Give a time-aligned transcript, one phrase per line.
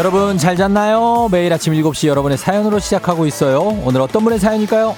[0.00, 1.28] 여러분 잘 잤나요?
[1.30, 3.60] 매일 아침 7시 여러분의 사연으로 시작하고 있어요.
[3.84, 4.96] 오늘 어떤 분의 사연일까요?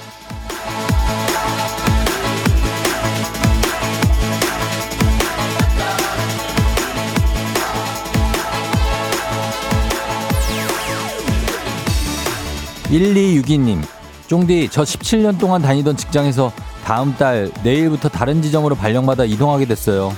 [12.87, 13.81] 1262님,
[14.27, 16.53] 쫑디, 저 17년 동안 다니던 직장에서
[16.85, 20.15] 다음 달 내일부터 다른 지점으로 발령받아 이동하게 됐어요.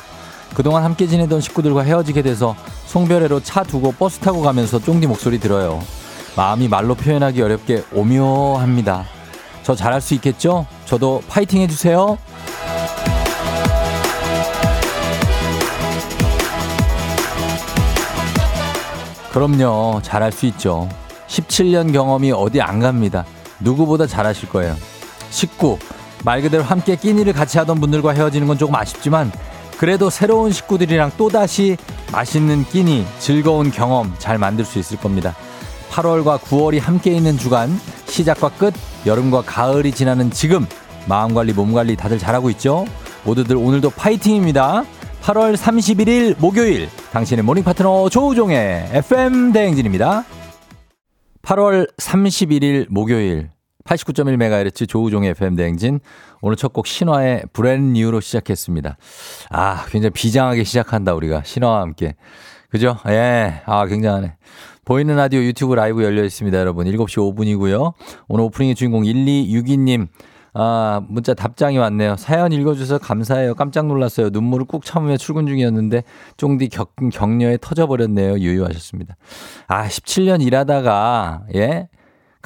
[0.55, 2.55] 그동안 함께 지내던 식구들과 헤어지게 돼서
[2.85, 5.83] 송별회로 차 두고 버스 타고 가면서 쫑디 목소리 들어요.
[6.37, 9.05] 마음이 말로 표현하기 어렵게 오묘합니다.
[9.63, 10.65] 저 잘할 수 있겠죠?
[10.85, 12.17] 저도 파이팅 해주세요.
[19.33, 19.99] 그럼요.
[20.01, 20.87] 잘할 수 있죠.
[21.27, 23.25] 17년 경험이 어디 안 갑니다.
[23.59, 24.77] 누구보다 잘하실 거예요.
[25.31, 25.77] 19.
[26.23, 29.33] 말 그대로 함께 끼니를 같이 하던 분들과 헤어지는 건 조금 아쉽지만
[29.77, 31.77] 그래도 새로운 식구들이랑 또다시
[32.11, 35.35] 맛있는 끼니, 즐거운 경험 잘 만들 수 있을 겁니다.
[35.89, 37.69] 8월과 9월이 함께 있는 주간,
[38.07, 38.73] 시작과 끝,
[39.05, 40.65] 여름과 가을이 지나는 지금,
[41.07, 42.85] 마음 관리, 몸 관리 다들 잘하고 있죠?
[43.23, 44.83] 모두들 오늘도 파이팅입니다.
[45.21, 50.23] 8월 31일 목요일, 당신의 morning 파트너 조우종의 FM 대행진입니다.
[51.41, 53.49] 8월 31일 목요일,
[53.85, 55.99] 89.1MHz 조우종의 FM 대행진.
[56.41, 58.97] 오늘 첫 곡 신화의 브랜 뉴로 시작했습니다.
[59.51, 61.43] 아, 굉장히 비장하게 시작한다, 우리가.
[61.45, 62.15] 신화와 함께.
[62.69, 62.97] 그죠?
[63.07, 63.61] 예.
[63.65, 64.35] 아, 굉장하네.
[64.83, 66.85] 보이는 라디오 유튜브 라이브 열려 있습니다, 여러분.
[66.87, 67.93] 7시 5분이고요.
[68.27, 70.07] 오늘 오프닝의 주인공 1262님.
[70.57, 72.15] 아, 문자 답장이 왔네요.
[72.17, 73.55] 사연 읽어주셔서 감사해요.
[73.55, 74.29] 깜짝 놀랐어요.
[74.29, 76.03] 눈물을 꾹 참으며 출근 중이었는데,
[76.37, 78.39] 쫑디 격, 격려에 터져버렸네요.
[78.39, 79.15] 유유하셨습니다.
[79.67, 81.87] 아, 17년 일하다가, 예?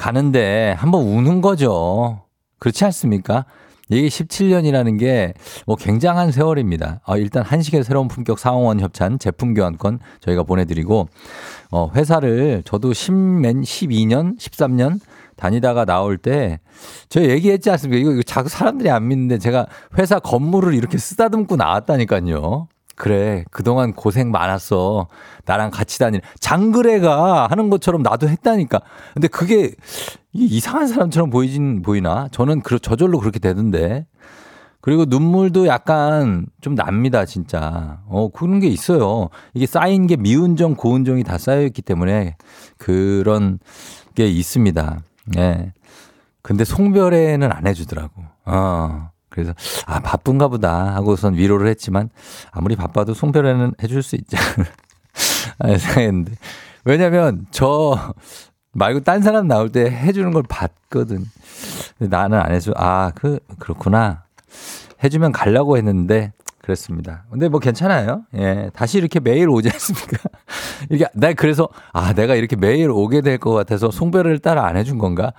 [0.00, 2.22] 가는데 한번 우는 거죠.
[2.58, 3.44] 그렇지 않습니까?
[3.90, 5.34] 이게 17년이라는 게
[5.66, 7.00] 뭐 굉장한 세월입니다.
[7.06, 11.08] 어, 일단 한식의 새로운 품격 상원 협찬 제품 교환권 저희가 보내드리고,
[11.70, 15.00] 어, 회사를 저도 10년, 12년, 13년
[15.36, 16.60] 다니다가 나올 때,
[17.08, 18.00] 저 얘기했지 않습니까?
[18.00, 19.66] 이거, 이거 자꾸 사람들이 안 믿는데 제가
[19.98, 22.68] 회사 건물을 이렇게 쓰다듬고 나왔다니까요.
[23.00, 25.08] 그래, 그동안 고생 많았어.
[25.46, 26.20] 나랑 같이 다니는.
[26.38, 28.78] 장그래가 하는 것처럼 나도 했다니까.
[29.14, 29.70] 근데 그게
[30.34, 32.28] 이상한 사람처럼 보이진, 보이나?
[32.30, 34.04] 저는 그, 저절로 그렇게 되던데.
[34.82, 38.02] 그리고 눈물도 약간 좀 납니다, 진짜.
[38.06, 39.30] 어, 그런 게 있어요.
[39.54, 42.36] 이게 쌓인 게 미운정, 고운정이 다 쌓여 있기 때문에
[42.76, 43.60] 그런
[44.14, 44.98] 게 있습니다.
[45.38, 45.40] 예.
[45.40, 45.72] 네.
[46.42, 48.12] 근데 송별회는 안 해주더라고.
[48.44, 49.08] 어.
[49.42, 49.54] 그래서
[49.86, 52.10] 아 바쁜가 보다 하고선 위로를 했지만
[52.50, 54.36] 아무리 바빠도 송별회는 해줄 수 있지
[55.58, 56.32] 생각했는데
[56.84, 58.14] 왜냐면 저
[58.72, 61.24] 말고 딴 사람 나올 때 해주는 걸 봤거든.
[61.98, 62.72] 나는 안 해줘.
[62.76, 64.22] 아, 그, 그렇구나.
[65.02, 67.24] 해주면 가려고 했는데, 그랬습니다.
[67.30, 68.22] 근데 뭐 괜찮아요.
[68.36, 68.70] 예.
[68.72, 70.18] 다시 이렇게 매일 오지 않습니까?
[70.90, 74.98] 이게, 나 그래서, 아, 내가 이렇게 매일 오게 될 것 같아서 송별을 따라 안 해준
[74.98, 75.32] 건가?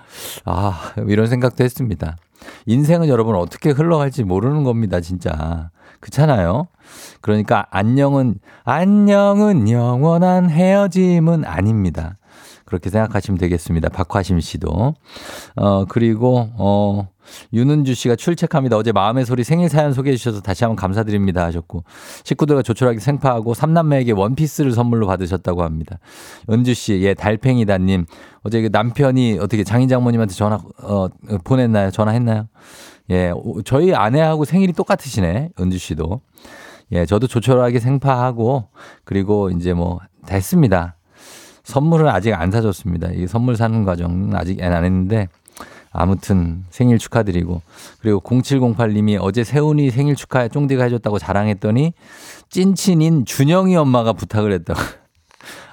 [0.46, 2.18] 아, 이런 생각도 했습니다.
[2.66, 5.70] 인생은 여러분 어떻게 흘러갈지 모르는 겁니다, 진짜.
[6.00, 6.68] 그렇잖아요.
[7.22, 12.18] 그러니까 안녕은 안녕은 영원한 헤어짐은 아닙니다.
[12.66, 13.90] 그렇게 생각하시면 되겠습니다.
[13.90, 14.94] 박화심 씨도.
[15.58, 17.10] 어, 그리고, 어,
[17.54, 18.78] 윤은주 씨가 출첵합니다.
[18.78, 21.84] 어제 마음의 소리 생일 사연 소개해 주셔서 다시 한번 감사드립니다 하셨고,
[22.24, 26.00] 식구들과 조촐하게 생파하고 삼남매에게 원피스를 선물로 받으셨다고 합니다.
[26.50, 28.06] 은주 씨, 예, 달팽이다님.
[28.44, 31.08] 어제 그 남편이 어떻게 장인 장모님한테 전화, 어,
[31.44, 31.92] 보냈나요?
[31.92, 32.48] 전화했나요?
[33.10, 33.32] 예,
[33.66, 35.50] 저희 아내하고 생일이 똑같으시네.
[35.60, 36.22] 은주 씨도.
[36.94, 38.70] 예, 저도 조촐하게 생파하고,
[39.04, 40.96] 그리고 이제 뭐, 됐습니다.
[41.64, 43.12] 선물은 아직 안 사줬습니다.
[43.12, 45.28] 이 선물 사는 과정은 아직 안 했는데
[45.92, 47.62] 아무튼 생일 축하드리고
[48.00, 51.94] 그리고 0708님이 어제 세훈이 생일 축하해 쫑디가 해줬다고 자랑했더니
[52.50, 54.80] 찐친인 준영이 엄마가 부탁을 했다고.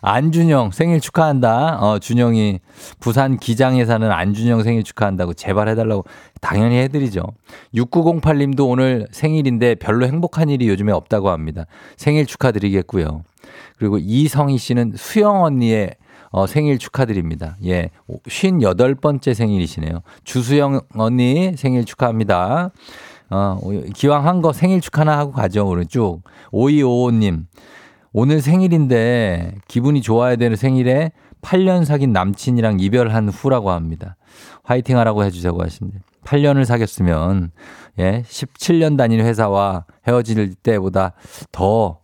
[0.00, 1.78] 안준영 생일 축하한다.
[1.80, 2.60] 어, 준영이
[3.00, 6.04] 부산 기장에 사는 안준영 생일 축하한다고 제발 해달라고
[6.40, 7.22] 당연히 해드리죠.
[7.74, 11.66] 6908님도 오늘 생일인데 별로 행복한 일이 요즘에 없다고 합니다.
[11.96, 13.24] 생일 축하드리겠고요.
[13.78, 15.94] 그리고 이성희 씨는 수영 언니의
[16.30, 17.56] 어, 생일 축하드립니다.
[17.64, 17.90] 예.
[18.08, 20.00] 58번째 생일이시네요.
[20.24, 22.70] 주수영 언니 생일 축하합니다.
[23.30, 23.58] 어,
[23.94, 25.66] 기왕 한 거 생일 축하나 하고 가죠.
[25.66, 26.22] 오늘 쭉.
[26.52, 27.44] 5255님.
[28.12, 34.16] 오늘 생일인데 기분이 좋아야 되는 생일에 8년 사귄 남친이랑 이별한 후라고 합니다.
[34.64, 35.98] 화이팅 하라고 해주자고 하신데.
[36.24, 37.52] 8년을 사귀었으면,
[38.00, 41.12] 예, 17년 다니는 회사와 헤어질 때보다
[41.52, 42.00] 더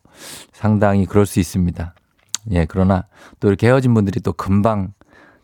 [0.53, 1.95] 상당히 그럴 수 있습니다.
[2.51, 3.05] 예, 그러나
[3.41, 4.93] 또 이렇게 헤어진 분들이 또 금방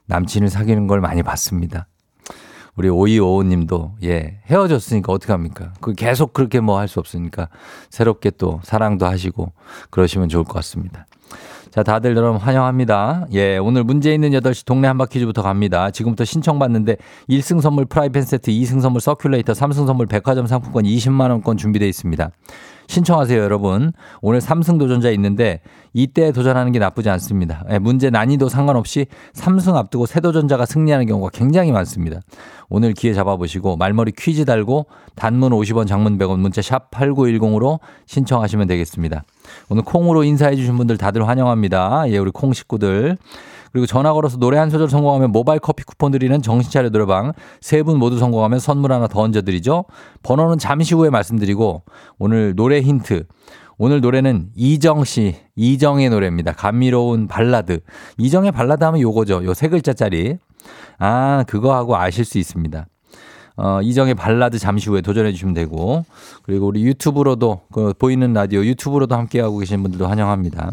[0.06, 1.86] 남친을 사귀는 걸 많이 봤습니다.
[2.76, 5.72] 우리 오이오오 님도, 예, 헤어졌으니까 어떡합니까?
[5.80, 7.48] 그 계속 그렇게 뭐 할 수 없으니까
[7.90, 9.52] 새롭게 또 사랑도 하시고
[9.90, 11.06] 그러시면 좋을 것 같습니다.
[11.70, 13.26] 자, 다들 여러분 환영합니다.
[13.32, 15.90] 예, 오늘 문제 있는 8시 동네 한바퀴즈부터 갑니다.
[15.92, 16.96] 지금부터 신청받는데
[17.28, 22.30] 1승 선물 프라이팬 세트, 2승 선물 서큘레이터, 3승 선물 백화점 상품권 20만원권 준비되어 있습니다.
[22.90, 23.92] 신청하세요, 여러분.
[24.20, 25.60] 오늘 3승 도전자 있는데
[25.92, 27.64] 이때 도전하는 게 나쁘지 않습니다.
[27.70, 32.18] 예, 문제 난이도 상관없이 3승 앞두고 새 도전자가 승리하는 경우가 굉장히 많습니다.
[32.68, 39.22] 오늘 기회 잡아보시고 말머리 퀴즈 달고 단문 50원 장문 100원 문자 샵 8910으로 신청하시면 되겠습니다.
[39.68, 42.04] 오늘 콩으로 인사해 주신 분들 다들 환영합니다.
[42.08, 43.16] 예, 우리 콩 식구들.
[43.72, 47.98] 그리고 전화 걸어서 노래 한 소절 성공하면 모바일 커피 쿠폰 드리는 정신차려 노래방 세 분
[47.98, 49.84] 모두 성공하면 선물 하나 더 얹어드리죠.
[50.22, 51.84] 번호는 잠시 후에 말씀드리고
[52.18, 53.24] 오늘 노래 힌트.
[53.82, 56.52] 오늘 노래는 이정 씨, 이정의 노래입니다.
[56.52, 57.80] 감미로운 발라드.
[58.18, 59.42] 이정의 발라드 하면 요거죠.
[59.46, 60.36] 요 세 글자짜리.
[60.98, 62.86] 아, 그거 하고 아실 수 있습니다.
[63.62, 66.06] 어, 이정의 발라드 잠시 후에 도전해 주시면 되고
[66.42, 70.70] 그리고 우리 유튜브로도 그 보이는 라디오 유튜브로도 함께하고 계신 분들도 환영합니다.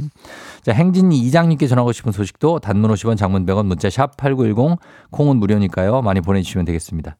[0.63, 4.79] 자, 댕진이 이장님께 전하고 싶은 소식도 단문 50원 장문 100원 문자 샵 8910
[5.11, 6.01] 콩은 무료니까요.
[6.01, 7.17] 많이 보내주시면 되겠습니다.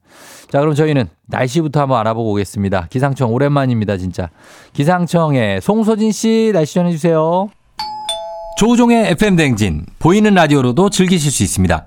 [0.50, 2.86] 자, 그럼 저희는 날씨부터 한번 알아보고 오겠습니다.
[2.88, 4.30] 기상청 오랜만입니다, 진짜.
[4.72, 7.50] 기상청에 송소진 씨 날씨 전해주세요.
[8.58, 11.86] 조우종의 FM 댕진 보이는 라디오로도 즐기실 수 있습니다.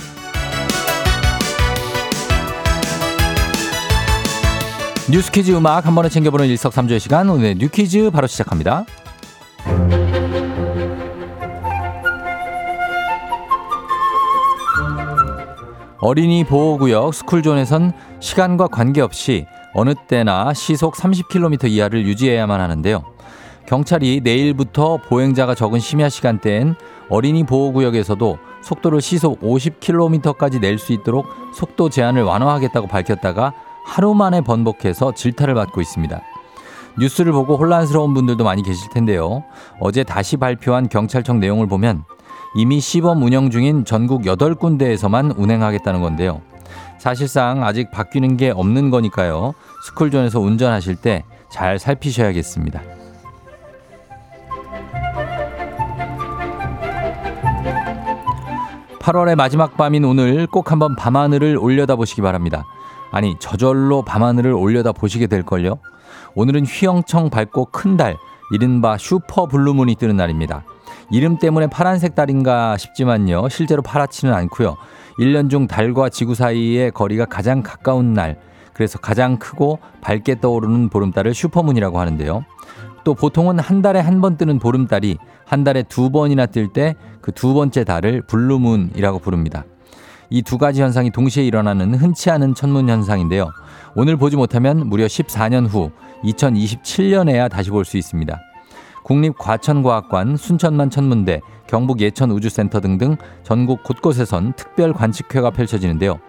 [5.11, 8.85] 뉴스 퀴즈 음악 한 번에 챙겨보는 일석삼조의 시간 오늘의 뉴 퀴즈 바로 시작합니다.
[15.99, 17.91] 어린이 보호구역 스쿨존에선
[18.21, 23.03] 시간과 관계없이 어느 때나 시속 30km 이하를 유지해야만 하는데요.
[23.67, 26.75] 경찰이 내일부터 보행자가 적은 심야 시간대엔
[27.09, 33.53] 어린이 보호구역에서도 속도를 시속 50km까지 낼 수 있도록 속도 제한을 완화하겠다고 밝혔다가
[33.85, 36.21] 하루 만에 번복해서 질타를 받고 있습니다.
[36.99, 39.43] 뉴스를 보고 혼란스러운 분들도 많이 계실 텐데요.
[39.79, 42.03] 어제 다시 발표한 경찰청 내용을 보면
[42.55, 46.41] 이미 시범 운영 중인 전국 8군데에서만 운행하겠다는 건데요.
[46.99, 49.53] 사실상 아직 바뀌는 게 없는 거니까요.
[49.85, 52.81] 스쿨존에서 운전하실 때 잘 살피셔야겠습니다.
[58.99, 62.65] 8월의 마지막 밤인 오늘 꼭 한번 밤하늘을 올려다 보시기 바랍니다.
[63.11, 65.77] 아니 저절로 밤하늘을 올려다 보시게 될걸요.
[66.35, 68.17] 오늘은 휘영청 밝고 큰 달,
[68.53, 70.63] 이른바 슈퍼 블루문이 뜨는 날입니다.
[71.11, 73.49] 이름 때문에 파란색 달인가 싶지만요.
[73.49, 74.77] 실제로 파랗지는 않고요.
[75.19, 78.39] 1년 중 달과 지구 사이의 거리가 가장 가까운 날.
[78.73, 82.45] 그래서 가장 크고 밝게 떠오르는 보름달을 슈퍼문이라고 하는데요.
[83.03, 87.31] 또 보통은 한 달에 한 번 뜨는 보름달이 한 달에 두 번이나 뜰 때 그
[87.33, 89.65] 두 번째 달을 블루문이라고 부릅니다.
[90.31, 93.51] 이 두 가지 현상이 동시에 일어나는 흔치 않은 천문 현상인데요.
[93.95, 95.91] 오늘 보지 못하면 무려 14년 후
[96.23, 98.39] 2027년에야 다시 볼 수 있습니다.
[99.03, 106.19] 국립과천과학관, 순천만 천문대, 경북 예천우주센터 등등 전국 곳곳에선 특별 관측회가 펼쳐지는데요.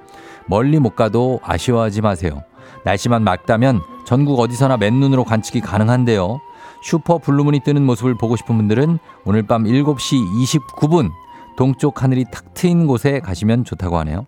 [0.47, 2.43] 멀리 못 가도 아쉬워하지 마세요.
[2.85, 6.41] 날씨만 맑다면 전국 어디서나 맨눈으로 관측이 가능한데요.
[6.83, 11.11] 슈퍼 블루문이 뜨는 모습을 보고 싶은 분들은 오늘 밤 7시 29분
[11.57, 14.27] 동쪽 하늘이 탁 트인 곳에 가시면 좋다고 하네요.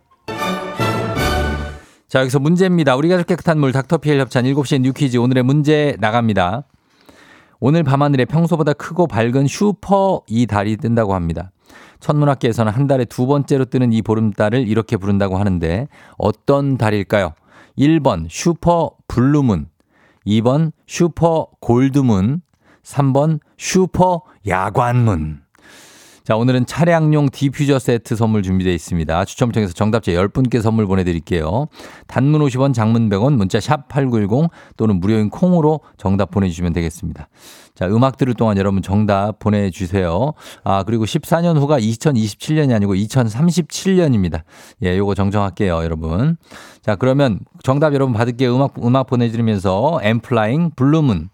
[2.09, 2.95] 자, 여기서 문제입니다.
[2.97, 6.65] 우리 가족 깨끗한 물 닥터피엘 협찬 7시에 뉴퀴즈 오늘의 문제 나갑니다.
[7.59, 11.51] 오늘 밤하늘에 평소보다 크고 밝은 슈퍼 이 달이 뜬다고 합니다.
[12.01, 15.89] 천문학계에서는 한 달에 두 번째로 뜨는 이 보름달을 이렇게 부른다고 하는데
[16.19, 17.33] 어떤 달일까요?
[17.79, 19.69] 1번 슈퍼 블루문,
[20.27, 22.43] 2번 슈퍼 골드문,
[22.83, 25.44] 3번 슈퍼 야관문.
[26.25, 29.27] 자, 오늘은 차량용 디퓨저 세트 선물 준비되어 있습니다.
[29.27, 31.67] 추첨 통해서 정답자 10분께 선물 보내드릴게요.
[32.07, 37.29] 단문 50원, 장문 100원, 문자 샵 8910 또는 무료인 콩으로 정답 보내주시면 되겠습니다.
[37.75, 40.33] 자, 음악 들을 동안 여러분 정답 보내주세요.
[40.63, 44.45] 아, 그리고 14년 후가 2027년이 아니고 2037년입니다.
[44.83, 46.39] 예, 요거 정정할게요, 여러분.
[46.81, 48.57] 자, 그러면 정답 여러분 받을게요.
[48.57, 51.34] 음악, 음악 보내드리면서 엔플라잉 블루문.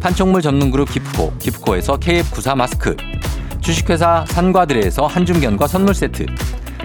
[0.00, 2.96] 판촉물 전문 그룹 기프코 기프코에서 KF94 마스크,
[3.60, 6.24] 주식회사 산과드레에서 한줌견과 선물 세트,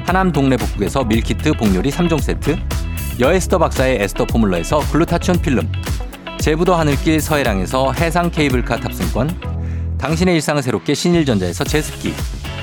[0.05, 2.57] 하남 동네 북국에서 밀키트 복요리 3종 세트,
[3.19, 5.71] 여에스더 박사의 에스더 포뮬러에서 글루타치온 필름,
[6.39, 12.13] 제부도 하늘길 서해랑에서 해상 케이블카 탑승권, 당신의 일상을 새롭게 신일전자에서 제습기,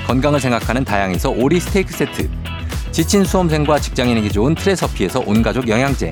[0.05, 2.29] 건강을 생각하는 다양에서 오리 스테이크 세트,
[2.91, 6.11] 지친 수험생과 직장인에게 좋은 트레서피에서 온가족 영양제,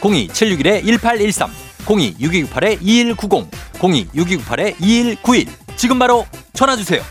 [0.00, 1.48] 02761-1813,
[1.84, 3.46] 026298-2190,
[3.78, 5.46] 026298-2191.
[5.76, 7.02] 지금 바로 전화 주세요.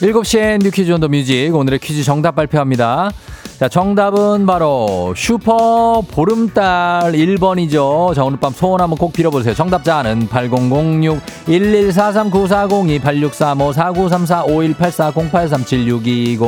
[0.00, 3.10] 7시엔 You Quiz on the Music 오늘의 퀴즈 정답 발표합니다.
[3.58, 8.14] 자, 정답은 바로 슈퍼 보름달 1번이죠.
[8.14, 9.52] 자, 오늘 밤 소원 한번 꼭 빌어보세요.
[9.52, 16.40] 정답자는 8006 11439402 8635 4934 5184 0837 6220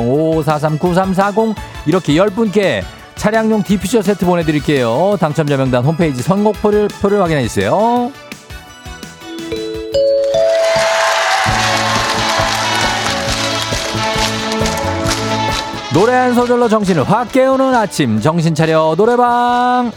[0.47, 1.53] 5439
[1.85, 2.81] 이렇게 10분께
[3.15, 5.17] 차량용 디퓨저 세트 보내드릴게요.
[5.19, 8.09] 당첨자 명단 홈페이지 선곡표를 표를 확인해 주세요.
[16.11, 19.93] 노래 한 소절로 정신을 확 깨우는 아침 정신 차려 노래방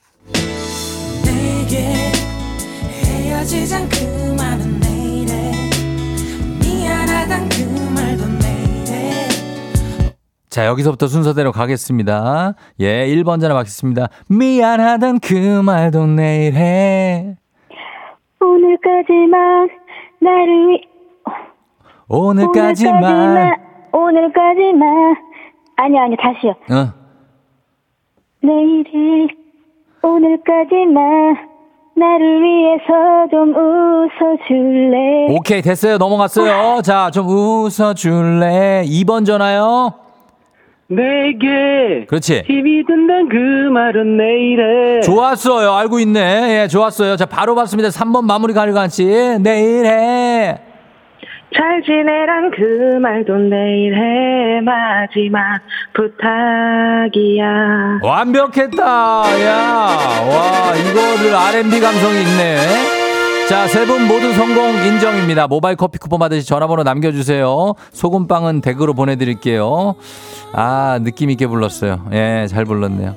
[1.25, 2.11] 내게
[3.03, 4.22] 헤어지잔 그
[10.53, 12.53] 자 여기서부터 순서대로 가겠습니다.
[12.79, 14.09] 예 1번 전화 받겠습니다.
[14.29, 15.33] 미안하단 그
[15.63, 17.35] 말도 내일 해
[18.39, 19.67] 오늘까지만
[20.21, 20.81] 나를 위
[22.07, 23.53] 오늘까지만 오늘까지만,
[23.93, 25.15] 오늘까지만.
[25.77, 26.93] 아니요 아니요 다시요 어.
[28.43, 29.27] 내일이
[30.03, 31.35] 오늘까지만
[31.95, 40.02] 나를 위해서 좀 웃어줄래 오케이 됐어요 넘어갔어요 자 좀 웃어줄래 2번 전화요
[40.87, 42.43] 내게 그렇지.
[42.45, 43.35] 힘이 든단 그
[43.71, 45.01] 말은 내일에.
[45.01, 45.71] 좋았어요.
[45.73, 46.61] 알고 있네.
[46.63, 47.15] 예 좋았어요.
[47.15, 47.89] 자 바로 봤습니다.
[47.89, 49.05] 3번 마무리 가려간지.
[49.41, 50.59] 내일해.
[51.55, 54.61] 잘 지내란 그 말도 내일 해.
[54.61, 55.59] 마지막
[55.93, 57.45] 부탁이야.
[58.01, 58.81] 완벽했다.
[59.45, 63.02] 야와 이거를 R&B 감성이 있네
[63.49, 65.47] 자, 세 분 모두 성공 인정입니다.
[65.47, 67.73] 모바일 커피 쿠폰 받으시 전화번호 남겨주세요.
[67.91, 69.95] 소금빵은 댁으로 보내드릴게요.
[70.53, 72.05] 아, 느낌있게 불렀어요.
[72.13, 73.15] 예, 잘 불렀네요.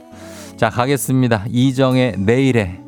[0.56, 1.45] 자, 가겠습니다.
[1.49, 2.80] 이정의 내일에.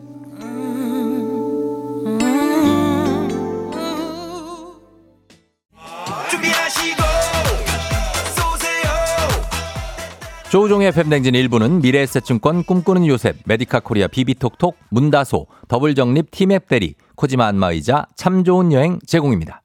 [10.51, 18.07] 조우종의 팬댕진 일부는 미래에셋증권 꿈꾸는 요셉, 메디카 코리아 비비톡톡, 문다소, 더블정립 티맵 대리, 코지마 안마의자,
[18.17, 19.61] 참 좋은 여행 제공입니다.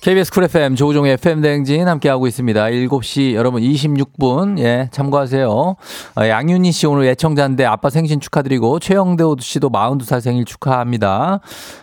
[0.00, 2.64] KBS 쿨 FM 조우종의 FM 대행진 함께하고 있습니다.
[2.64, 5.50] 7시 여러분 26분 예 참고하세요.
[5.50, 5.76] 어,
[6.16, 11.40] 양윤희 씨 오늘 예청자인데 아빠 생신 축하드리고 최영대호 씨도 42살 생일 축하합니다.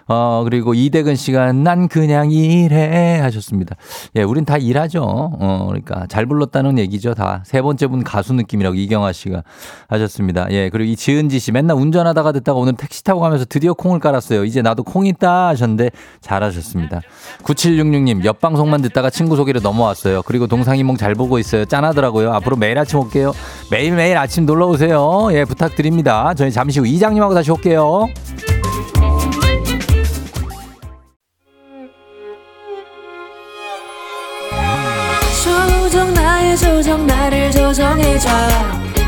[0.08, 3.76] 어 그리고 이대근 씨가 난 그냥 일해 하셨습니다.
[4.16, 5.02] 예 우린 다 일하죠.
[5.04, 7.44] 어 그러니까 잘 불렀다는 얘기죠 다.
[7.46, 9.44] 세 번째 분 가수 느낌이라고 이경아 씨가
[9.90, 10.48] 하셨습니다.
[10.52, 14.46] 예 그리고 이 지은지 씨 맨날 운전하다가 듣다가 오늘 택시 타고 가면서 드디어 콩을 깔았어요.
[14.46, 15.90] 이제 나도 콩 있다 하셨는데
[16.22, 17.02] 잘하셨습니다.
[17.44, 20.22] 9766님 옆 방송만 듣다가 친구 소개로 넘어왔어요.
[20.24, 21.66] 그리고 동상이몽 잘 보고 있어요.
[21.66, 22.34] 짠하더라고요.
[22.34, 23.34] 앞으로 매일 아침 올게요.
[23.72, 25.30] 매일매일 아침 놀러 오세요.
[25.32, 26.34] 예 부탁드립니다.
[26.36, 28.08] 저희 잠시 후 이장님하고 다시 올게요.
[35.44, 38.30] 조정 나의 조정 나를 조정해줘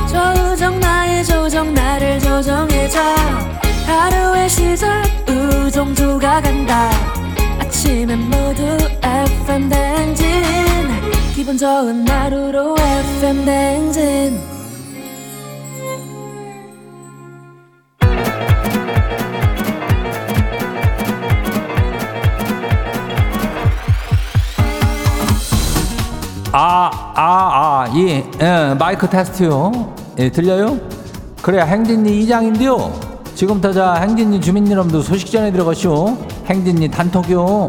[0.08, 3.00] 조정 나의 조정 나를 조정해줘
[3.88, 6.90] 하루의 시절 우정조가 간다
[7.86, 8.64] 아침엔 모두
[9.04, 10.26] FM 댕진
[11.36, 14.40] 기분 좋은 하루로 FM 댕진
[26.52, 29.94] 아, 아, 아, 예, 예, 마이크 테스트요.
[30.18, 30.80] 예, 들려요?
[31.42, 33.15] 그래, 행진이 이장인데요.
[33.36, 36.18] 지금부터 자, 행진이 주민 여러분들 소식 전해 들어가시오.
[36.48, 37.68] 행진이 단톡요.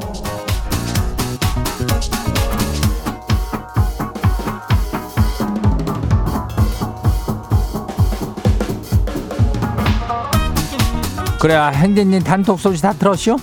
[11.41, 13.37] 그래, 행진이 단톡 소식 다 들었시오?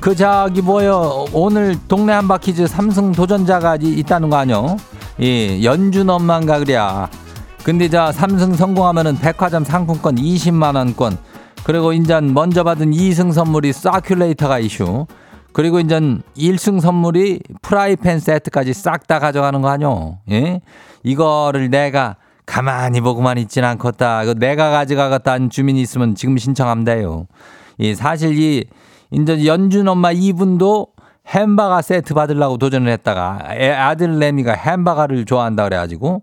[0.00, 4.76] 그 저기 뭐요 오늘 동네 한바퀴즈 삼승 도전자가 이- 있다는 거 아니요?
[5.18, 7.08] 이 연준 엄마인가 그래야.
[7.62, 11.16] 근데 저 삼승 성공하면은 백화점 상품권 20만 원권
[11.64, 15.06] 그리고 인전 먼저 받은 2승 선물이 사큘레이터가 이슈
[15.52, 20.18] 그리고 인전 1승 선물이 프라이팬 세트까지 싹 다 가져가는 거 아니요?
[20.30, 20.60] 예?
[21.02, 24.22] 이거를 내가 가만히 보고만 있진 않겠다.
[24.24, 26.36] 이거 내가 가져가겠다는 주민이 있으면 지금
[26.84, 27.26] 돼요.
[27.78, 28.64] 이 사실 이
[29.10, 30.88] 이제 연준 엄마 이분도
[31.28, 36.22] 햄버거 세트 받으려고 도전을 했다가 애- 아들 레미가 햄버거를 좋아한다 그래가지고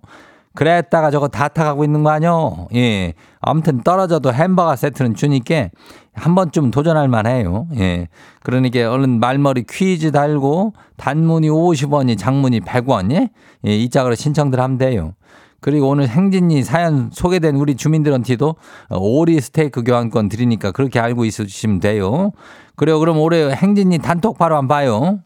[0.62, 2.68] 그랬다가 저거 다 타가고 있는 거 아니요?
[2.76, 3.16] 예.
[3.40, 5.70] 아무튼 떨어져도 햄버거 세트는 주니까
[6.14, 7.66] 한 번쯤 도전할 만해요.
[7.78, 8.10] 예.
[8.44, 13.32] 그러니까 얼른 말머리 퀴즈 달고 단문이 50원이 장문이 100원 예?
[13.66, 15.16] 예, 이 짝으로 신청들 하면 돼요.
[15.62, 18.54] 그리고 오늘 행진이 사연 소개된 우리 주민들한테도
[18.92, 22.34] 오리 스테이크 교환권 드리니까 그렇게 알고 있으시면 돼요.
[22.76, 23.00] 그래요.
[23.00, 25.20] 그럼 올해 행진이 단톡 바로 한번 봐요.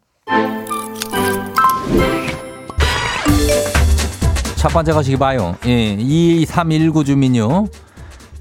[4.65, 5.55] 첫 번째 거시기 봐요.
[5.67, 7.67] 예, 2319 주민요.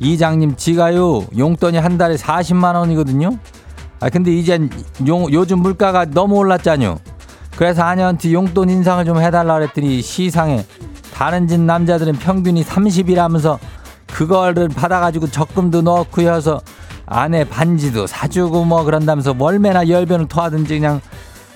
[0.00, 3.38] 이장님 지가요 용돈이 한 달에 40만 원이거든요.
[4.00, 4.70] 아 근데 이젠
[5.06, 6.96] 용, 요즘 물가가 너무 올랐잖요.
[7.56, 10.64] 그래서 아내한테 용돈 인상을 좀 해달라 그랬더니 시상에
[11.12, 13.58] 다른 집 남자들은 평균이 30이라면서
[14.06, 16.62] 그거를 받아가지고 적금도 넣고 해서
[17.04, 21.02] 아내 반지도 사주고 뭐 그런다면서 월매나 열변을 토하든지 그냥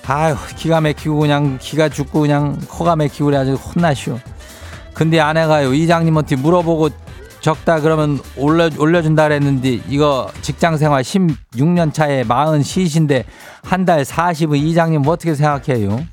[0.05, 4.19] 아유 기가 막히고 그냥 기가 죽고 그냥 코가 막히고 그래가지고 혼나시오.
[4.99, 6.89] 근데 아내가요 이장님한테 물어보고
[7.39, 13.23] 적다 그러면 올려 올려준다 그랬는데 이거 직장 생활 16년 차에 마흔 시신데
[13.63, 16.05] 한 달 40은 이장님 어떻게 생각해요?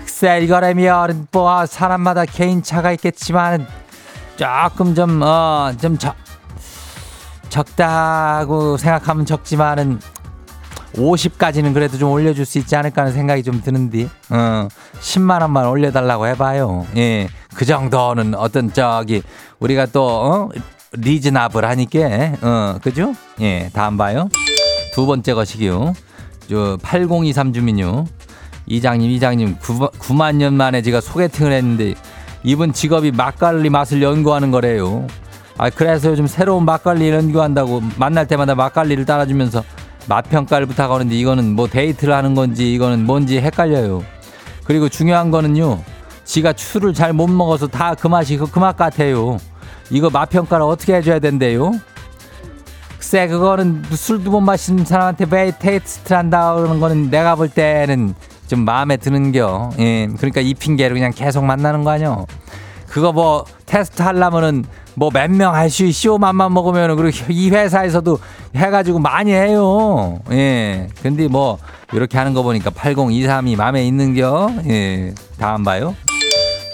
[0.00, 3.68] 글쎄 이거라면 뭐 사람마다 개인 차가 있겠지만
[4.34, 5.96] 조금 좀어좀
[7.48, 10.00] 적다고 생각하면 적지만은
[10.96, 14.68] 50까지는 그래도 좀 올려줄 수 있지 않을까 하는 생각이 좀 드는데, 어,
[15.00, 16.86] 10만 원만 올려달라고 해봐요.
[16.96, 19.22] 예, 그 정도는 어떤 저기
[19.58, 20.48] 우리가 또 어?
[20.92, 21.98] 리즈나블 하니까,
[22.42, 23.14] 어, 그죠?
[23.40, 24.28] 예, 다음 봐요.
[24.94, 25.94] 두 번째 것이기요.
[26.48, 28.04] 저 8023 주민요.
[28.66, 31.94] 이장님, 이장님 9, 9만 년 만에 제가 소개팅을 했는데
[32.42, 35.06] 이분 직업이 막걸리 맛을 연구하는 거래요.
[35.56, 39.62] 아, 그래서 요즘 새로운 막걸리 연구한다고 만날 때마다 막걸리를 따라주면서
[40.06, 44.04] 맛 평가를 부탁하는데 이거는 뭐 데이트를 하는 건지 이거는 뭔지 헷갈려요.
[44.64, 45.82] 그리고 중요한 거는요.
[46.24, 49.38] 지가 술을 잘 못 먹어서 다 그 맛이 그 맛 같아요.
[49.90, 51.72] 이거 맛 평가를 어떻게 해줘야 된대요?
[52.98, 58.14] 글쎄 그거는 술도 못 마시는 사람한테 왜 테스트를 한다 그러는 거는 내가 볼 때는
[58.46, 59.70] 좀 마음에 드는겨.
[59.78, 62.26] 예, 그러니까 이 핑계로 그냥 계속 만나는 거 아니요?
[62.88, 64.64] 그거 뭐 테스트 하려면은
[64.96, 68.18] 뭐 몇 명 할 수 있쇼 맘만 먹으면은 그리고 이 회사에서도
[68.54, 70.20] 해가지고 많이 해요.
[70.30, 70.88] 예.
[71.02, 71.58] 근데 뭐
[71.92, 74.50] 이렇게 하는 거 보니까 8023이 마음에 있는겨.
[74.68, 75.14] 예.
[75.38, 75.94] 다음 봐요.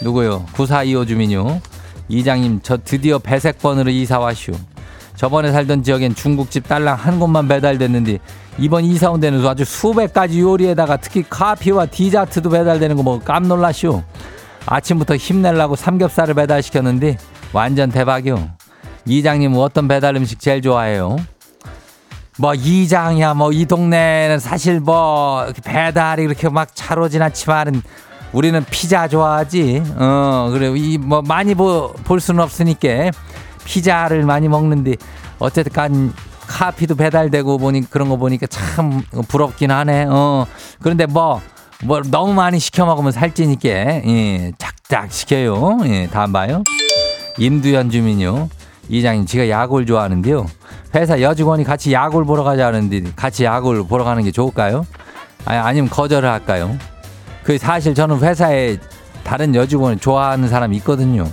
[0.03, 0.45] 누구요?
[0.53, 1.61] 9425 주민요.
[2.09, 4.53] 이장님 저 드디어 배색번으로 이사 왔슈.
[5.17, 8.19] 저번에 살던 지역엔 중국집 딸랑 한 곳만 배달됐는데
[8.59, 14.03] 이번 이사 온 데는 아주 수백 가지 요리에다가 특히 커피와 디저트도 배달되는 거 뭐 깜놀라쇼.
[14.67, 17.17] 아침부터 힘내려고 삼겹살을 배달시켰는데
[17.53, 18.51] 완전 대박이요.
[19.07, 21.17] 이장님은 어떤 배달 음식 제일 좋아해요?
[22.39, 27.83] 뭐 이장이야 뭐 이 동네는 사실 뭐 이렇게 배달이 그렇게 막 차로진 않지만은
[28.33, 29.83] 우리는 피자 좋아하지.
[29.97, 33.11] 어 그래 이뭐 많이 보, 볼 수는 없으니까
[33.65, 34.95] 피자를 많이 먹는데
[35.39, 36.15] 어쨌든 간
[36.47, 40.07] 카피도 배달되고 보니 그런 거 보니까 참 부럽긴 하네.
[40.09, 40.47] 어
[40.81, 45.79] 그런데 뭐뭐 너무 많이 시켜 먹으면 살찌니까 예, 작작 시켜요.
[45.87, 46.63] 예, 다음 봐요.
[47.39, 48.49] 임두현 주민요.
[48.89, 50.47] 이장님 제가 야구를 좋아하는데요.
[50.95, 54.87] 회사 여직원이 같이 야구를 보러 가자는데 같이 야구를 보러 가는 게 좋을까요?
[55.45, 56.77] 아니, 아니 면 거절을 할까요?
[57.45, 58.79] 그 사실 저는 회사에
[59.23, 61.27] 다른 여직원을 좋아하는 사람이 있거든요.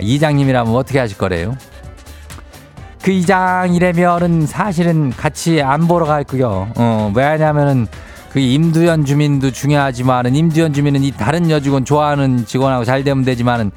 [0.00, 1.56] 이장님이라면 어떻게 하실 거래요?
[3.02, 6.68] 그 이장이라면은 사실은 같이 안 보러 갈 거요.
[6.76, 7.86] 어, 왜냐면은
[8.32, 13.70] 그 임두현 주민도 중요하지만은 임두현 주민은 이 다른 여직원 좋아하는 직원하고 잘 되면 되지만은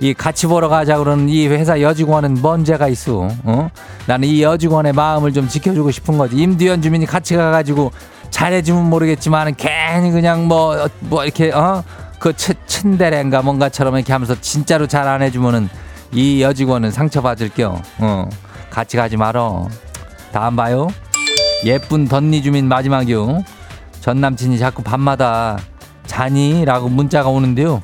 [0.00, 3.28] 이 같이 보러 가자 그러는 이 회사 여직원은 뭔 죄가 있어.
[3.44, 3.70] 어?
[4.06, 6.36] 나는 이 여직원의 마음을 좀 지켜주고 싶은 거지.
[6.36, 7.92] 임두현 주민이 같이 가가지고
[8.30, 11.82] 잘해주면 모르겠지만은 괜히 그냥 뭐, 뭐 이렇게, 어?
[12.18, 12.32] 그
[12.66, 15.68] 츤데레인가 뭔가처럼 이렇게 하면서 진짜로 잘 안 해주면은
[16.12, 17.80] 이 여직원은 상처받을 겨.
[17.98, 18.28] 어.
[18.70, 19.68] 같이 가지 말어.
[20.32, 20.88] 다음 봐요.
[21.64, 23.42] 예쁜 덧니 주민 마지막이요.
[24.00, 25.58] 전 남친이 자꾸 밤마다
[26.06, 26.64] 자니?
[26.64, 27.82] 라고 문자가 오는데요.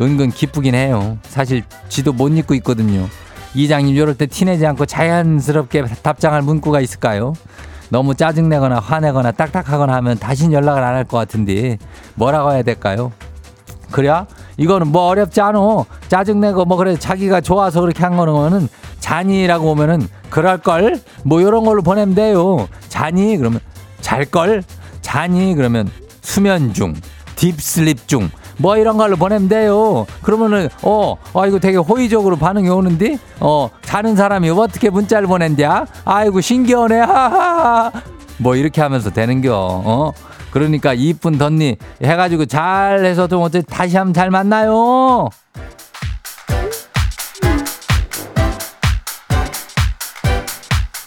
[0.00, 1.18] 은근 기쁘긴 해요.
[1.22, 3.06] 사실 지도 못 읽고 있거든요.
[3.54, 7.34] 이장님 이럴 때 티내지 않고 자연스럽게 답장할 문구가 있을까요?
[7.90, 11.78] 너무 짜증내거나 화내거나 딱딱하거나 하면 다신 연락을 안 할 것 같은데
[12.14, 13.12] 뭐라고 해야 될까요?
[13.92, 14.10] 그래?
[14.56, 15.58] 이거는 뭐 어렵지 않아.
[16.08, 21.00] 짜증내고 뭐 그래 자기가 좋아서 그렇게 한 거는 잔이라고 오면은 그럴걸?
[21.24, 22.66] 뭐 이런 걸로 보내면 돼요.
[22.88, 23.60] 잔이 그러면
[24.00, 24.64] 잘걸?
[25.02, 25.88] 잔이 그러면
[26.22, 26.94] 수면 중,
[27.36, 28.30] 딥슬립 중.
[28.56, 30.06] 뭐 이런 걸로 보내면 돼요.
[30.22, 35.86] 그러면은 어, 아 이거 되게 호의적으로 반응이 오는데 어 자는 사람이 어떻게 문자를 보낸냐?
[36.04, 37.00] 아이고 신기하네.
[37.00, 37.92] 하하하.
[38.38, 39.52] 뭐 이렇게 하면서 되는겨.
[39.54, 40.12] 어?
[40.50, 45.28] 그러니까 이쁜 덧니 해가지고 잘 해서 좀 어째 다시 한번 잘 만나요.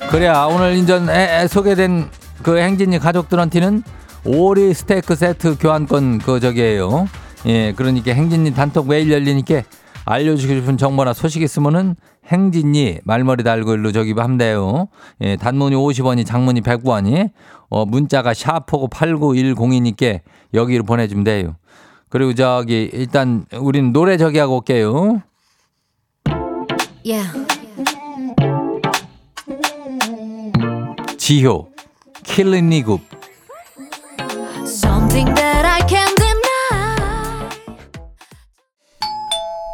[0.09, 2.09] 그래야 오늘 인전 에, 에, 소개된
[2.41, 3.83] 그 행진이 가족들한테는
[4.25, 7.07] 오리 스테이크 세트 교환권 그 저기에요.
[7.47, 9.63] 예, 그러니까 행진이 단톡 메일 열리니까
[10.05, 11.95] 알려주고 싶은 정보나 소식 있으면은
[12.27, 14.87] 행진이 말머리 달고 일로 저기 돼요.
[15.21, 17.31] 예, 단문이 50원이 장문이 100원이
[17.69, 20.21] 어, 문자가 샤프고 8910이니까
[20.53, 21.55] 여기로 보내주면 돼요.
[22.09, 25.21] 그리고 저기 일단 우린 노래 저기 하고 올게요.
[27.05, 27.47] Yeah.
[31.17, 31.69] 지효
[32.23, 33.01] Killin' Me Good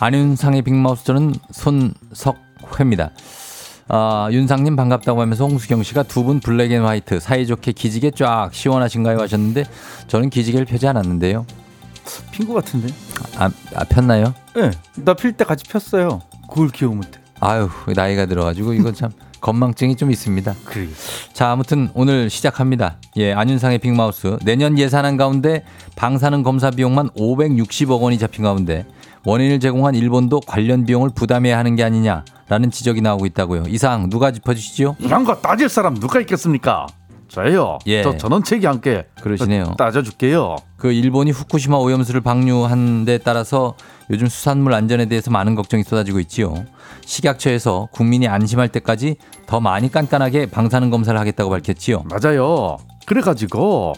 [0.00, 3.10] 안윤상의 빅마우스 저는 손석회입니다.
[3.88, 9.18] 아, 윤상님 반갑다고 하면서 홍수경 씨가 두 분 black and white 사이좋게 기지개 쫙 시원하신가요
[9.18, 9.64] 하셨는데
[10.06, 11.46] 저는 기지개를 펴지 않았는데요.
[12.32, 12.88] 핀 것 같은데?
[13.38, 14.34] 아, 아 폈나요?
[14.56, 14.70] 예.
[14.96, 16.20] 나 필 때 같이 폈어요.
[16.48, 17.18] 그걸 기억 못해.
[17.40, 20.54] 아유 나이가 들어가지고 이건 참 건망증이 좀 있습니다.
[20.64, 20.88] 그래.
[21.32, 22.96] 자 아무튼 오늘 시작합니다.
[23.16, 25.64] 예 안윤상의 빅마우스 내년 예산안 가운데
[25.96, 28.84] 방사능 검사 비용만 560억 원이 잡힌 가운데
[29.28, 33.64] 원인을 제공한 일본도 관련 비용을 부담해야 하는 게 아니냐라는 지적이 나오고 있다고요.
[33.68, 34.96] 이상 누가 짚어주시죠?
[35.00, 36.86] 이런 거 따질 사람 누가 있겠습니까?
[37.28, 37.78] 저예요.
[37.86, 38.02] 예.
[38.02, 39.74] 저 전원책이 함께 그러시네요.
[39.76, 40.56] 따져줄게요.
[40.78, 43.74] 그 일본이 후쿠시마 오염수를 방류한 데 따라서
[44.08, 46.64] 요즘 수산물 안전에 대해서 많은 걱정이 쏟아지고 있지요.
[47.04, 52.04] 식약처에서 국민이 안심할 때까지 더 많이 깐깐하게 방사능 검사를 하겠다고 밝혔지요.
[52.10, 52.78] 맞아요.
[53.04, 53.92] 그래가지고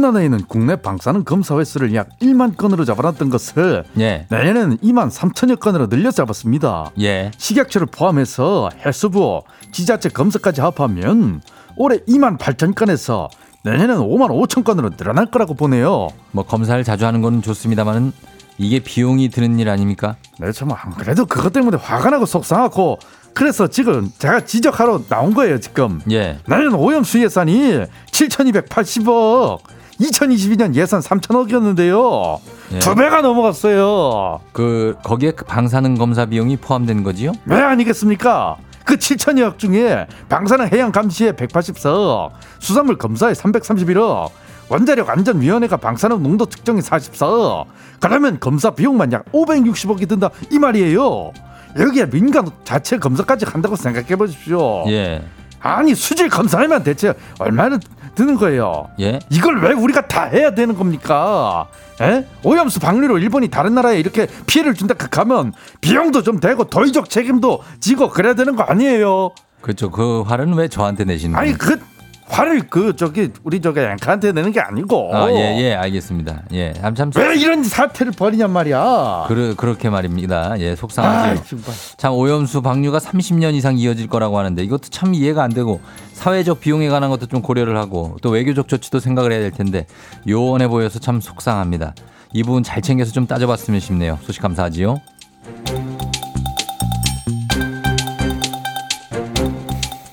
[0.00, 4.24] 지난해에는 국내 방사능 검사 횟수를 약 1만 건으로 잡아놨던 것을 예.
[4.30, 6.92] 내년에는 2만 3천여 건으로 늘려 잡았습니다.
[7.00, 7.32] 예.
[7.36, 11.42] 식약처를 포함해서 헬스부, 지자체 검사까지 합하면
[11.76, 13.28] 올해 2만 8천 건에서
[13.64, 16.06] 내년에는 5만 5천 건으로 늘어날 거라고 보네요.
[16.30, 18.12] 뭐 검사를 자주 하는 건 좋습니다만은
[18.58, 20.14] 이게 비용이 드는 일 아닙니까?
[20.38, 23.00] 네, 참 안 그래도 그것 때문에 화가 나고 속상하고
[23.34, 26.00] 그래서 지금 제가 지적하러 나온 거예요 지금.
[26.12, 26.38] 예.
[26.46, 27.80] 나는 오염 수 예산이
[28.12, 29.58] 7,280억,
[30.00, 32.38] 2022년 예산 3천억이었는데요.
[32.72, 32.78] 예.
[32.78, 34.40] 두 배가 넘어갔어요.
[34.52, 37.32] 그 거기에 그 방사능 검사 비용이 포함된 거지요?
[37.46, 38.56] 왜 아니겠습니까?
[38.84, 44.30] 그 7천여억 중에 방사능 해양 감시에 184억, 수산물 검사에 331억,
[44.68, 47.66] 원자력 안전위원회가 방사능 농도 측정에 44억.
[48.00, 51.32] 그러면 검사 비용만 약 560억이 든다 이 말이에요.
[51.78, 54.84] 여기에 민간 자체 검사까지 한다고 생각해 보십시오.
[54.88, 55.22] 예.
[55.60, 57.78] 아니 수질 검사하면 대체 얼마나
[58.14, 58.88] 드는 거예요?
[59.00, 59.18] 예.
[59.30, 61.66] 이걸 왜 우리가 다 해야 되는 겁니까?
[62.00, 62.26] 에?
[62.44, 68.08] 오염수 방류로 일본이 다른 나라에 이렇게 피해를 준다 하면 비용도 좀 되고 도의적 책임도 지고
[68.10, 69.30] 그래야 되는 거 아니에요?
[69.60, 69.90] 그렇죠.
[69.90, 71.78] 그 화는 왜 저한테 내시는 아니 거예요?
[71.78, 71.99] 그
[72.30, 76.42] 화를 그 저기 우리 저기 앵카한테 내는 게 아니고 아, 예, 예, 알겠습니다.
[76.52, 76.72] 예.
[76.74, 79.24] 참, 참, 왜 이런 사태를 벌이냔 말이야.
[79.26, 80.54] 그르, 그렇게 말입니다.
[80.60, 81.42] 예, 아, 속상하죠.
[81.44, 81.70] 정말.
[81.96, 85.80] 참 오염수 방류가 30년 이상 이어질 거라고 하는데 이것도 참 이해가 안 되고
[86.12, 89.86] 사회적 비용에 관한 것도 좀 고려를 하고 또 외교적 조치도 생각을 해야 될 텐데
[90.28, 91.94] 요원해 보여서 참 속상합니다.
[92.32, 94.18] 이 부분 잘 챙겨서 좀 따져봤으면 싶네요.
[94.22, 95.00] 소식 감사하지요.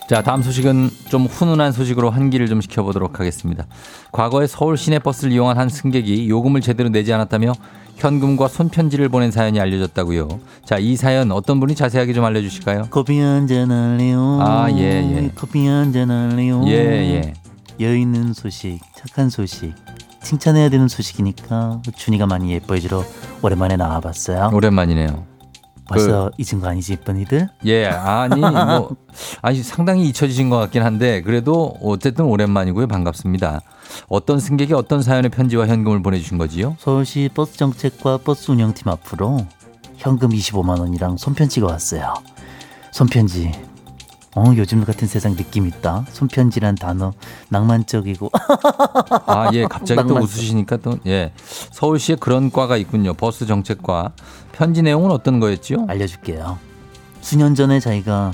[0.08, 3.66] 자, 다음 소식은 좀 훈훈한 소식으로 환기를 좀 시켜보도록 하겠습니다.
[4.14, 7.52] 과거에 서울 시내버스를 이용한 한 승객이 요금을 제대로 내지 않았다며
[7.98, 10.40] 현금과 손편지를 보낸 사연이 알려졌다고요.
[10.66, 12.88] 자, 이 사연 어떤 분이 자세하게 좀 알려주실까요?
[12.90, 14.40] 커피 한잔 할래요.
[14.42, 15.32] 아, 예, 예.
[15.36, 16.64] 커피 한잔 할래요.
[16.68, 17.34] 예, 예.
[17.80, 19.74] 여유 있는 소식, 착한 소식,
[20.24, 23.04] 칭찬해야 되는 소식이니까 준이가 많이 예뻐해 주러
[23.42, 24.52] 오랜만에 나와봤어요.
[24.54, 25.37] 오랜만이네요.
[25.88, 27.50] 벌써 잊은 거 아니지, 이쁜이들?
[27.66, 28.96] 예, 아니, 뭐,
[29.42, 32.88] 아니, 상당히 잊혀지신 것 같긴 한데, 그래도 어쨌든 오랜만이고요.
[32.88, 33.62] 반갑습니다.
[34.08, 36.76] 어떤 승객이 어떤 사연의 편지와 현금을 보내주신 거지요?
[36.80, 39.46] 서울시 버스 정책과 버스 운영팀 앞으로
[39.98, 42.14] 현금 25만 원이랑 손편지가 왔어요.
[42.92, 43.52] 손편지.
[44.38, 46.06] 어, 요즘 같은 세상 느낌 있다.
[46.12, 47.12] 손편지란 단어
[47.50, 48.30] 낭만적이고
[49.26, 50.24] 아, 예, 갑자기 또 낭만적.
[50.24, 51.34] 웃으시니까 또, 예.
[51.72, 53.16] 서울시에 그런 과가 있군요.
[53.16, 54.12] 버스 정책과.
[54.52, 55.86] 편지 내용은 어떤 거였지요?
[55.88, 56.60] 알려줄게요.
[57.22, 58.32] 수년 전에 자기가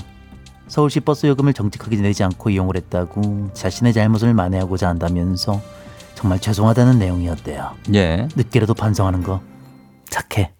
[0.68, 5.62] 서울시 버스 요금을 정직하게 내지 않고 이용을 했다고 자신의 잘못을 만회하고자 한다면서
[6.14, 7.70] 정말 죄송하다는 내용이었대요.
[7.94, 8.28] 예.
[8.36, 9.40] 늦게라도 반성하는 거
[10.10, 10.52] 착해.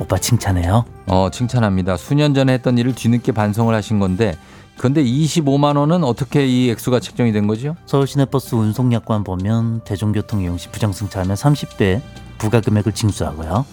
[0.00, 0.84] 오빠 칭찬해요.
[1.06, 1.96] 어, 칭찬합니다.
[1.96, 4.36] 수년 전에 했던 일을 뒤늦게 반성을 하신 건데,
[4.76, 7.76] 근데 25만 원은 어떻게 이 액수가 책정이 된 거죠?
[7.86, 12.00] 서울 시내버스 운송약관 보면 대중교통 이용 시 부정승차하면 30배
[12.38, 13.64] 부가 금액을 징수하고요.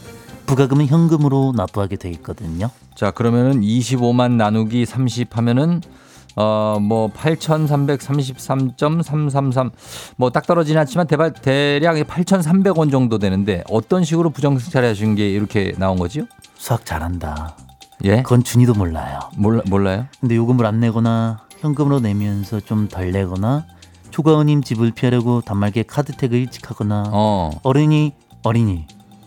[0.46, 2.70] 부가금은 현금으로 납부하게 돼 있거든요.
[2.94, 5.82] 자, 그러면은 25만 나누기 30 하면은
[6.36, 9.72] 어, 뭐 8,333.333
[10.18, 15.74] 뭐 딱 떨어지진 않지만 대발 대략 8,300원 정도 되는데 어떤 식으로 부정승차를 하신 게 이렇게
[15.78, 16.26] 나온 거지요?
[16.56, 17.56] 수학 잘한다.
[18.06, 18.22] 예?
[18.24, 19.20] 그건 준이도 몰라요.
[19.36, 20.06] 몰라 몰라요?
[20.20, 23.66] 근데 요금을 안 내거나 현금으로 내면서 좀 덜 내거나
[24.10, 27.52] 초과운임 지불 피하려고 단말기에 카드택을 일찍 하거나 어.
[27.64, 28.14] 어린이
[28.44, 28.86] 어린이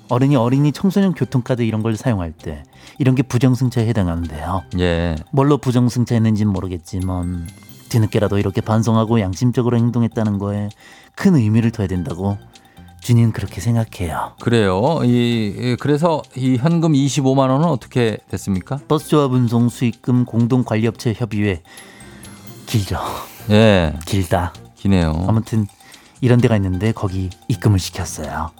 [0.09, 2.63] 어린이 어린이 청소년 교통카드 이런 걸 사용할 때
[2.99, 4.63] 이런 게 부정승차에 해당하는데요.
[4.79, 5.17] 예.
[5.33, 7.47] 뭘로 부정승차했는지는 모르겠지만
[7.89, 10.69] 뒤늦게라도 이렇게 반성하고 양심적으로 행동했다는 거에
[11.15, 12.39] 큰 의미를 둬야 된다고
[13.01, 14.33] 준이는 그렇게 생각해요.
[14.41, 15.01] 그래요.
[15.05, 18.79] 이 이- 그래서 이 현금 25만 원은 어떻게 됐습니까?
[18.89, 21.63] 버스조합 운송 수익금 공동 관리업체 협의회
[22.67, 22.99] 길죠.
[23.51, 23.95] 예.
[24.07, 24.55] 길다.
[24.77, 25.25] 기네요.
[25.29, 25.67] 아무튼
[26.21, 28.51] 이런 데가 있는데 거기 입금을 시켰어요.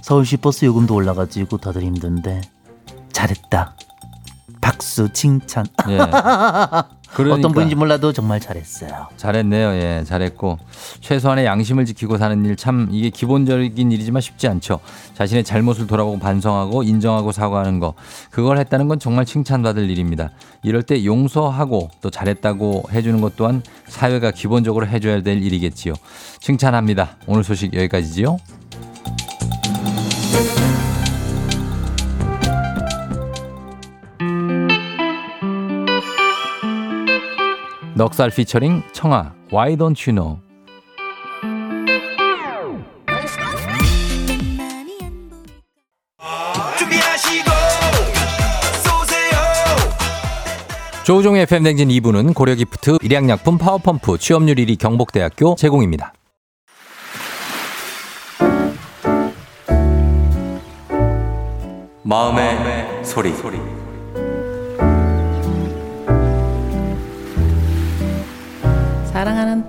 [0.00, 2.40] 서울시 버스 요금도 올라가지고 다들 힘든데
[3.12, 3.74] 잘했다.
[4.60, 5.66] 박수 칭찬.
[5.88, 5.98] 예.
[7.14, 9.06] 그러니까 어떤 분인지 몰라도 정말 잘했어요.
[9.16, 9.70] 잘했네요.
[9.70, 10.58] 예, 잘했고
[11.00, 14.80] 최소한의 양심을 지키고 사는 일 참 이게 기본적인 일이지만 쉽지 않죠.
[15.14, 17.94] 자신의 잘못을 돌아보고 반성하고 인정하고 사과하는 거
[18.30, 20.30] 그걸 했다는 건 정말 칭찬받을 일입니다.
[20.62, 25.94] 이럴 때 용서하고 또 잘했다고 해주는 것 또한 사회가 기본적으로 해줘야 될 일이겠지요.
[26.40, 27.16] 칭찬합니다.
[27.26, 28.36] 오늘 소식 여기까지지요.
[37.98, 40.38] 넉살 피처링 청하 Why Don't You Know
[51.04, 56.12] 조우종의 FM댕진 2부는 고려기프트, 일양약품 파워펌프, 취업률 1위 경복대학교 제공입니다.
[62.04, 63.32] 마음의, 소리.
[63.32, 63.77] 사랑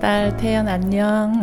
[0.00, 1.42] 딸 태연 안녕.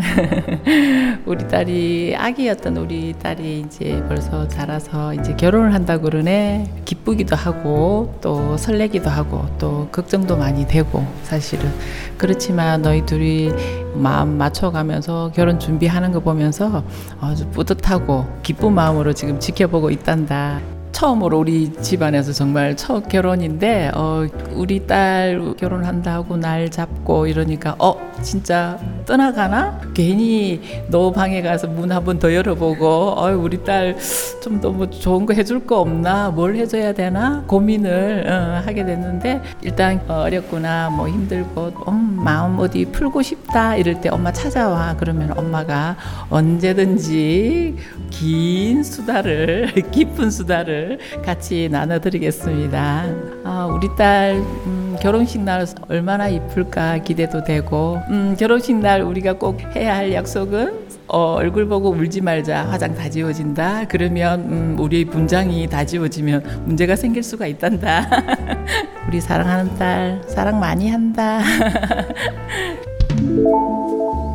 [1.25, 6.81] 우리 딸이 아기였던 우리 딸이 이제 벌써 자라서 이제 결혼을 한다고 그러네.
[6.83, 11.71] 기쁘기도 하고 또 설레기도 하고 또 걱정도 많이 되고 사실은
[12.17, 13.51] 그렇지만 너희 둘이
[13.93, 16.83] 마음 맞춰가면서 결혼 준비하는 거 보면서
[17.21, 20.76] 아주 뿌듯하고 기쁜 마음으로 지금 지켜보고 있단다.
[20.91, 28.79] 처음으로 우리 집안에서 정말 첫 결혼인데 어 우리 딸 결혼한다고 날 잡고 이러니까 어 진짜
[29.05, 29.79] 떠나가나?
[29.93, 35.33] 괜히 너 방에 가서 문 한 번 더 열어보고 어 우리 딸좀 너무 좋은 거
[35.35, 36.31] 해줄 거 없나?
[36.31, 37.43] 뭘 해줘야 되나?
[37.45, 44.01] 고민을 어, 하게 됐는데 일단 어, 어렵구나 뭐 힘들고 어, 마음 어디 풀고 싶다 이럴
[44.01, 44.95] 때 엄마 찾아와.
[44.97, 45.95] 그러면 엄마가
[46.29, 47.75] 언제든지
[48.09, 50.76] 긴 수다를 깊은 수다를
[51.23, 53.05] 같이 나눠드리겠습니다.
[53.43, 59.59] 아, 우리 딸 음, 결혼식 날 얼마나 이쁠까 기대도 되고 음, 결혼식 날 우리가 꼭
[59.75, 63.85] 해야 할 약속은 어, 얼굴 보고 울지 말자 화장 다 지워진다.
[63.87, 68.09] 그러면 음, 우리 분장이 다 지워지면 문제가 생길 수가 있단다.
[69.07, 71.39] 우리 사랑하는 딸 사랑 많이 한다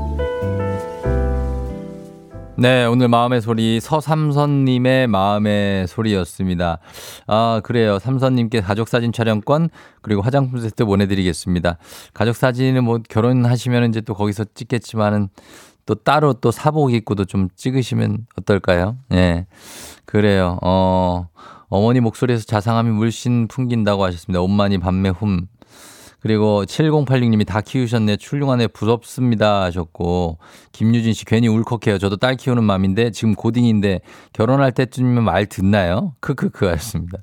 [2.63, 6.79] 네, 오늘 마음의 소리 서삼선님의 마음의 소리였습니다.
[7.27, 7.99] 아, 그래요.
[7.99, 9.69] 삼선님께 가족사진 촬영권
[10.01, 11.79] 그리고 화장품 세트 보내드리겠습니다.
[12.15, 15.29] 가족사진은 뭐 결혼하시면 이제 또 거기서 찍겠지만은
[15.87, 18.97] 또 따로 또 사복 입고도 좀 찍으시면 어떨까요?
[19.13, 19.47] 예.
[20.05, 20.61] 그래요.
[20.63, 21.27] 어,
[21.67, 24.41] 어머니 목소리에서 자상함이 물씬 풍긴다고 하셨습니다.
[24.41, 25.49] 엄마니 밤매 훔.
[26.23, 28.17] 그리고 7086님이 다 키우셨네.
[28.17, 28.69] 출중하네.
[28.69, 29.63] 부럽습니다.
[29.63, 30.39] 하셨고.
[30.71, 31.99] 김유진 씨 괜히 울컥해요.
[31.99, 34.01] 저도 딸 키우는 맘인데 지금 고딩인데
[34.33, 36.15] 결혼할 때쯤이면 말 듣나요?
[36.21, 37.19] 크크크 하셨습니다.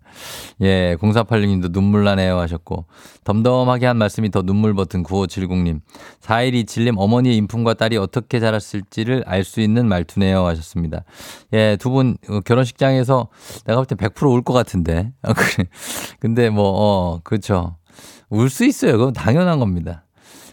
[0.62, 0.98] 예.
[1.00, 2.38] 0486님도 눈물 나네요.
[2.40, 2.86] 하셨고.
[3.24, 5.80] 덤덤하게 한 말씀이 더 눈물 버튼 9570님.
[6.22, 10.46] 4127님 어머니의 인품과 딸이 어떻게 자랐을지를 알 수 있는 말투네요.
[10.46, 11.04] 하셨습니다.
[11.54, 11.78] 예.
[11.80, 13.30] 두 분 결혼식장에서
[13.66, 15.12] 내가 볼 때 100%울 것 같은데.
[15.24, 15.34] 아.
[16.20, 17.78] 근데 뭐, 어, 그렇죠.
[18.30, 18.98] 울 수 있어요.
[18.98, 20.06] 그건 당연한 겁니다.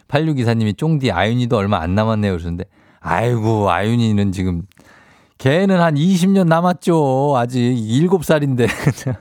[0.08, 2.36] 8624님이 쫑디 아윤이도 얼마 안 남았네요.
[2.36, 2.64] 그러는데
[3.00, 4.62] 아이고, 아윤이는 지금
[5.38, 7.34] 걔는 한 20년 남았죠.
[7.36, 8.68] 아직 7살인데.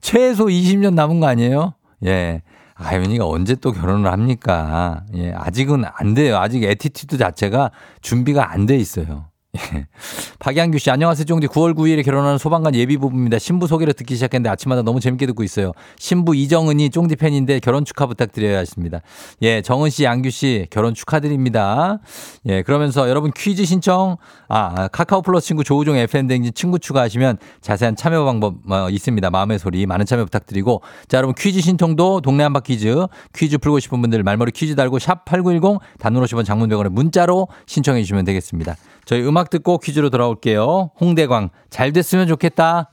[0.00, 1.74] 최소 20년 남은 거 아니에요?
[2.06, 2.42] 예.
[2.74, 5.04] 아윤이가 언제 또 결혼을 합니까?
[5.14, 5.32] 예.
[5.32, 6.38] 아직은 안 돼요.
[6.38, 9.26] 아직 attitude 자체가 준비가 안 돼 있어요.
[9.56, 9.86] 예.
[10.38, 11.24] 박양규 씨, 안녕하세요.
[11.24, 13.40] 쫑디 9월 9일에 결혼하는 소방관 예비 부부입니다.
[13.40, 15.72] 신부 소개를 듣기 시작했는데 아침마다 너무 재밌게 듣고 있어요.
[15.98, 19.00] 신부 이정은이 쫑디 팬인데 결혼 축하 부탁드려야 하십니다.
[19.42, 21.98] 예, 정은 씨, 양규 씨, 결혼 축하드립니다.
[22.46, 28.24] 예, 그러면서 여러분 퀴즈 신청, 아, 카카오 플러스 친구 조우종 FM댕진 친구 추가하시면 자세한 참여
[28.24, 29.30] 방법 어, 있습니다.
[29.30, 30.82] 마음의 소리 많은 참여 부탁드리고.
[31.08, 35.80] 자, 여러분 퀴즈 신청도 동네 한바 퀴즈, 퀴즈 풀고 싶은 분들 말머리 퀴즈 달고 샵8910
[35.98, 38.76] 단문 50원 장문병원에 문자로 신청해 주시면 되겠습니다.
[39.10, 40.92] 저희 음악 듣고 퀴즈로 돌아올게요.
[41.00, 42.92] 홍대광 잘 됐으면 좋겠다.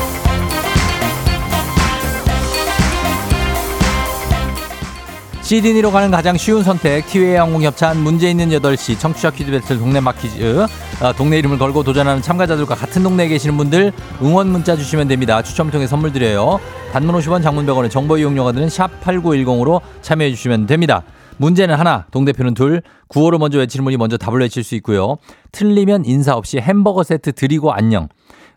[5.51, 9.99] 시드니로 가는 가장 쉬운 선택 티웨이 항공 협찬 문제 있는 8시 청취자 퀴즈 배틀 동네
[9.99, 10.65] 마퀴즈
[11.01, 13.91] 아, 동네 이름을 걸고 도전하는 참가자들과 같은 동네에 계시는 분들
[14.21, 15.41] 응원 문자 주시면 됩니다.
[15.41, 16.61] 추첨을 통해 선물 드려요.
[16.93, 21.03] 단문 50원 장문 100원의 정보 이용료가 드는 샵 8910으로 참여해 주시면 됩니다.
[21.35, 25.17] 문제는 하나 동대표는 둘 구호를 먼저 외치는 분이 먼저 답을 외칠 수 있고요.
[25.51, 28.07] 틀리면 인사 없이 햄버거 세트 드리고 안녕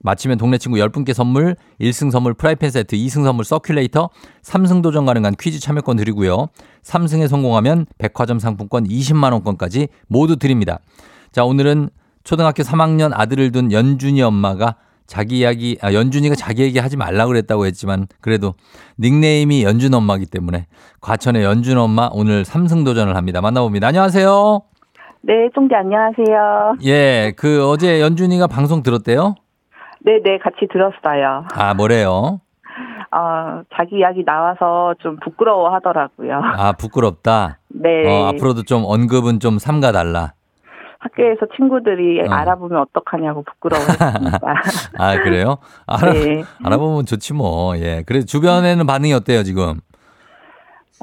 [0.05, 4.11] 마치면 동네 친구 10분께 선물, 1승 선물 프라이팬 세트, 2승 선물 서큘레이터,
[4.43, 6.49] 3승 도전 가능한 퀴즈 참여권 드리고요.
[6.83, 10.79] 3승에 성공하면 백화점 상품권 20만 원권까지 모두 드립니다.
[11.33, 11.89] 자, 오늘은
[12.23, 14.77] 초등학교 3학년 아들을 둔 연준이 엄마가
[15.07, 18.53] 자기 이야기, 아, 연준이가 자기 얘기 하지 말라고 그랬다고 했지만 그래도
[19.01, 20.67] 닉네임이 연준 엄마기 때문에
[21.01, 23.41] 과천의 연준 엄마 오늘 3승 도전을 합니다.
[23.41, 23.87] 만나봅니다.
[23.87, 24.63] 안녕하세요.
[25.23, 26.77] 네, 쫑디 안녕하세요.
[26.85, 29.35] 예, 그 어제 연준이가 방송 들었대요?
[30.05, 31.47] 네네, 같이 들었어요.
[31.55, 32.41] 아, 뭐래요?
[33.11, 36.41] 어, 자기 이야기 나와서 좀 부끄러워 하더라고요.
[36.43, 37.59] 아, 부끄럽다.
[37.69, 38.07] 네.
[38.07, 40.33] 어, 앞으로도 좀 언급은 좀 삼가달라.
[40.99, 42.33] 학교에서 친구들이 어.
[42.33, 44.41] 알아보면 어떡하냐고 부끄러워했습니다.
[44.99, 45.59] 아, 그래요?
[45.87, 46.43] 알아, 네.
[46.65, 47.77] 알아보면 좋지 뭐.
[47.79, 48.03] 예.
[48.07, 49.81] 그래, 주변에는 반응이 어때요, 지금?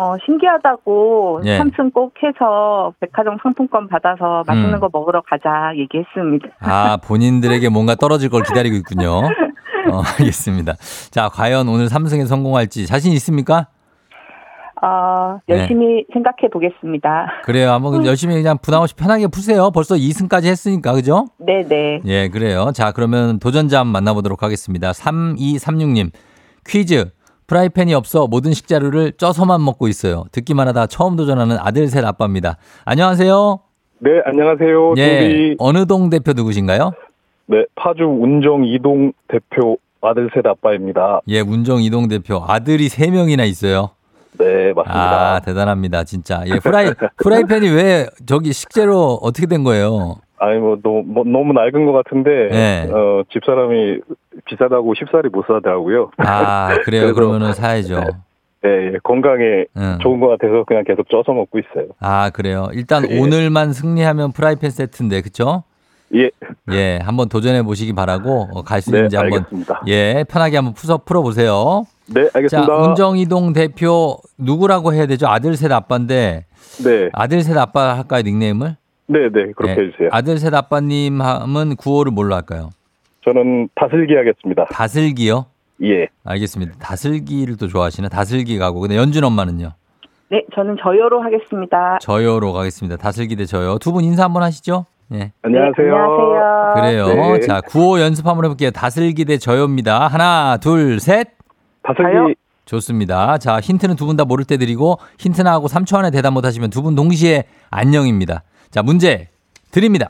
[0.01, 1.57] 어, 신기하다고 예.
[1.59, 4.79] 삼층 꼭 해서 백화점 상품권 받아서 맛있는 음.
[4.79, 6.47] 거 먹으러 가자 얘기했습니다.
[6.59, 9.09] 아, 본인들에게 뭔가 떨어질 걸 기다리고 있군요.
[9.91, 10.73] 어, 알겠습니다.
[11.11, 13.67] 자, 과연 오늘 삼승에 성공할지 자신 있습니까?
[14.81, 15.59] 어, 네.
[15.59, 17.41] 열심히 생각해 보겠습니다.
[17.43, 17.69] 그래요.
[17.69, 19.69] 한번 열심히 그냥 부담 없이 편하게 푸세요.
[19.69, 21.27] 벌써 2승까지 했으니까, 그죠?
[21.37, 22.01] 네네.
[22.05, 22.71] 예, 그래요.
[22.73, 24.89] 자, 그러면 도전자 한번 만나보도록 하겠습니다.
[24.93, 26.09] 3236님,
[26.65, 27.11] 퀴즈.
[27.51, 30.23] 프라이팬이 없어 모든 식자료를 쪄서만 먹고 있어요.
[30.31, 32.55] 듣기만 하다 처음 도전하는 아들 셋 아빠입니다.
[32.85, 33.59] 안녕하세요.
[33.99, 34.93] 네, 안녕하세요.
[34.95, 36.93] 예, 동기 어느 동 대표 누구신가요?
[37.47, 41.19] 네, 파주 운정 이동 대표 아들 셋 아빠입니다.
[41.27, 43.89] 예, 운정 이동 대표 아들이 세 명이나 있어요.
[44.39, 45.35] 네, 맞습니다.
[45.35, 46.43] 아, 대단합니다, 진짜.
[46.45, 50.21] 예, 프라이, 프라이팬이 왜 저기 식재료 어떻게 된 거예요?
[50.41, 52.89] 아니 뭐 너무 뭐, 너무 낡은 것 같은데 네.
[52.91, 53.99] 어, 집사람이
[54.45, 56.09] 비싸다고 쉽사리 못 사더라고요.
[56.17, 57.13] 아, 그래요.
[57.13, 58.01] 그러면은 사야죠.
[58.63, 59.99] 네, 예, 건강에 응.
[60.01, 61.89] 좋은 것 같아서 그냥 계속 쪄서 먹고 있어요.
[61.99, 62.69] 아, 그래요.
[62.73, 63.19] 일단 예.
[63.19, 65.63] 오늘만 승리하면 프라이팬 세트인데, 그쵸?
[66.15, 66.29] 예,
[66.71, 69.83] 예, 한번 도전해 보시기 바라고 어, 갈수 네, 있는지 한번 알겠습니다.
[69.87, 71.85] 예, 편하게 한번 풀어 풀어 보세요.
[72.07, 72.75] 네, 자, 알겠습니다.
[72.77, 75.27] 운정이동 대표 누구라고 해야 되죠?
[75.27, 76.45] 아들 셋 아빠인데
[76.83, 78.75] 네, 아들 셋 아빠 할까요 닉네임을?
[79.11, 80.09] 네, 네, 그렇게 예, 해주세요.
[80.11, 82.69] 아들 셋 아빠님 하면 구호를 뭘로 할까요?
[83.25, 84.65] 저는 다슬기 하겠습니다.
[84.71, 85.45] 다슬기요?
[85.83, 86.73] 예, 알겠습니다.
[86.79, 88.07] 다슬기를 또 좋아하시나?
[88.09, 88.79] 다슬기 가고.
[88.79, 89.71] 근데 연준 엄마는요?
[90.29, 91.97] 네, 저는 저요로 하겠습니다.
[91.99, 92.97] 저요로 가겠습니다.
[92.97, 93.77] 다슬기 대 저요.
[93.79, 94.85] 두 분 인사 한번 하시죠.
[95.13, 95.33] 예.
[95.41, 95.87] 안녕하세요.
[95.87, 96.73] 네, 안녕하세요.
[97.07, 97.33] 그래요.
[97.33, 97.39] 네.
[97.41, 98.71] 자, 구호 연습 한번 해볼게요.
[98.71, 100.07] 다슬기 대 저요입니다.
[100.07, 101.27] 하나, 둘, 셋.
[101.83, 102.33] 다슬기 저요?
[102.65, 103.37] 좋습니다.
[103.39, 106.69] 자, 힌트는 두 분 다 모를 때 드리고 힌트나 하고 3초 안에 대답 못 하시면
[106.69, 108.43] 두 분 동시에 안녕입니다.
[108.71, 109.27] 자, 문제
[109.71, 110.09] 드립니다.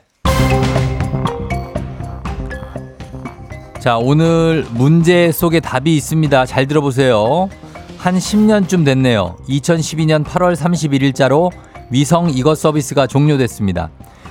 [3.79, 6.45] 자, 오늘 문제 속에 답이 있습니다.
[6.45, 7.49] 잘 들어보세요.
[7.97, 9.35] 한 10년쯤 됐네요.
[9.49, 11.51] 2012년 8월 31일자로
[11.89, 13.89] 위성 이것 서비스가 종료됐습니다.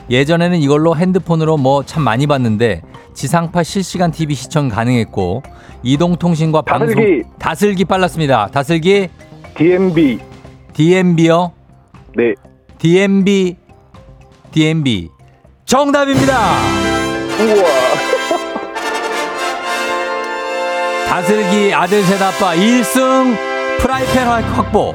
[0.08, 2.82] 예전에는 이걸로 핸드폰으로 뭐 참 많이 봤는데
[3.14, 5.42] 지상파 실시간 TV 시청 가능했고
[5.82, 7.22] 이동통신과 방송 다슬기.
[7.38, 8.48] 다슬기 빨랐습니다.
[8.48, 9.08] 다슬기
[9.56, 10.18] DMB
[10.72, 11.52] DMB요.
[12.16, 12.34] 네,
[12.78, 13.56] DMB
[14.52, 15.08] DMB
[15.64, 16.38] 정답입니다.
[17.40, 17.64] 우와.
[21.08, 23.36] 다슬기 아들 셋 아빠 1승
[23.80, 24.94] 프라이팬 확보.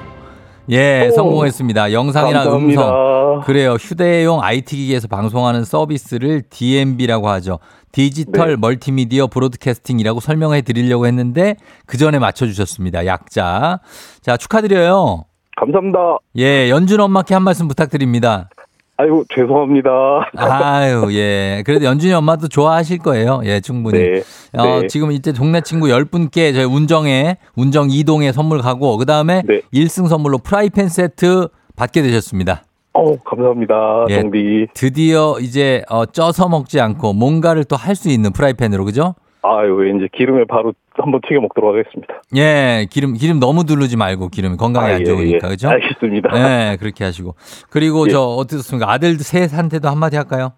[0.70, 1.12] 예, 오.
[1.12, 1.94] 성공했습니다.
[1.94, 2.82] 영상이나 감사합니다.
[2.82, 3.42] 음성.
[3.46, 3.74] 그래요.
[3.74, 7.60] 휴대용 IT 기기에서 방송하는 서비스를 DMB라고 하죠.
[7.92, 8.56] 디지털 네.
[8.58, 13.06] 멀티미디어 브로드캐스팅이라고 설명해 드리려고 했는데 그 전에 맞춰 주셨습니다.
[13.06, 13.80] 약자.
[14.22, 15.24] 자, 축하드려요.
[15.58, 16.00] 감사합니다.
[16.38, 18.50] 예, 연준 엄마께 한 말씀 부탁드립니다.
[18.98, 19.90] 아이고 죄송합니다.
[20.38, 21.64] 아유, 예.
[21.66, 23.42] 그래도 연준이 엄마도 좋아하실 거예요.
[23.44, 24.00] 예, 충분히.
[24.00, 24.24] 네.
[24.54, 24.88] 어, 네.
[24.88, 29.62] 지금 이제 동네 친구 10분께 저희 운정에, 운정 2동에 선물 가고, 그 다음에 네.
[29.74, 32.64] 1승 선물로 프라이팬 세트 받게 되셨습니다.
[32.94, 34.06] 어, 감사합니다.
[34.12, 34.22] 예.
[34.22, 34.68] 동비.
[34.74, 39.16] 드디어 이제 어, 쪄서 먹지 않고 뭔가를 또 할 수 있는 프라이팬으로, 그죠?
[39.48, 42.22] 아유, 이제 기름에 바로 한번 튀겨 먹도록 하겠습니다.
[42.36, 45.50] 예, 기름, 기름 너무 두르지 말고, 기름 건강에 아, 안 예, 좋으니까, 예.
[45.52, 45.70] 그죠?
[45.70, 46.30] 알겠습니다.
[46.34, 47.36] 네, 그렇게 하시고.
[47.70, 48.12] 그리고 예.
[48.12, 48.92] 저, 어떻습니까?
[48.92, 50.54] 아들 셋한테도 한마디 할까요?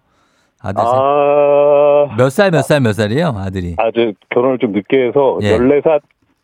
[0.60, 0.92] 아들 셋.
[0.94, 3.74] 아, 몇 살, 몇 살, 몇 살이에요, 아들이?
[3.78, 5.56] 아주 결혼을 좀 늦게 해서 예.
[5.58, 6.00] 14살,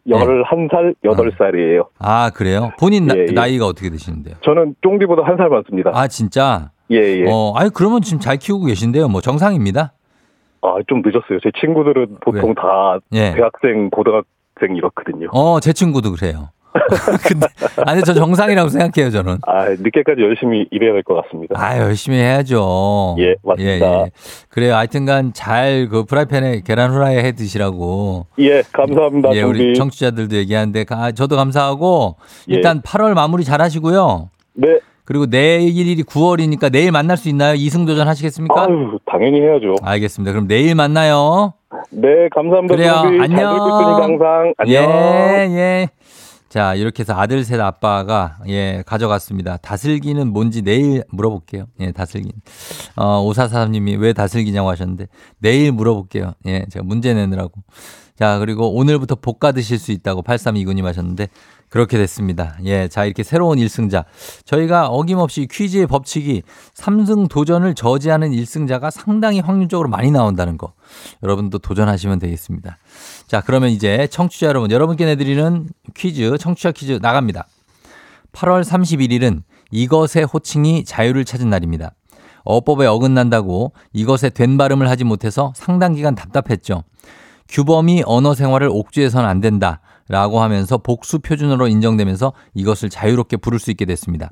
[0.08, 1.86] 11살, 8살이에요.
[1.98, 2.70] 아, 그래요?
[2.78, 3.32] 본인 나, 예, 예.
[3.32, 4.34] 나이가 어떻게 되시는데요?
[4.42, 5.90] 저는 쫑디보다 한 살 많습니다.
[5.94, 6.70] 아, 진짜?
[6.90, 7.24] 예, 예.
[7.30, 9.08] 어, 아니, 그러면 지금 잘 키우고 계신데요.
[9.08, 9.94] 뭐, 정상입니다.
[10.64, 11.38] 아, 좀 늦었어요.
[11.42, 12.54] 제 친구들은 보통 왜?
[12.54, 13.34] 다 예.
[13.34, 15.28] 대학생, 고등학생 이렇거든요.
[15.32, 16.48] 어, 제 친구도 그래요.
[17.28, 17.46] 근데,
[17.86, 19.38] 아니, 저 정상이라고 생각해요, 저는.
[19.46, 21.54] 아, 늦게까지 열심히 일해야 될 것 같습니다.
[21.56, 23.14] 아, 열심히 해야죠.
[23.20, 24.06] 예, 맞습니다.
[24.48, 24.74] 그래요.
[24.74, 28.26] 하여튼간 잘 그 프라이팬에 계란 후라이 해 드시라고.
[28.40, 29.34] 예, 감사합니다.
[29.34, 29.60] 예, 동비.
[29.62, 32.16] 우리 청취자들도 얘기하는데, 아, 저도 감사하고,
[32.50, 32.54] 예.
[32.54, 34.30] 일단 8월 마무리 잘 하시고요.
[34.54, 34.80] 네.
[35.04, 37.54] 그리고 내일이 9월이니까 내일 만날 수 있나요?
[37.54, 38.62] 이승도전 하시겠습니까?
[38.62, 39.74] 아유, 당연히 해야죠.
[39.82, 40.32] 알겠습니다.
[40.32, 41.52] 그럼 내일 만나요.
[41.90, 42.74] 네, 감사합니다.
[42.74, 42.92] 그래요.
[43.20, 44.02] 안녕.
[44.02, 44.82] 항상 안녕.
[44.82, 45.88] 예, 예.
[46.48, 49.56] 자, 이렇게 해서 아들 셋 아빠가, 예, 가져갔습니다.
[49.56, 51.64] 다슬기는 뭔지 내일 물어볼게요.
[51.80, 52.30] 예, 다슬기.
[52.96, 55.08] 어, 오사사님이 왜 다슬기냐고 하셨는데,
[55.40, 56.34] 내일 물어볼게요.
[56.46, 57.52] 예, 제가 문제 내느라고.
[58.16, 61.26] 자, 그리고 오늘부터 볶아 드실 수 있다고 8329님 하셨는데
[61.74, 62.56] 그렇게 됐습니다.
[62.66, 62.86] 예.
[62.86, 64.04] 자, 이렇게 새로운 1승자.
[64.44, 70.74] 저희가 어김없이 퀴즈의 법칙이 3승 도전을 저지하는 1승자가 상당히 확률적으로 많이 나온다는 거.
[71.24, 72.78] 여러분도 도전하시면 되겠습니다.
[73.26, 77.48] 자, 그러면 이제 청취자 여러분, 여러분께 내드리는 퀴즈, 청취자 퀴즈 나갑니다.
[78.30, 81.90] 8월 31일은 이것의 호칭이 자유를 찾은 날입니다.
[82.44, 86.84] 어법에 어긋난다고 이것에 된 발음을 하지 못해서 상당 기간 답답했죠.
[87.48, 89.80] 규범이 언어 생활을 옥죄해서는 안 된다.
[90.08, 94.30] 라고 하면서 복수 표준어로 인정되면서 이것을 자유롭게 부를 수 있게 됐습니다.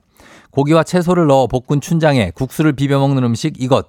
[0.51, 3.89] 고기와 채소를 넣어 볶은 춘장에 국수를 비벼 먹는 음식 이것.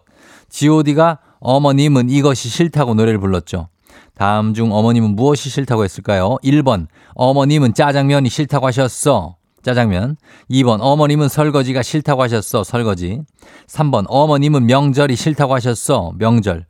[0.49, 3.67] god가 어머님은 이것이 싫다고 노래를 불렀죠.
[4.15, 6.37] 다음 중 어머님은 무엇이 싫다고 했을까요?
[6.43, 9.35] 1번 어머님은 짜장면이 싫다고 하셨어.
[9.63, 10.17] 짜장면.
[10.51, 12.63] 2번 어머님은 설거지가 싫다고 하셨어.
[12.63, 13.21] 설거지.
[13.67, 16.13] 3번 어머님은 명절이 싫다고 하셨어.
[16.17, 16.65] 명절.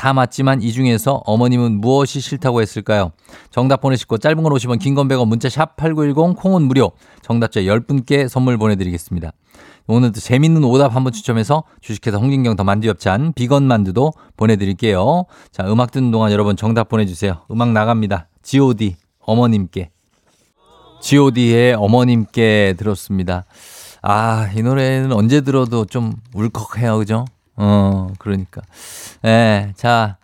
[0.00, 3.12] 다 맞지만 이 중에서 어머님은 무엇이 싫다고 했을까요?
[3.50, 6.92] 정답 보내시고 짧은 건 50원, 긴 건 100원, 문자 샵 8910, 콩은 무료.
[7.20, 9.32] 정답자 10분께 선물 보내드리겠습니다.
[9.88, 15.26] 오늘도 재밌는 오답 한번 추첨해서 주식회사 홍진경 더 만두엽찬 비건 만두도 보내드릴게요.
[15.52, 17.42] 자, 음악 듣는 동안 여러분 정답 보내주세요.
[17.50, 18.28] 음악 나갑니다.
[18.42, 18.96] G.O.D.
[19.20, 19.90] 어머님께.
[21.02, 23.44] G.O.D의 어머님께 들었습니다.
[24.00, 26.96] 아, 이 노래는 언제 들어도 좀 울컥해요.
[26.96, 27.26] 그죠?
[27.60, 28.62] 어, 그러니까.
[29.24, 30.16] 예, 자,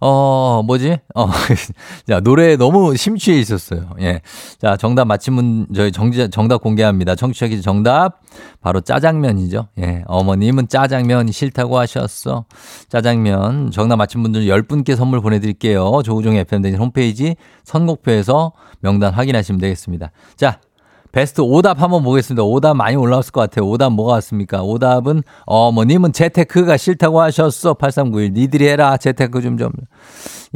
[0.00, 0.98] 어, 뭐지?
[1.14, 1.26] 어,
[2.06, 3.88] 자, 노래에 너무 심취해 있었어요.
[4.00, 4.20] 예.
[4.60, 7.14] 자, 정답 맞힌 분, 저희 정, 정답 공개합니다.
[7.14, 8.20] 청취자 퀴즈 정답.
[8.60, 9.68] 바로 짜장면이죠.
[9.78, 10.04] 예.
[10.06, 12.44] 어머님은 짜장면이 싫다고 하셨어.
[12.88, 13.70] 짜장면.
[13.70, 16.02] 정답 맞힌 분들 10분께 선물 보내드릴게요.
[16.04, 17.34] 조우종의 FM대진 홈페이지
[17.64, 20.10] 선곡표에서 명단 확인하시면 되겠습니다.
[20.36, 20.60] 자,
[21.14, 22.42] 베스트 오답 한번 보겠습니다.
[22.42, 23.68] 오답 많이 올라왔을 것 같아요.
[23.68, 24.64] 오답 뭐가 왔습니까?
[24.64, 27.74] 오답은 어머님은 재테크가 싫다고 하셨어.
[27.74, 28.32] 8391.
[28.32, 28.96] 니들이 해라.
[28.96, 29.70] 재테크 좀 좀.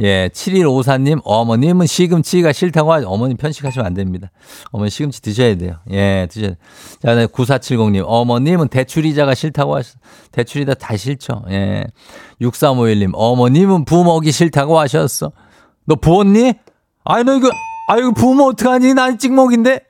[0.01, 0.29] 예.
[0.33, 3.07] 7154님 어머님은 시금치가 싫다고 하죠.
[3.07, 4.31] 어머님 편식하시면 안 됩니다.
[4.71, 5.75] 어머니 시금치 드셔야 돼요.
[5.91, 6.57] 예, 드셔야 돼요.
[7.01, 9.97] 자, 9470님 어머님은 대출이자가 싫다고 하셨어.
[10.33, 11.45] 대출이자 다 싫죠.
[11.51, 11.85] 예.
[12.41, 15.31] 6351님 어머님은 부먹이 싫다고 하셨어.
[15.85, 16.55] 너 부었니?
[17.05, 17.49] 아이 너 이거
[17.87, 18.93] 아 이거 부으면 어떡하니?
[18.93, 19.88] 난 찍먹인데.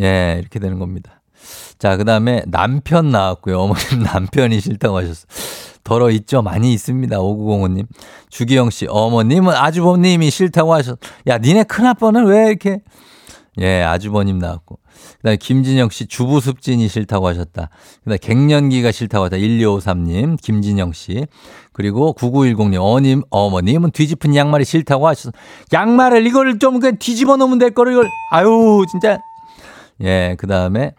[0.00, 1.22] 예, 이렇게 되는 겁니다.
[1.78, 3.60] 자, 그 다음에 남편 나왔고요.
[3.60, 5.26] 어머님 남편이 싫다고 하셨어.
[5.84, 6.42] 덜어 있죠?
[6.42, 7.16] 많이 있습니다.
[7.16, 7.86] 5905님.
[8.30, 10.96] 주기영 씨, 어머님은 아주버님이 싫다고 하셨어.
[11.28, 12.80] 야, 니네 큰아빠는 왜 이렇게.
[13.60, 14.78] 예, 아주버님 나왔고.
[15.16, 17.70] 그 다음에 김진영 씨, 주부습진이 싫다고 하셨다.
[18.02, 19.36] 그 다음에 갱년기가 싫다고 하셨다.
[19.38, 21.26] 1253님, 김진영 씨.
[21.72, 25.30] 그리고 9910님, 어님, 어머님은 뒤집은 양말이 싫다고 하셨어.
[25.72, 29.18] 양말을 이거를 좀 그냥 뒤집어 놓으면 될 거를 이걸, 아유, 진짜.
[30.02, 30.92] 예, 그 다음에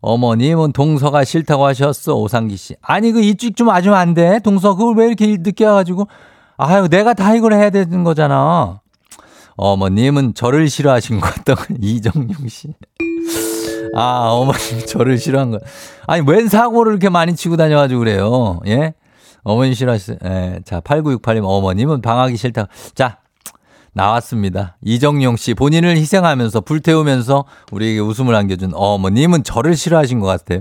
[0.00, 2.14] 어머님은 동서가 싫다고 하셨어.
[2.14, 2.76] 오상기 씨.
[2.80, 4.38] 아니, 그 일찍 좀 와주면 안 돼?
[4.40, 6.06] 동서, 그걸 왜 이렇게 늦게 와가지고.
[6.56, 8.80] 아유, 내가 다 이걸 해야 되는 거잖아.
[9.56, 11.74] 어머님은 저를 싫어하신 것 같다고.
[11.80, 12.74] 이정용 씨.
[13.94, 15.58] 아, 어머님 저를 싫어한 거.
[16.06, 18.60] 아니, 웬 사고를 이렇게 많이 치고 다녀가지고 그래요.
[18.66, 18.94] 예?
[19.42, 20.18] 어머니 싫어하시죠?
[20.24, 20.60] 예.
[20.64, 22.68] 자, 8968님, 어머님은 방하기 싫다.
[22.94, 23.18] 자,
[23.92, 24.76] 나왔습니다.
[24.82, 30.60] 이정용 씨 본인을 희생하면서 불태우면서 우리에게 웃음을 안겨준 어머님은 저를 싫어하신 것 같아요.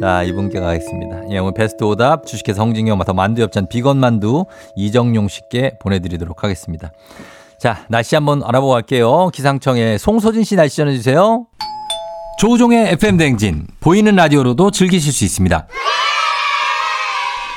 [0.00, 1.30] 자 이분께 가겠습니다.
[1.30, 4.44] 예, 오늘 베스트 오답 주식회사 홍진경 마터 만두 협찬 비건 만두
[4.76, 6.92] 이정용 씨께 보내드리도록 하겠습니다.
[7.58, 9.30] 자 날씨 한번 알아보고 갈게요.
[9.32, 11.46] 기상청에 송소진 씨 날씨 전해주세요.
[12.38, 15.66] 조우종의 FM 댕진 보이는 라디오로도 즐기실 수 있습니다.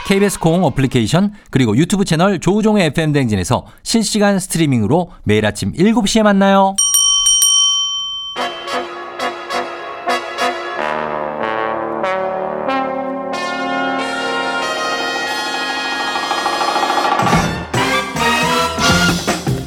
[0.09, 6.73] KBS 콩 어플리케이션 그리고 유튜브 채널 조우종의 FM 댕진에서 실시간 스트리밍으로 매일 아침 7시에 만나요.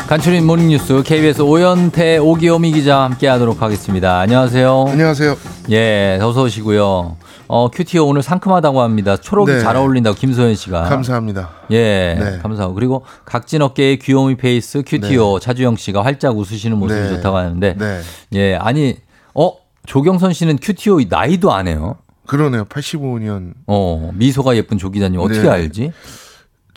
[0.08, 4.18] 간추린 모닝뉴스 KBS 오연태 오기오미 기자 함께하도록 하겠습니다.
[4.18, 4.86] 안녕하세요.
[4.88, 5.51] 안녕하세요.
[5.70, 7.16] 예, 어서 오시고요.
[7.48, 9.16] 어, cutie 오 오늘 상큼하다고 합니다.
[9.16, 9.60] 초록이 네.
[9.60, 10.84] 잘 어울린다고 김소연 씨가.
[10.84, 11.50] 감사합니다.
[11.70, 12.38] 예, 네.
[12.38, 12.74] 감사하고.
[12.74, 17.08] 그리고 각진 어깨의 귀요미 face cutie 오 차주영 씨가 활짝 웃으시는 모습이 네.
[17.08, 17.74] 좋다고 하는데.
[17.78, 18.00] 네.
[18.34, 18.96] 예, 아니,
[19.34, 19.52] 어,
[19.86, 21.96] 조경선 씨는 cutie 오 나이도 안 해요.
[22.26, 22.64] 그러네요.
[22.64, 23.52] 85년.
[23.66, 25.48] 어, 미소가 예쁜 조 기자님 어떻게 네.
[25.48, 25.92] 알지?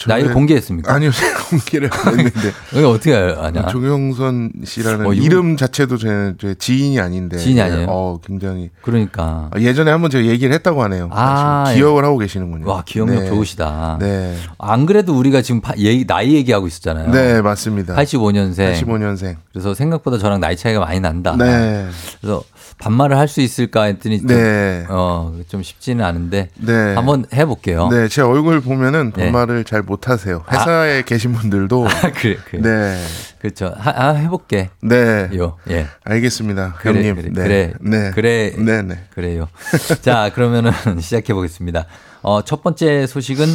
[0.08, 0.94] 나이를 공개했습니까?
[0.94, 1.10] 아니요,
[1.50, 2.52] 공개를 안 했는데.
[2.76, 3.68] 이거 어떻게 아냐?
[3.68, 7.38] 조경선 씨라는 어, 이름 자체도 제, 제 지인이 아닌데.
[7.38, 7.88] 지인이 아니에요?
[7.90, 8.70] 어, 굉장히.
[8.82, 9.50] 그러니까.
[9.52, 11.10] 아, 예전에 한번 제가 얘기를 했다고 하네요.
[11.12, 12.68] 아, 지금 기억을 하고 계시는군요.
[12.70, 13.30] 와, 기억력 네.
[13.30, 13.98] 좋으시다.
[14.02, 14.36] 네.
[14.58, 17.12] 안 그래도 우리가 지금 파- 얘기, 나이 얘기하고 있었잖아요.
[17.12, 17.96] 네, 맞습니다.
[17.96, 18.74] 85년생.
[18.84, 19.36] 85년생.
[19.54, 21.36] 그래서 생각보다 저랑 나이 차이가 많이 난다.
[21.38, 21.88] 네.
[22.20, 22.44] 그래서
[22.78, 24.86] 반말을 할 수 있을까 했더니 좀, 네.
[24.90, 26.94] 어, 좀 쉽지는 않은데 네.
[26.94, 27.90] 한번 해볼게요.
[27.90, 29.24] 네, 제 얼굴 보면은 네.
[29.24, 30.44] 반말을 잘 못하세요.
[30.50, 32.62] 회사에 계신 분들도 아, 그래, 그래.
[32.62, 33.04] 네,
[33.40, 33.74] 그렇죠.
[33.78, 34.70] 하, 아, 해볼게.
[34.82, 35.88] 네, 요, 예.
[36.04, 37.16] 알겠습니다, 그래, 형님.
[37.16, 39.04] 그래, 네, 그래, 네, 그래, 네, 네.
[39.14, 39.48] 그래요.
[40.02, 41.86] 자, 그러면은 시작해 보겠습니다.
[42.22, 43.48] 어, 첫 번째 소식은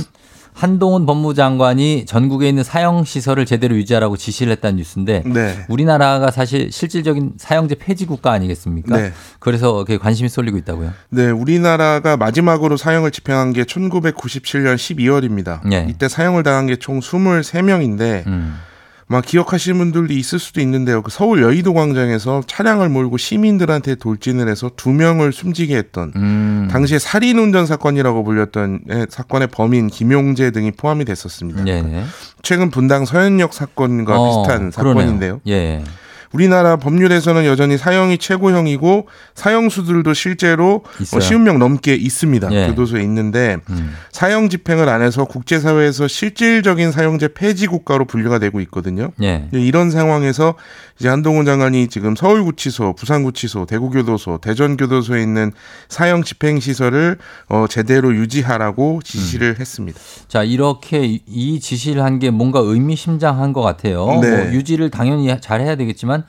[0.52, 5.64] 한동훈 법무장관이 전국에 있는 사형 시설을 제대로 유지하라고 지시를 했다는 뉴스인데 네.
[5.68, 8.96] 우리나라가 사실 실질적인 사형제 폐지 국가 아니겠습니까?
[8.96, 9.12] 네.
[9.38, 10.92] 그래서 그게 관심이 쏠리고 있다고요.
[11.10, 15.60] 네, 우리나라가 마지막으로 사형을 집행한 게 1997년 12월입니다.
[15.66, 15.86] 네.
[15.88, 18.56] 이때 사형을 당한 게 총 23명인데 음.
[19.10, 21.02] 막 기억하시는 분들도 있을 수도 있는데요.
[21.02, 26.68] 그 서울 여의도 광장에서 차량을 몰고 시민들한테 돌진을 해서 두 명을 숨지게 했던 음.
[26.70, 31.64] 당시에 살인 운전 사건이라고 불렸던 예, 사건의 범인 김용재 등이 포함이 됐었습니다.
[31.64, 32.04] 네네.
[32.42, 34.70] 최근 분당 서현역 사건과 어, 비슷한.
[34.70, 35.40] 사건인데요.
[35.48, 35.82] 예.
[36.32, 41.18] 우리나라 법률에서는 여전히 사형이 최고형이고 사형수들도 실제로 있어요.
[41.20, 42.48] 어, 10명 넘게 있습니다.
[42.52, 42.66] 예.
[42.68, 43.92] 교도소에 있는데 음.
[44.12, 49.10] 사형 집행을 안 해서 국제사회에서 실질적인 사형제 폐지 국가로 분류가 되고 있거든요.
[49.22, 49.48] 예.
[49.52, 50.54] 이런 상황에서
[51.00, 55.50] 이제 한동훈 장관이 지금 서울구치소, 부산구치소, 대구교도소, 대전교도소에 있는
[55.88, 57.16] 사형 집행 시설을
[57.48, 59.98] 어, 제대로 유지하라고 지시를 했습니다.
[60.28, 64.18] 자, 이렇게 이- 이 지시를 한 게 뭔가 의미심장한 것 같아요.
[64.20, 64.30] 네.
[64.30, 66.19] 뭐 유지를 당연히 잘 해야 되겠지만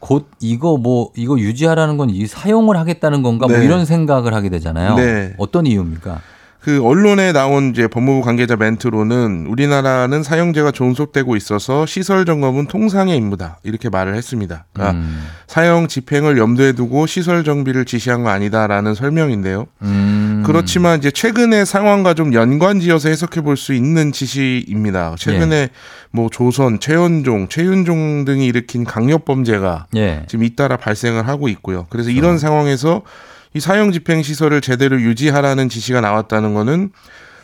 [0.00, 3.64] 곧 이거 뭐 이거 유지하라는 건 이 사용을 하겠다는 건가 뭐 네.
[3.64, 4.96] 이런 생각을 하게 되잖아요.
[4.96, 5.34] 네.
[5.38, 6.20] 어떤 이유입니까?
[6.62, 13.58] 그 언론에 나온 이제 법무부 관계자 멘트로는 우리나라는 사형제가 존속되고 있어서 시설 점검은 통상의 임무다
[13.64, 14.66] 이렇게 말을 했습니다.
[14.72, 15.26] 그러니까 음.
[15.48, 19.66] 사형 집행을 염두에 두고 시설 정비를 지시한 거 아니다라는 설명인데요.
[19.82, 20.44] 음.
[20.46, 25.14] 그렇지만 이제 최근의 상황과 좀 연관지어서 해석해 볼 수 있는 지시입니다.
[25.18, 25.68] 최근에 예.
[26.10, 30.24] 뭐 조선, 최현종, 최윤종 등이 일으킨 강력 범죄가 예.
[30.26, 31.86] 지금 잇따라 발생을 하고 있고요.
[31.90, 33.02] 그래서 이런 상황에서
[33.54, 36.90] 이 사형 집행 시설을 제대로 유지하라는 지시가 나왔다는 거는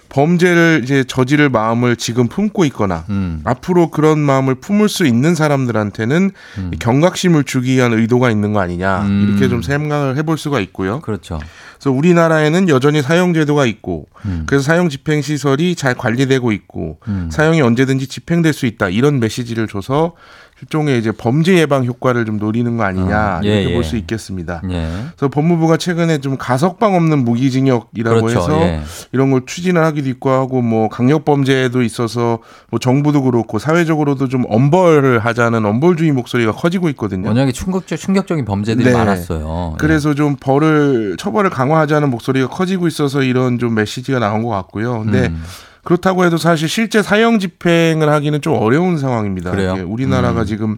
[0.09, 3.41] 범죄를 이제 저지를 마음을 지금 품고 있거나 음.
[3.45, 6.71] 앞으로 그런 마음을 품을 수 있는 사람들한테는 음.
[6.73, 9.29] 이 경각심을 주기 위한 의도가 있는 거 아니냐 음.
[9.29, 11.01] 이렇게 좀 생각을 해볼 수가 있고요.
[11.01, 11.39] 그렇죠.
[11.75, 14.45] 그래서 우리나라에는 여전히 사형 제도가 있고 음.
[14.47, 17.29] 그래서 사형 집행 시설이 잘 관리되고 있고 음.
[17.31, 20.15] 사형이 언제든지 집행될 수 있다 이런 메시지를 줘서
[20.63, 23.45] 일종의 이제 범죄 예방 효과를 좀 노리는 거 아니냐 음.
[23.45, 23.75] 예, 이렇게 예.
[23.75, 24.61] 볼수 있겠습니다.
[24.71, 24.89] 예.
[25.17, 28.41] 그래서 법무부가 최근에 좀 가석방 없는 무기징역이라고 그렇죠.
[28.41, 28.81] 해서 예.
[29.13, 32.41] 이런 걸 추진을 하기도 있고 하고 뭐 강력 범죄도 있어서
[32.71, 37.29] 뭐 정부도 그렇고 사회적으로도 좀 엄벌을 하자는 엄벌주의 목소리가 커지고 있거든요.
[37.29, 38.93] 워낙에 충격적 충격적인 범죄들이 네.
[38.93, 39.77] 많았어요.
[39.79, 45.01] 그래서 좀 벌을 처벌을 강화하자는 목소리가 커지고 있어서 이런 좀 메시지가 나온 것 같고요.
[45.01, 45.43] 근데 음.
[45.89, 49.51] 그렇다고 해도 사실 실제 사형 집행을 하기는 좀 어려운 상황입니다.
[49.51, 49.75] 그래요?
[49.87, 50.45] 우리나라가 음.
[50.45, 50.77] 지금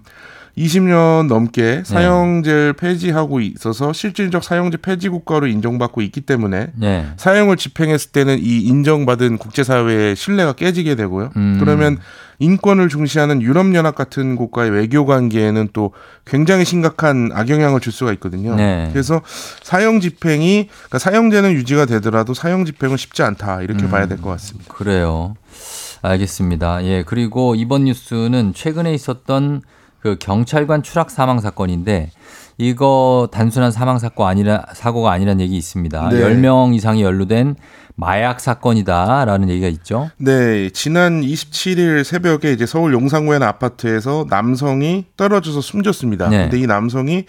[0.56, 7.06] 20년 넘게 사형제를 폐지하고 있어서 실질적 사형제 폐지 국가로 인정받고 있기 때문에 네.
[7.16, 11.32] 사형을 집행했을 때는 이 인정받은 국제사회의 신뢰가 깨지게 되고요.
[11.34, 11.56] 음.
[11.58, 11.98] 그러면
[12.40, 15.92] 인권을 중시하는 유럽연합 같은 곳과의 외교 관계에는 또
[16.24, 18.56] 굉장히 심각한 악영향을 줄 수가 있거든요.
[18.56, 18.88] 네.
[18.92, 19.20] 그래서
[19.62, 23.90] 사형 집행이 그러니까 사형제는 유지가 되더라도 사형 집행은 쉽지 않다 이렇게 음.
[23.90, 24.74] 봐야 될 것 같습니다.
[24.74, 25.36] 그래요.
[26.02, 26.84] 알겠습니다.
[26.84, 27.04] 예.
[27.06, 29.62] 그리고 이번 뉴스는 최근에 있었던
[30.00, 32.10] 그 경찰관 추락 사망 사건인데
[32.60, 36.10] 이거 단순한 사망 사건 아니라 사고가 아니라는 얘기 있습니다.
[36.10, 36.20] 네.
[36.20, 37.56] 10명 이상이 연루된
[37.96, 40.10] 마약 사건이다라는 얘기가 있죠.
[40.18, 46.28] 네, 지난 27일 새벽에 이제 서울 용산구의 한 아파트에서 남성이 떨어져서 숨졌습니다.
[46.28, 46.42] 네.
[46.42, 47.24] 근데 이 남성이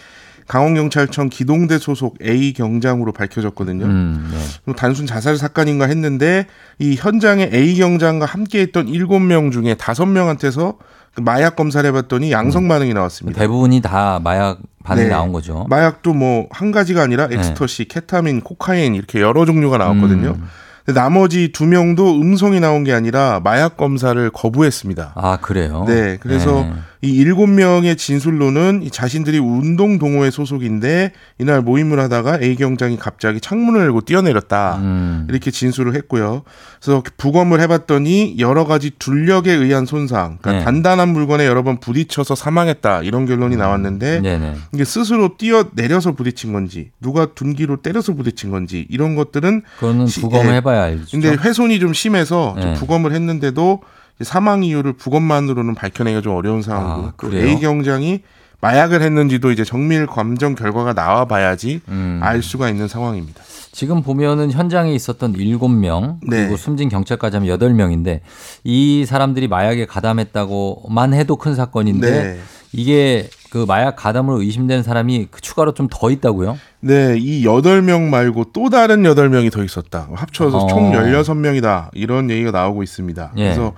[0.49, 3.85] 강원경찰청 기동대 소속 A 경장으로 밝혀졌거든요.
[3.85, 4.37] 음, 네.
[4.65, 6.45] 뭐 단순 자살 사건인가 했는데
[6.77, 10.85] 이 현장에 A 경장과 함께 했던 7명 중에 5명한테서 그
[11.17, 13.39] 마약 검사를 해봤더니 양성 반응이 나왔습니다.
[13.39, 15.11] 대부분이 다 마약 반응이 네.
[15.13, 15.65] 나온 거죠.
[15.69, 20.29] 마약도 뭐 한 가지가 아니라 엑스터시, 케타민, 코카인 이렇게 여러 종류가 나왔거든요.
[20.37, 20.47] 음.
[20.85, 25.13] 근데 나머지 두 명도 음성이 나온 게 아니라 마약 검사를 거부했습니다.
[25.15, 25.83] 아, 그래요?
[25.87, 26.73] 네, 그래서 네.
[27.03, 33.41] 이 일곱 명의 진술로는 이 자신들이 운동 동호회 소속인데 이날 모임을 하다가 A 경장이 갑자기
[33.41, 34.77] 창문을 열고 뛰어내렸다.
[34.77, 35.27] 음.
[35.27, 36.43] 이렇게 진술을 했고요.
[36.79, 40.63] 그래서 부검을 해봤더니 여러 가지 둘력에 의한 손상, 그러니까 네.
[40.63, 44.55] 단단한 물건에 여러 번 부딪혀서 사망했다 이런 결론이 나왔는데 네네.
[44.73, 50.21] 이게 스스로 뛰어 내려서 부딪힌 건지 누가 둔기로 때려서 부딪힌 건지 이런 것들은 그거는 시-
[50.21, 50.55] 부검을 예.
[50.57, 51.05] 해봐야 알죠.
[51.11, 52.79] 근데 훼손이 좀 심해서 좀 네.
[52.79, 53.81] 부검을 했는데도
[54.23, 57.47] 사망 이유를 부검만으로는 밝혀내기가 좀 어려운 상황이고 아, 그래요?
[57.47, 58.21] A 경장이
[58.61, 62.19] 마약을 했는지도 이제 정밀 감정 결과가 나와 봐야지 음.
[62.21, 63.41] 알 수가 있는 상황입니다.
[63.71, 66.41] 지금 보면은 현장에 있었던 7명 네.
[66.41, 68.19] 그리고 숨진 경찰까지 하면 8명인데
[68.63, 72.39] 이 사람들이 마약에 가담했다고만 해도 큰 사건인데 네.
[72.73, 76.57] 이게 그 마약 가담으로 의심되는 사람이 그 추가로 좀 더 있다고요?
[76.81, 80.07] 네, 이 8명 말고 또 다른 8명이 더 있었다.
[80.13, 80.67] 합쳐서 어.
[80.67, 81.89] 총 16명이다.
[81.93, 83.33] 이런 얘기가 나오고 있습니다.
[83.37, 83.43] 예.
[83.43, 83.73] 그래서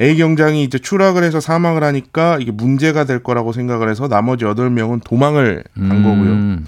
[0.00, 5.02] A 경장이 이제 추락을 해서 사망을 하니까 이게 문제가 될 거라고 생각을 해서 나머지 8명은
[5.04, 6.32] 도망을 간 거고요.
[6.32, 6.64] 음.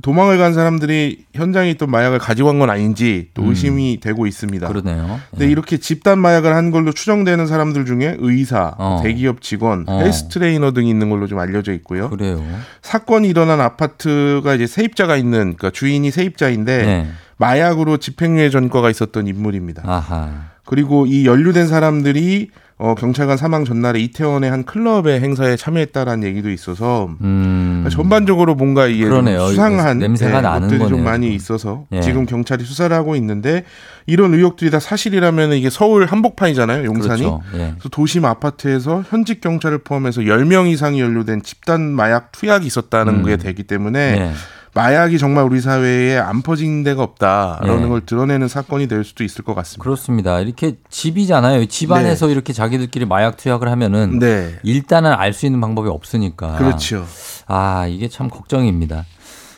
[0.00, 4.64] 도망을 간 사람들이 현장에 있던 마약을 가지고 간 건 아닌지 또 의심이 되고 있습니다.
[4.68, 4.72] 음.
[4.72, 5.18] 그러네요.
[5.30, 5.50] 근데 예.
[5.50, 9.00] 이렇게 집단 마약을 한 걸로 추정되는 사람들 중에 의사, 어.
[9.02, 9.98] 대기업 직원, 어.
[10.00, 12.10] 헬스 트레이너 등이 있는 걸로 좀 알려져 있고요.
[12.10, 12.40] 그래요.
[12.82, 17.06] 사건이 일어난 아파트가 이제 세입자가 있는 그러니까 주인이 세입자인데 네.
[17.38, 19.82] 마약으로 집행유예 전과가 있었던 인물입니다.
[19.84, 20.30] 아하.
[20.64, 22.50] 그리고 이 연루된 사람들이
[22.80, 27.82] 어, 경찰관 사망 전날에 이태원의 한 클럽의 행사에 참여했다라는 얘기도 있어서 음.
[27.82, 29.04] 그러니까 전반적으로 뭔가 이게.
[29.48, 31.04] 수상한 냄새가 네, 나는 것들이 좀 거네요.
[31.04, 32.00] 많이 있어서 예.
[32.00, 33.64] 지금 경찰이 수사를 하고 있는데
[34.06, 37.22] 이런 의혹들이 다 사실이라면 이게 서울 한복판이잖아요, 용산이.
[37.22, 37.42] 그렇죠.
[37.54, 37.58] 예.
[37.76, 43.24] 그래서 도심 아파트에서 현직 경찰을 포함해서 10명 이상이 연루된 집단 마약 투약이 있었다는 음.
[43.24, 44.32] 게 되기 때문에 예.
[44.74, 47.88] 마약이 정말 우리 사회에 안 퍼진 데가 없다라는 예.
[47.88, 49.82] 걸 드러내는 사건이 될 수도 있을 것 같습니다.
[49.82, 50.40] 그렇습니다.
[50.40, 51.66] 이렇게 집이잖아요.
[51.66, 54.54] 집 안에서 이렇게 자기들끼리 마약 투약을 하면은 네.
[54.62, 56.56] 일단은 알 수 있는 방법이 없으니까.
[56.56, 57.06] 그렇죠.
[57.46, 59.04] 아, 이게 참 걱정입니다.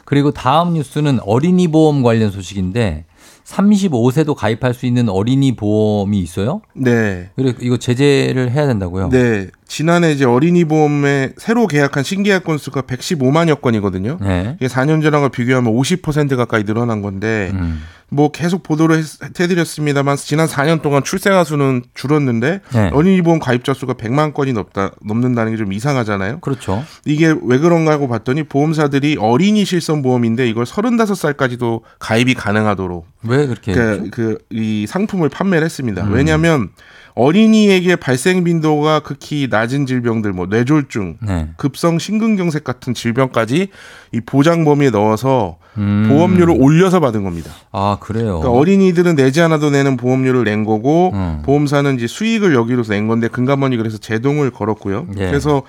[0.05, 3.05] 그리고 다음 뉴스는 어린이 보험 관련 소식인데
[3.45, 6.61] 35세도 가입할 수 있는 어린이 보험이 있어요?
[6.75, 7.31] 네.
[7.37, 9.09] 그리고 이거 제재를 해야 된다고요?
[9.09, 9.47] 네.
[9.75, 14.19] 지난해 이제 어린이 보험에 새로 계약한 신계약 건수가 115만여 건이거든요.
[14.21, 14.57] 네.
[14.59, 17.81] 이게 4년 전하고 비교하면 50% 가까이 늘어난 건데 음.
[18.09, 22.91] 뭐 계속 보도를 했- 해드렸습니다만 지난 4년 동안 출생아 수는 줄었는데 네.
[22.93, 26.41] 어린이 보험 가입자 수가 100만 건이 넘다 넘는다는 게 좀 이상하잖아요.
[26.41, 26.83] 그렇죠.
[27.05, 33.71] 이게 왜 그런가 하고 봤더니 보험사들이 어린이 실손 보험인데 이걸 35살까지도 가입이 가능하도록 왜 그렇게
[33.73, 34.05] 했죠?
[34.11, 36.03] 그이 상품을 판매를 했습니다.
[36.03, 36.13] 음.
[36.13, 36.71] 왜냐하면
[37.15, 41.49] 어린이에게 발생 빈도가 극히 낮은 질병들, 뭐 뇌졸중, 네.
[41.57, 43.69] 급성 심근경색 같은 질병까지
[44.13, 46.07] 이 보장 범위에 넣어서 음.
[46.09, 47.53] 보험료를 올려서 받은 겁니다.
[47.73, 48.41] 아, 그래요.
[48.41, 51.43] 그러니까 어린이들은 내지 않아도 내는 보험료를 낸 거고 음.
[51.45, 55.07] 보험사는 이제 수익을 이걸로서 낸 건데 금감원이 그래서 제동을 걸었고요.
[55.19, 55.27] 예.
[55.27, 55.63] 그래서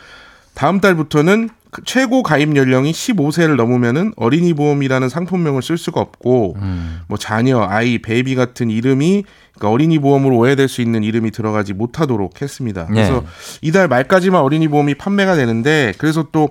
[0.53, 6.99] 다음 달부터는 그 최고 가입 연령이 15세를 넘으면은 어린이 보험이라는 상품명을 쓸 수가 없고 음.
[7.07, 9.23] 뭐 자녀, 아이, 베이비 같은 이름이
[9.61, 12.87] 그러니까 어린이 보험으로 오해될 수 있는 이름이 들어가지 못하도록 했습니다.
[12.89, 12.93] 예.
[12.93, 13.23] 그래서
[13.61, 16.49] 이달 말까지만 어린이 보험이 판매가 되는데 그래서 또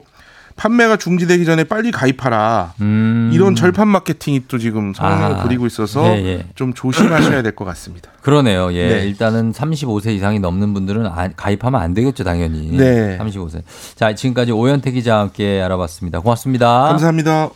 [0.56, 2.74] 판매가 중지되기 전에 빨리 가입하라.
[2.82, 3.30] 음.
[3.32, 5.42] 이런 절판 마케팅이 또 지금 상황을 아.
[5.42, 6.46] 부리고 있어서 예, 예.
[6.54, 8.10] 좀 조심하셔야 될 것 같습니다.
[8.20, 8.72] 그러네요.
[8.74, 8.88] 예.
[8.88, 9.06] 네.
[9.06, 12.76] 일단은 35세 이상이 넘는 분들은 아- 가입하면 안 되겠죠, 당연히.
[12.76, 13.16] 네.
[13.18, 13.62] 35세.
[13.96, 16.20] 자, 지금까지 오현태 기자와 함께 알아봤습니다.
[16.20, 16.68] 고맙습니다.
[16.88, 17.48] 감사합니다.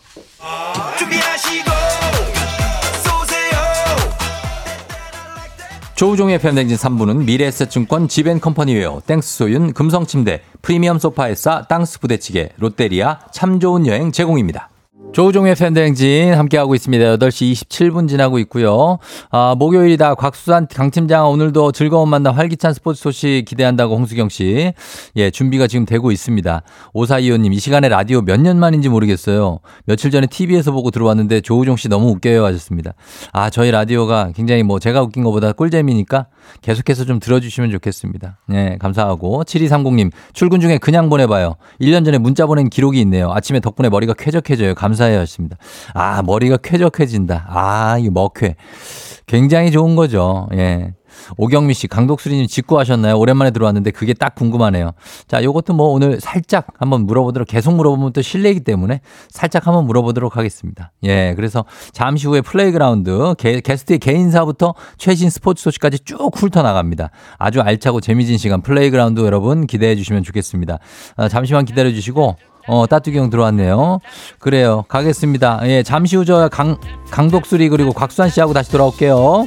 [5.94, 14.10] 조우종의 FM대행진 3부는 미래에셋증권 지벤컴퍼니웨어, 땡스소윤, 금성침대, 프리미엄 소파에싸, 땅스 부대찌개, 롯데리아, 참 좋은 여행
[14.10, 14.70] 제공입니다.
[15.14, 17.18] 조우종의 FM대행진 함께하고 있습니다.
[17.18, 18.98] 8시 27분 지나고 있고요.
[19.30, 20.16] 아, 목요일이다.
[20.16, 24.72] 곽수산 강팀장 오늘도 즐거운 만남 활기찬 스포츠 소식 기대한다고 홍수경 씨.
[25.14, 26.62] 예, 준비가 지금 되고 있습니다.
[26.94, 29.60] 오사이호님 이 시간에 라디오 몇 년 만인지 모르겠어요.
[29.84, 32.94] 며칠 전에 TV에서 보고 들어왔는데 조우종 씨 너무 웃겨요 하셨습니다.
[33.32, 36.26] 아, 저희 라디오가 굉장히 뭐 제가 웃긴 것보다 꿀잼이니까
[36.60, 38.40] 계속해서 좀 들어주시면 좋겠습니다.
[38.48, 39.44] 네, 감사하고.
[39.44, 41.54] 7230님, 출근 중에 그냥 보내봐요.
[41.80, 43.30] 1년 전에 문자 보낸 기록이 있네요.
[43.32, 44.74] 아침에 덕분에 머리가 쾌적해져요.
[44.74, 45.20] 감사 해요.
[45.20, 45.56] 하십니다.
[45.94, 47.46] 아, 머리가 쾌적해진다.
[47.48, 48.56] 아, 이 먹회.
[49.26, 50.48] 굉장히 좋은 거죠.
[50.54, 50.94] 예.
[51.36, 53.16] 오경미 씨, 강독수리님 직구하셨나요?
[53.18, 54.92] 오랜만에 들어왔는데 그게 딱 궁금하네요.
[55.26, 59.00] 자, 요것도 뭐 오늘 살짝 한번 물어보도록 계속 물어보면 또 실례이기 때문에
[59.30, 60.92] 살짝 한번 물어보도록 하겠습니다.
[61.04, 67.10] 예, 그래서 잠시 후에 플레이그라운드 게, 게스트의 개인사부터 최신 스포츠 소식까지 쭉 훑어 나갑니다.
[67.38, 70.78] 아주 알차고 재미진 시간 플레이그라운드 여러분 기대해 주시면 좋겠습니다.
[71.16, 72.36] 아, 잠시만 기다려 주시고
[72.66, 74.00] 어, 따뚜기 형 들어왔네요.
[74.38, 74.84] 그래요.
[74.88, 75.60] 가겠습니다.
[75.64, 76.78] 예, 잠시 후 저 강,
[77.10, 79.46] 강독수리 그리고 곽수산 씨하고 다시 돌아올게요.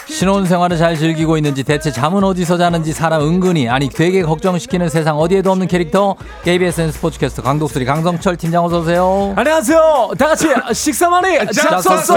[0.21, 5.51] 신혼생활을 잘 즐기고 있는지 대체 잠은 어디서 자는지 사람 은근히 아니 되게 걱정시키는 세상 어디에도
[5.51, 9.33] 없는 캐릭터 KBSN 스포츠캐스터 강독수리 강성철 팀장 어서 오세요.
[9.35, 10.11] 안녕하세요.
[10.19, 12.13] 다 같이 식사만이 잡섰어.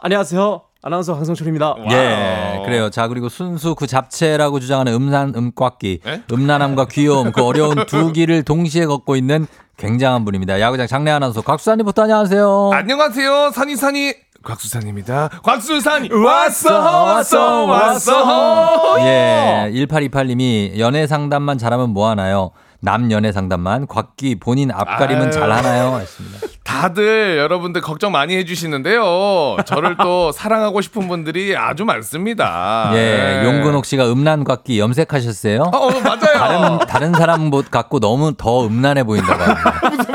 [0.00, 0.62] 안녕하세요.
[0.82, 1.74] 아나운서 황성철입니다.
[1.90, 2.88] 예, 그래요.
[2.90, 6.22] 자, 그리고 순수 그 잡채라고 주장하는 음란, 음꽉기, 에?
[6.30, 10.60] 음란함과 귀여움, 그 어려운 두 길을 동시에 걷고 있는 굉장한 분입니다.
[10.60, 12.70] 야구장 장례 아나운서 곽수산님부터 안녕하세요.
[12.72, 14.14] 안녕하세요, 산이 산이
[14.46, 15.28] 곽수산입니다.
[15.42, 18.96] 곽수산이 왔어, 왔어, 왔어.
[19.00, 22.52] 예, 1828님이 연애 상담만 잘하면 뭐 하나요?
[22.86, 25.30] 남 연애 상담만 곽기 본인 앞가림은 아유.
[25.32, 25.98] 잘하나요?
[25.98, 26.38] 했습니다.
[26.62, 29.56] 다들 여러분들 걱정 많이 해주시는데요.
[29.66, 32.90] 저를 또 사랑하고 싶은 분들이 아주 많습니다.
[32.92, 33.44] 예, 네.
[33.44, 35.62] 용근옥 씨가 음란 곽기 염색하셨어요?
[35.62, 36.34] 어, 어, 맞아요.
[36.38, 39.80] 다른 다른 사람 못 갖고 너무 더 음란해 보인다고 합니다.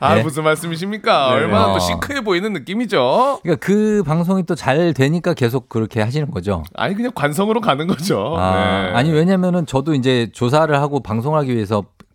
[0.00, 0.22] 아 예.
[0.22, 1.28] 무슨 말씀이십니까?
[1.30, 1.34] 네.
[1.36, 1.72] 얼마나 어.
[1.74, 3.40] 또 시크해 보이는 느낌이죠.
[3.42, 6.64] 그러니까 그 방송이 또 잘 되니까 계속 그렇게 하시는 거죠.
[6.74, 8.34] 아니 그냥 관성으로 가는 거죠.
[8.38, 8.96] 아, 네.
[8.96, 11.65] 아니 왜냐면은 저도 이제 조사를 하고 방송하기 위해서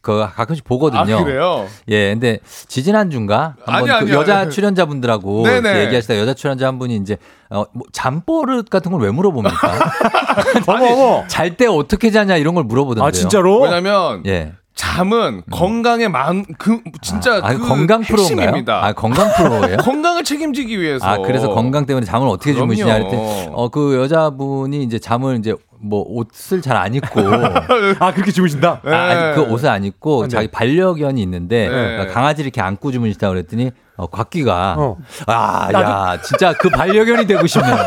[0.02, 1.18] 그 가끔씩 보거든요.
[1.18, 1.68] 아, 그래요?
[1.90, 4.50] 예, 근데 지지난 주인가 한번 아니, 그 아니, 여자 아니.
[4.52, 5.82] 출연자분들하고 네네.
[5.86, 7.18] 얘기하시다 여자 출연자 한 분이 이제
[7.52, 9.72] 어, 뭐 잠버릇 같은 걸 왜 물어봅니까?
[10.68, 11.28] 어머 어머.
[11.28, 13.08] 잘때 어떻게 자냐 이런 걸 물어보던데요.
[13.08, 13.62] 아 진짜로?
[13.62, 14.54] 왜냐면 예.
[14.74, 18.40] 잠은 건강에 많그 진짜 아, 그 건강 프로인가요?
[18.48, 18.84] 핵심입니다.
[18.86, 19.78] 아, 건강 프로예요?
[19.84, 21.06] 건강을 책임지기 위해서.
[21.06, 22.74] 아, 그래서 건강 때문에 잠을 어떻게 그럼요.
[22.74, 27.20] 주무시냐 할때 어, 그 여자분이 이제 잠을 이제 뭐 옷을 잘 안 입고
[28.00, 28.82] 아 그렇게 주무신다.
[28.84, 28.92] 네.
[28.92, 30.30] 아, 아니, 그 옷을 안 입고 네.
[30.30, 32.08] 자기 반려견이 있는데 네.
[32.08, 34.98] 강아지를 이렇게 안고 주무시다 그랬더니 어, 곽기가 어.
[35.28, 37.78] 아, 야, 진짜 그 반려견이 되고 싶네요.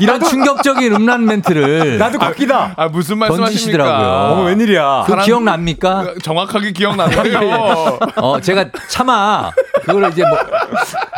[0.00, 2.74] 이런 충격적인 음란 멘트를 나도 곽기다.
[2.76, 3.92] 아 무슨 던지시더라고요.
[3.96, 4.32] 말씀하십니까?
[4.32, 5.02] 어머 웬일이야.
[5.06, 6.14] 그 사람- 기억납니까?
[6.22, 7.98] 정확하게 기억나는데요.
[8.16, 9.50] 어, 제가 차마
[9.86, 10.38] 그거를 이제 뭐,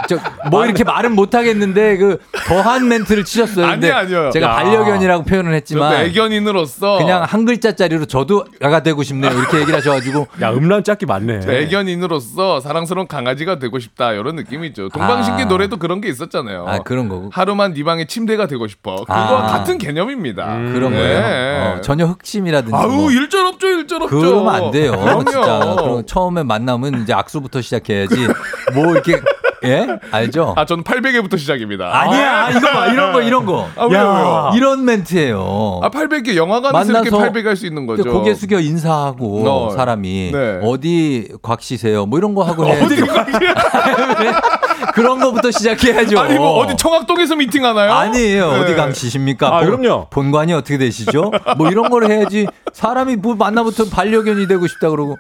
[0.09, 0.17] 저,
[0.51, 3.67] 뭐 이렇게 말은 못 하겠는데 그 더한 멘트를 치셨어요.
[3.67, 4.31] 근데 아니, 아니요.
[4.31, 4.55] 제가 야.
[4.55, 9.33] 반려견이라고 표현을 했지만 애견인으로서 그냥 한 글자짜리로 저도 야가 되고 싶네요.
[9.33, 11.41] 이렇게 얘기를 하셔 가지고 야 음란 짝기 많네.
[11.41, 14.89] 저 애견인으로서 사랑스러운 강아지가 되고 싶다 이런 느낌이죠.
[14.91, 15.47] 동방신기 아.
[15.47, 16.67] 노래도 그런 게 있었잖아요.
[16.69, 18.97] 아 그런 거고 하루만 네 방의 침대가 되고 싶어.
[18.97, 19.47] 그거 아.
[19.47, 20.45] 같은 개념입니다.
[20.73, 20.99] 그런 네.
[20.99, 21.75] 거예요.
[21.77, 23.11] 어, 전혀 흑심이라든지 아우 뭐.
[23.11, 24.19] 일절 없죠 일절 없죠.
[24.19, 24.93] 그러면 안 돼요.
[25.25, 25.77] 진짜.
[25.81, 28.29] 그럼 처음에 만나면 이제 악수부터 시작해야지.
[28.75, 29.21] 뭐 이렇게
[29.65, 30.55] 예 알죠?
[30.57, 31.91] 아 저는 800회부터 시작입니다.
[32.01, 33.69] 아니야 이거 봐 이런 거 이런 거.
[33.77, 34.53] 아, 왜요, 왜요?
[34.55, 35.81] 이런 멘트예요.
[35.83, 38.05] 아 800개 영화관에서 이렇게 800 할 수 있는 거죠.
[38.05, 39.71] 그 고개 숙여 인사하고 어.
[39.71, 40.61] 사람이 네.
[40.63, 42.07] 어디 곽씨세요?
[42.07, 42.83] 뭐 이런 거 하고 해.
[42.83, 42.97] 어디
[44.95, 46.19] 그런 거부터 시작해야죠.
[46.19, 47.93] 아니 뭐 어디 청학동에서 미팅 하나요?
[47.93, 48.53] 아니에요.
[48.53, 48.61] 네.
[48.61, 49.49] 어디 강씨십니까?
[49.57, 50.07] 아, 본- 그럼요.
[50.11, 51.31] 본관이 어떻게 되시죠?
[51.59, 55.17] 뭐 이런 걸 해야지 사람이 뭐 만나부터 반려견이 되고 싶다 그러고.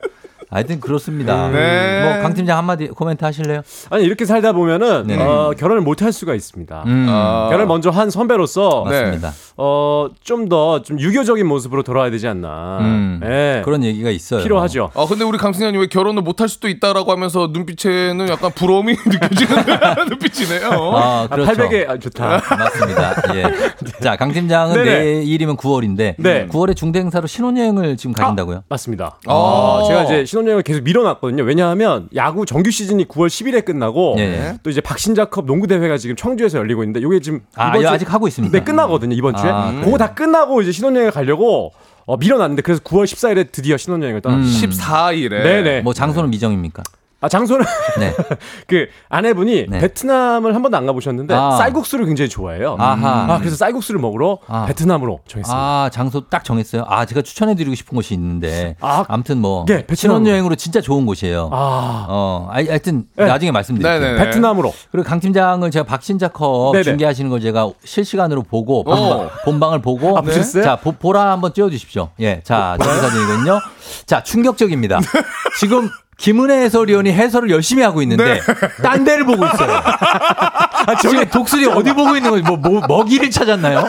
[0.51, 1.49] 하여튼 그렇습니다.
[1.49, 2.03] 네.
[2.15, 3.63] 뭐강 팀장 한마디 코멘트 하실래요?
[3.91, 5.23] 아니 이렇게 살다 보면은 네네.
[5.23, 6.85] 어, 결혼을 못 할 수가 있습니다.
[6.87, 7.47] 음, 아.
[7.51, 9.03] 결혼을 먼저 한 선배로서 네.
[9.03, 9.33] 맞습니다.
[9.59, 12.79] 어, 좀 더 좀 유교적인 모습으로 돌아야 되지 않나.
[12.81, 13.61] 음, 예.
[13.65, 14.43] 그런 얘기가 있어요.
[14.43, 14.91] 필요하죠.
[14.95, 19.65] 아 근데 우리 강승현이 왜 결혼을 못 할 수도 있다라고 하면서 눈빛에는 약간 부러움이 느껴지는
[20.09, 20.71] 눈빛이네요.
[20.97, 21.53] 아, 아, 그렇죠.
[21.53, 22.41] 800에 아, 좋다.
[22.59, 23.23] 맞습니다.
[23.37, 23.45] 예.
[24.03, 24.83] 자, 강 팀장은.
[24.85, 26.47] 내일이면 9월인데 네.
[26.49, 28.63] 9월에 중대 행사로 신혼여행을 지금 가신다고요?
[28.71, 29.19] 맞습니다.
[29.27, 29.33] 아.
[29.33, 31.43] 어, 제가 이제 신혼 여행을 계속 밀어놨거든요.
[31.45, 34.55] 왜냐하면 야구 정규 시즌이 9월 10일에 끝나고 예, 예.
[34.63, 38.13] 또 이제 박신자컵 농구 대회가 지금 청주에서 열리고 있는데 이게 지금 아, 이번 주에 아직
[38.13, 38.57] 하고 있습니다.
[38.57, 39.51] 네, 끝나거든요, 이번 주에.
[39.51, 39.85] 아, 그래요?
[39.85, 41.73] 그거 다 끝나고 이제 신혼여행을 가려고
[42.07, 44.67] 어, 밀어놨는데 그래서 9월 14일에 드디어 신혼여행을 떠났습니다.
[44.67, 44.71] 음.
[44.71, 45.81] 14일에 네네.
[45.83, 46.83] 뭐 장소는 미정입니까?
[47.23, 47.65] 아, 장소는
[47.99, 48.15] 네.
[48.67, 49.79] 그 아내분이 네.
[49.79, 51.51] 베트남을 한 번도 안 가보셨는데 아.
[51.59, 52.77] 쌀국수를 굉장히 좋아해요.
[52.79, 53.27] 아하.
[53.35, 54.65] 아, 그래서 쌀국수를 먹으러 아.
[54.67, 55.55] 베트남으로 정했습니다.
[55.55, 56.85] 아, 장소 딱 정했어요?
[56.89, 58.77] 아, 제가 추천해드리고 싶은 곳이 있는데.
[58.81, 59.67] 아, 아무튼 뭐.
[59.67, 59.85] 네.
[59.93, 61.51] 신혼여행으로 진짜 좋은 곳이에요.
[61.53, 63.27] 아, 어, 아, 하여튼 네.
[63.27, 64.01] 나중에 말씀드릴게요.
[64.01, 64.25] 네네네.
[64.25, 64.73] 베트남으로.
[64.91, 66.83] 그리고 강 팀장을 제가 박신자컵 네네.
[66.85, 69.31] 중계하시는 걸 제가 실시간으로 보고 본방, 어.
[69.45, 70.65] 본방을 보고 아, 보셨어요?
[70.65, 72.11] 자 보, 보라 한번 띄워주십시오.
[72.21, 73.61] 예, 자 정사진이거든요
[74.07, 75.01] 자 충격적입니다.
[75.61, 75.91] 지금
[76.21, 78.41] 김은혜 해설위원이 해설을 열심히 하고 있는데
[78.83, 79.73] 딴 데를 보고 있어요.
[79.73, 82.43] 아, 지금 독수리 어디 보고 있는 거지?
[82.43, 83.89] 뭐, 뭐 먹이를 찾았나요?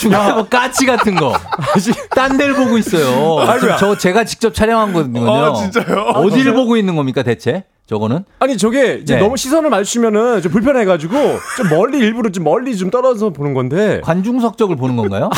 [0.00, 1.34] 중간에 뭐 까치 같은 거.
[2.16, 3.46] 딴 데를 보고 있어요.
[3.46, 3.76] 아이고야.
[3.76, 5.30] 저 제가 직접 촬영한 거거든요.
[5.30, 6.04] 아, 진짜요?
[6.14, 7.64] 어디를 보고 있는 겁니까 대체?
[7.86, 8.24] 저거는?
[8.38, 9.20] 아니 저게 이제 네.
[9.20, 11.14] 너무 시선을 마주치면은 좀 불편해가지고
[11.56, 15.30] 좀 멀리 일부러 좀 멀리 좀 떨어져서 보는 건데 관중석 쪽을 보는 건가요?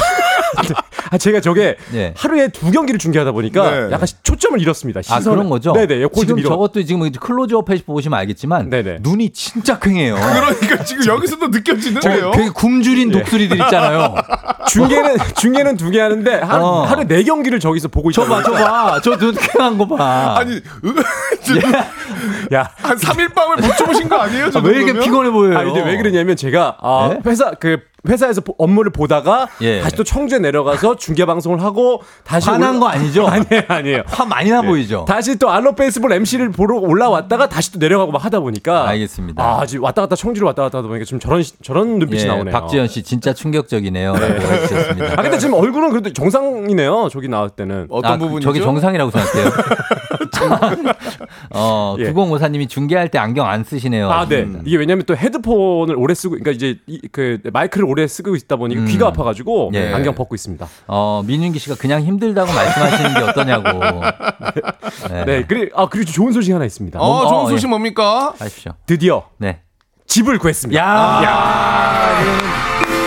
[1.11, 2.15] 아, 제가 저게 예.
[2.17, 3.93] 하루에 두 경기를 중계하다 보니까 네.
[3.93, 5.01] 약간 초점을 잃었습니다.
[5.01, 5.37] 아 시선을.
[5.37, 5.73] 그런 거죠?
[5.73, 5.97] 네네.
[6.09, 6.49] 그걸 좀 지금 잃어.
[6.51, 8.99] 저것도 지금 클로즈업 해서 보시면 알겠지만 네네.
[9.01, 10.15] 눈이 진짜 퀭해요.
[10.21, 12.31] 그러니까 지금 여기서도 느껴지는데요.
[12.33, 14.15] 되게 굶주린 독수리들 있잖아요.
[14.69, 16.83] 중계는 중계는 두 개 하는데 하루, 어.
[16.85, 18.23] 하루 네 경기를 저기서 보고 있다.
[18.23, 19.01] 저봐, 저봐.
[19.03, 20.37] 저 눈 퀭한 거 봐.
[20.39, 20.61] 아니
[22.55, 22.69] 야.
[22.77, 24.51] 한 3일 밤을 못 주무신 거 아니에요?
[24.51, 24.99] 저 아, 왜 이렇게?
[25.01, 25.59] 피곤해 보여요?
[25.59, 27.21] 아 이제 왜 그러냐면 제가 아, 네?
[27.31, 27.79] 회사 그
[28.09, 29.81] 회사에서 보- 업무를 보다가 예.
[29.81, 33.27] 다시 또 청주에 내려가서 중계 방송을 하고 다시 화난 올라- 거 아니죠?
[33.29, 34.03] 아니에요, 아니에요.
[34.07, 35.05] 화 많이 나 보이죠?
[35.07, 39.43] 다시 또 알로 베이스볼 MC를 보러 올라왔다가 다시 또 내려가고 막 하다 보니까 알겠습니다.
[39.43, 42.27] 아, 지금 왔다 갔다 청주를 왔다 갔다 하다 보니까 지금 저런 시- 저런 눈빛이 예,
[42.27, 42.53] 나오네요.
[42.53, 44.13] 박지현 씨 진짜 충격적이네요.
[44.15, 45.13] 라고 해주셨습니다.
[45.19, 47.09] 아 근데 지금 얼굴은 그래도 정상이네요.
[47.13, 47.87] 저기 나왔을 때는.
[47.91, 48.49] 어떤 아, 그- 부분이죠?
[48.49, 49.51] 저게 정상이라고 생각해요.
[51.51, 52.13] 어, 예.
[52.13, 54.11] 9054님이 중계할 때 안경 안 쓰시네요.
[54.11, 54.43] 아, 네.
[54.43, 54.63] 음.
[54.65, 58.83] 이게 왜냐면 또 헤드폰을 오래 쓰고, 그러니까 이제 이, 그 마이크를 오래 쓰고 있다 보니까
[58.83, 58.87] 음.
[58.87, 59.93] 귀가 아파가지고 예.
[59.93, 60.67] 안경 벗고 있습니다.
[60.87, 63.81] 어, 민윤기 씨가 그냥 힘들다고 말씀하시는 게 어떠냐고.
[65.11, 65.25] 네.
[65.25, 65.45] 네.
[65.47, 66.99] 그리고 아 그리고 좋은 소식 하나 있습니다.
[67.01, 68.35] 어, 좋은 어, 소식 뭡니까?
[68.39, 68.73] 하십시오.
[68.87, 69.61] 드디어 네.
[70.07, 70.81] 집을 구했습니다.
[70.81, 72.41] 야, 야, 이거는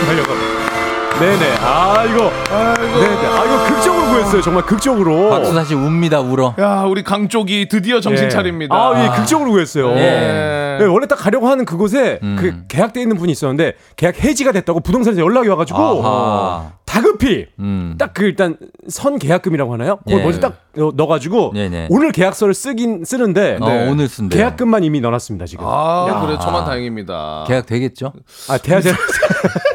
[0.06, 0.53] 하려고.
[1.20, 1.56] 네네.
[1.60, 2.30] 아 이거.
[2.50, 2.98] 아이고.
[3.00, 3.26] 네네.
[3.26, 4.42] 아 이거 극적으로 구했어요.
[4.42, 5.30] 정말 극적으로.
[5.30, 6.54] 박수사 씨 웁니다, 울어.
[6.58, 8.28] 야, 우리 강 쪽이 드디어 정신 예.
[8.28, 8.74] 차립니다.
[8.74, 9.90] 아, 예, 극적으로 구했어요.
[9.96, 10.76] 예.
[10.80, 12.36] 네, 원래 딱 가려고 하는 그곳에 음.
[12.38, 16.72] 그 계약돼 있는 분이 있었는데 계약 해지가 됐다고 부동산에서 연락이 와가지고 아하.
[16.84, 17.94] 다급히 음.
[17.98, 18.56] 딱그 일단
[18.88, 19.98] 선 계약금이라고 하나요?
[20.04, 20.22] 그걸 예.
[20.24, 21.88] 먼저 딱 넣- 넣어가지고 네네.
[21.90, 23.88] 오늘 계약서를 쓰긴 쓰는데 어, 네.
[23.88, 24.36] 오늘 쓴대요.
[24.38, 25.64] 계약금만 이미 넣어놨습니다 지금.
[25.66, 26.20] 아, 야.
[26.26, 27.44] 그래 천만 다행입니다.
[27.46, 28.12] 계약 되겠죠?
[28.48, 28.90] 아 돼야 돼.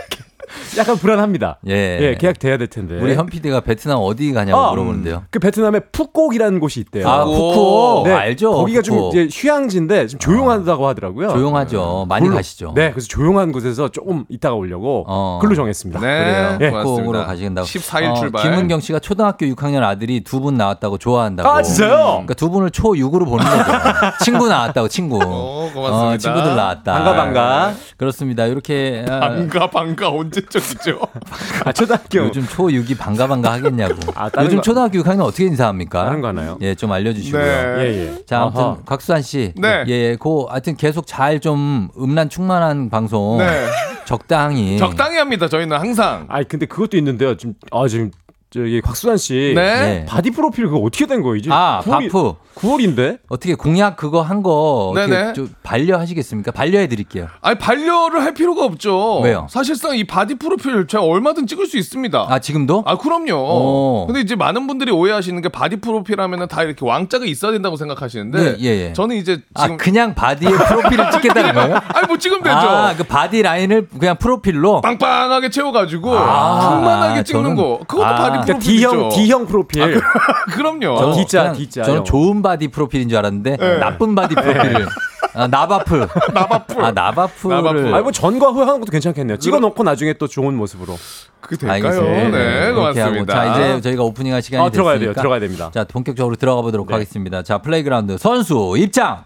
[0.79, 1.59] 약간 불안합니다.
[1.67, 1.99] 예.
[2.01, 2.95] 예, 계약 돼야 될 텐데.
[2.99, 5.23] 우리 현 PD가 베트남 어디 가냐고 아, 물어보는데요.
[5.29, 7.07] 그 베트남에 푸꾸옥이라는 곳이 있대요.
[7.07, 8.03] 아, 푸코.
[8.05, 8.51] 네, 알죠?
[8.53, 9.11] 거기가 푸코.
[9.11, 11.29] 좀 이제 휴양지인데 좀 조용하다고 하더라고요.
[11.29, 12.05] 조용하죠.
[12.09, 12.71] 많이 그걸로- 가시죠.
[12.75, 15.39] 네, 그래서 조용한 곳에서 조금 이따가 오려고 어.
[15.41, 15.99] 글로 정했습니다.
[15.99, 16.57] 네, 그래요.
[16.61, 16.69] 예.
[16.71, 17.25] 푸꾸옥으로 고맙습니다.
[17.25, 17.67] 가신다고.
[17.67, 18.43] 14일 어, 출발.
[18.43, 21.49] 김은경 씨가 초등학교 6학년 아들이 두 분 나왔다고 좋아한다고.
[21.49, 21.97] 아, 진짜요?
[22.05, 23.63] 그러니까 두 분을 초 6으로 보는 거죠.
[24.23, 25.19] 친구 나왔다고 친구.
[25.21, 26.17] 어, 고맙습니다.
[26.17, 26.93] 친구들 나왔다.
[26.93, 27.73] 반가 반가.
[27.97, 28.45] 그렇습니다.
[28.45, 30.99] 이렇게 아, 반가 반가 언제적 이죠?
[31.65, 33.95] 아, 초등학교 요즘 초 6이 반가 반가 하겠냐고.
[34.15, 36.05] 아, 요즘 거- 초등학교 6학년 어떻게 인사합니까?
[36.05, 36.57] 다른 거 하나요?
[36.61, 37.41] 예, 좀 알려주시고요.
[37.41, 37.75] 네.
[37.79, 37.83] 예,
[38.17, 38.25] 예.
[38.25, 38.77] 자, 아무튼 아하.
[38.85, 39.83] 곽수산 씨, 네.
[39.87, 43.65] 예, 고 하여튼 계속 잘 좀 음란 충만한 방송 네.
[44.05, 45.47] 적당히 적당히 합니다.
[45.47, 46.25] 저희는 항상.
[46.27, 47.37] 아니 근데 그것도 있는데요.
[47.37, 48.11] 지금 아 지금
[48.51, 49.79] 저기 곽수산 씨 네.
[49.79, 50.05] 네.
[50.07, 51.35] 바디 프로필 그거 어떻게 된 거예요?
[51.35, 52.33] 이제 아, 9월이, 바프.
[52.55, 53.19] 9월인데?
[53.29, 55.33] 어떻게 공약 그거 한거 네네.
[55.33, 56.51] 좀 반려하시겠습니까?
[56.51, 57.27] 반려해 드릴게요.
[57.41, 59.19] 아니 반려를 할 필요가 없죠.
[59.19, 59.45] 왜요?
[59.51, 62.25] 사실상 이 바디 프로필 제가 얼마든 찍을 수 있습니다.
[62.27, 62.83] 아, 지금도?
[62.87, 63.33] 아 그럼요.
[63.35, 64.05] 오.
[64.07, 68.39] 근데 이제 많은 분들이 오해하시는 게 바디 프로필 하면은 다 이렇게 왕자가 있어야 된다고 생각하시는데
[68.39, 68.93] 예, 예, 예.
[68.93, 71.75] 저는 이제 아, 지금 그냥 바디에 프로필을 찍겠다는 거예요?
[71.93, 72.55] 아니 뭐 찍으면 되죠.
[72.57, 78.15] 아, 그 바디 라인을 그냥 프로필로 빵빵하게 채워가지고 아, 풍만하게 찍는 저는- 거 그것도 아.
[78.15, 78.89] 바디 그러니까 프로필이죠.
[78.91, 80.01] D형 D형 프로필.
[80.53, 80.97] 그럼요.
[80.97, 82.03] 저는 D자, 그냥 D자, 저는 형.
[82.05, 83.77] 좋은 바디 프로필인 줄 알았는데 네.
[83.77, 84.87] 나쁜 바디 프로필을
[85.35, 85.99] 아, 나바풀
[86.33, 86.83] 나바풀.
[86.83, 87.93] 아 나바풀을 나바풀.
[87.93, 89.37] 아니 뭐 전과 후 하는 것도 괜찮겠네요.
[89.37, 90.97] 찍어 놓고 나중에 또 좋은 모습으로.
[91.39, 92.01] 그 될까요?
[92.01, 92.75] 네, 하고.
[92.77, 93.33] 고맙습니다.
[93.33, 95.21] 자 이제 저희가 오프닝 할 시간이 아 들어가야 됐으니까 돼요.
[95.21, 95.71] 들어가야 됩니다.
[95.73, 96.93] 자 본격적으로 들어가 보도록 네.
[96.93, 97.43] 하겠습니다.
[97.43, 99.23] 자 플레이그라운드 선수 입장.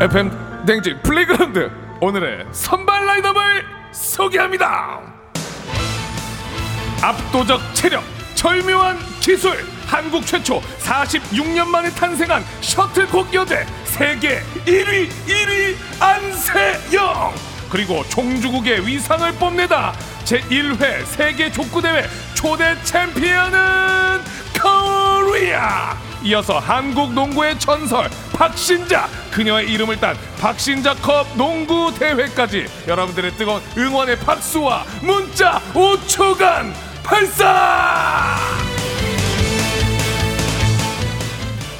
[0.00, 1.70] FM대행진 플레이그라운드
[2.00, 3.40] 오늘의 선발 라인업을
[3.92, 5.00] 소개합니다.
[7.02, 8.02] 압도적 체력,
[8.34, 17.34] 절묘한 기술, 한국 최초 46년 만에 탄생한 셔틀콕 여제 세계 1위 1위 안세영
[17.70, 19.92] 그리고 종주국의 위상을 뽐내다
[20.24, 24.20] 제1회 세계 족구대회 초대 챔피언은
[24.58, 28.08] 코리아 이어서 한국 농구의 전설
[28.42, 36.72] 박신자 그녀의 이름을 딴 박신자컵 농구 대회까지 여러분들의 뜨거운 응원의 박수와 문자 5초간
[37.04, 38.36] 발사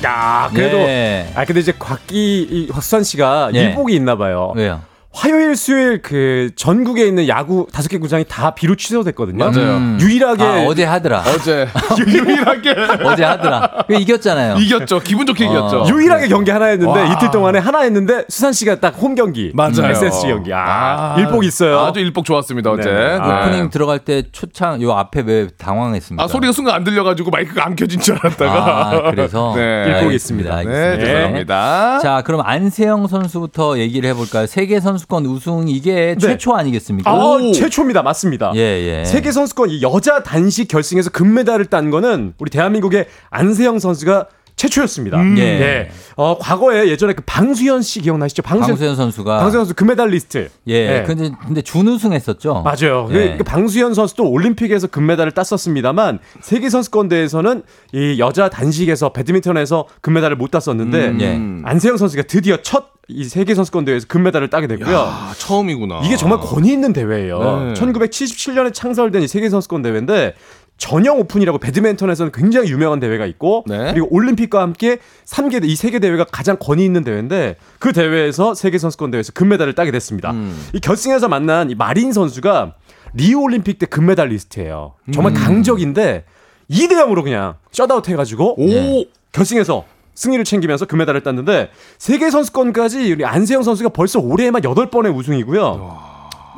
[0.05, 1.33] 야 그래도 네.
[1.35, 3.59] 아 근데 이제 곽기 이 곽수환 씨가 예.
[3.59, 4.53] 일복이 있나 봐요.
[4.55, 4.83] 왜요?
[5.15, 9.37] 화요일 수요일 그 전국에 있는 야구 다섯 개 구장이 다 비로 취소됐거든요.
[9.45, 9.77] 맞아요.
[9.77, 9.99] 음.
[10.01, 11.23] 유일하게 아, 어제 하더라.
[11.27, 11.69] 어제
[12.07, 13.85] 유일하게 어제 하더라.
[13.87, 14.57] 그 이겼잖아요.
[14.59, 17.13] 이겼죠 기분 좋게 이겼죠 유일하게 경기 하나 했는데 와.
[17.13, 19.91] 이틀 동안에 하나 했는데 수산 씨가 딱 홈 경기 맞아요.
[19.91, 21.81] SSG 경기 아, 일복 있어요.
[21.81, 23.19] 아주 일복 좋았습니다 어제 네.
[23.19, 23.43] 네.
[23.43, 26.23] 오프닝 들어갈 때 초창 요 앞에 왜 당황했습니까?
[26.25, 29.85] 아 소리가 순간 안 들려가지고 마이크가 안 켜진 줄 알았다가 아, 그래서 네.
[29.87, 30.13] 일복이 알겠습니다.
[30.13, 30.51] 있습니다.
[30.73, 31.05] 네 알겠습니다.
[31.05, 34.47] 죄송합니다 자, 그럼 안세영 선수부터 얘기를 해볼까요?
[34.47, 36.19] 세계 선수 권 우승 이게 네.
[36.19, 37.11] 최초 아니겠습니까?
[37.11, 37.53] 아, 오.
[37.53, 38.03] 최초입니다.
[38.03, 38.53] 맞습니다.
[38.55, 39.05] 예, 예.
[39.05, 45.19] 세계 선수권 이 여자 단식 결승에서 금메달을 딴 거는 우리 대한민국의 안세영 선수가 최초였습니다.
[45.21, 45.37] 음.
[45.39, 45.43] 예.
[45.59, 45.91] 네.
[46.17, 48.43] 어, 과거에 예전에 그 방수현 씨 기억나시죠?
[48.43, 50.51] 방수 현 선수가 방수현 선수 금메달리스트.
[50.69, 50.87] 예.
[50.89, 51.03] 네.
[51.05, 52.63] 근데 근데 준우승했었죠.
[52.63, 53.09] 맞아요.
[53.11, 53.37] 예.
[53.37, 60.51] 그 방수현 선수도 올림픽에서 금메달을 땄었습니다만 세계 선수권 대회에서는 이 여자 단식에서 배드민턴에서 금메달을 못
[60.51, 61.69] 땄었는데 음, 예.
[61.69, 64.95] 안세영 선수가 드디어 첫 이 세계 선수권 대회에서 금메달을 따게 됐고요.
[64.95, 66.03] 야, 처음이구나.
[66.05, 67.39] 이게 정말 권위 있는 대회예요.
[67.39, 67.75] 네.
[67.75, 70.35] 1977년에 창설된 이 세계 선수권 대회인데
[70.79, 73.93] 전형 오픈이라고 배드민턴에서는 굉장히 유명한 대회가 있고 네.
[73.93, 79.13] 그리고 올림픽과 함께 3개 이 세계 대회가 가장 권위 있는 대회인데 그 대회에서 세계 선수권
[79.13, 80.33] 대회에서 금메달을 따게 됐습니다.
[80.33, 80.67] 음.
[80.73, 82.75] 이 결승에서 만난 이 마린 선수가
[83.15, 84.95] 리우 올림픽 때 금메달 리스트예요.
[85.13, 86.25] 정말 강적인데
[86.71, 89.05] 2대 0으로 그냥 셧아웃 해 가지고 오.
[89.33, 96.03] 결승에서 승리를 챙기면서 금메달을 땄는데 세계 선수권까지 우리 안세영 선수가 벌써 올해에만 8번의 우승이고요.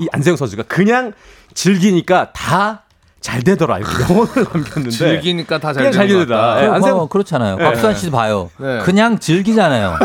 [0.01, 1.13] 이 안세영 선수가 그냥
[1.55, 2.84] 즐기니까 다
[3.25, 3.79] 잘 되더라.
[3.79, 5.87] 이렇게 명언을 남겼는데 즐기니까 다 잘.
[5.87, 6.35] 예, 그,
[6.75, 7.57] 안세영 뭐 그렇잖아요.
[7.57, 7.65] 네.
[7.65, 8.51] 박수환 씨도 봐요.
[8.59, 8.81] 네.
[8.81, 9.99] 그냥 즐기잖아요.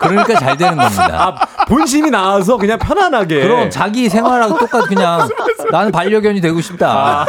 [0.00, 1.36] 그러니까 잘 되는 겁니다.
[1.38, 5.28] 아, 본심이 나와서 그냥 편안하게 그럼 자기 생활하고 똑같 그냥
[5.70, 6.90] 나는 반려견이 되고 싶다.
[6.90, 7.26] 아,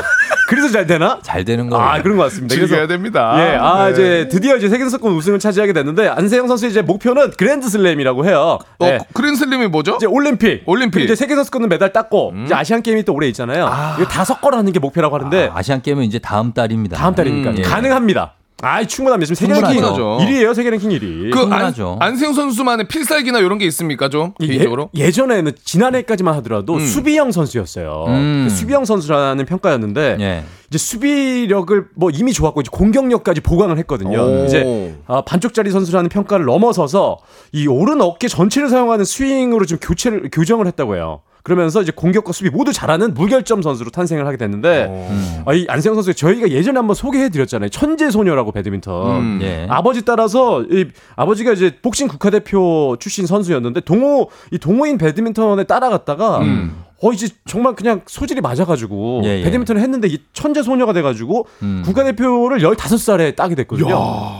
[0.51, 1.17] 그래서 잘 되나?
[1.21, 1.81] 잘 되는 거예요.
[1.81, 2.53] 아, 그런 것 같습니다.
[2.53, 3.35] 즐겨야 그래서 됩니다.
[3.37, 3.91] 예, 아, 네.
[3.93, 8.59] 이제 드디어 이제 세계선수권 우승을 차지하게 됐는데 안세영 선수의 이제 목표는 그랜드슬램이라고 해요.
[8.79, 8.99] 어, 예.
[9.13, 9.95] 그랜슬림이 뭐죠?
[9.95, 11.03] 이제 올림픽, 올림픽.
[11.03, 13.71] 이제 세계선수권은 메달 땄고 이제 아시안 게임이 또 올해 있잖아요.
[13.97, 16.97] 이거 다섯 걸 하는 게 목표라고 하는데 아, 시안 게임은 이제 다음 달입니다.
[16.97, 17.61] 다음 달이니까 음, 예.
[17.61, 18.33] 가능합니다.
[18.61, 19.33] 아, 충분합니다.
[19.33, 20.25] 지금 세계 랭킹 충분하죠.
[20.25, 20.53] 1위예요.
[20.53, 21.31] 세계 랭킹 1위.
[21.31, 21.97] 그 안, 충분하죠.
[21.99, 24.89] 안세영 선수만의 필살기나 이런 게 있습니까 좀 개인적으로?
[24.95, 26.85] 예, 예전에는 지난해까지만 하더라도 음.
[26.85, 28.05] 수비형 선수였어요.
[28.07, 28.45] 음.
[28.47, 30.43] 그 수비형 선수라는 평가였는데 예.
[30.69, 34.19] 이제 수비력을 뭐 이미 좋았고 이제 공격력까지 보강을 했거든요.
[34.21, 34.45] 오.
[34.45, 37.17] 이제 아, 반쪽짜리 선수라는 평가를 넘어서서
[37.51, 41.21] 이 오른 어깨 전체를 사용하는 스윙으로 좀 교체를 교정을 했다고 해요.
[41.43, 45.43] 그러면서 이제 공격과 수비 모두 잘하는 무결점 선수로 탄생을 하게 됐는데 음.
[45.45, 47.69] 아, 이 안세영 선수 저희가 예전에 한번 소개해 드렸잖아요.
[47.69, 49.17] 천재 소녀라고 배드민턴.
[49.17, 49.39] 음.
[49.41, 49.65] 예.
[49.69, 50.85] 아버지 따라서 이
[51.15, 56.83] 아버지가 이제 복싱 국가대표 출신 선수였는데 동호 이 동호인 배드민턴에 따라갔다가 음.
[57.03, 59.43] 어 이제 정말 그냥 소질이 맞아가지고 예, 예.
[59.43, 61.81] 배드민턴을 했는데 이 천재 소녀가 돼가지고 음.
[61.83, 63.87] 국가대표를 15살에 따게 됐거든요.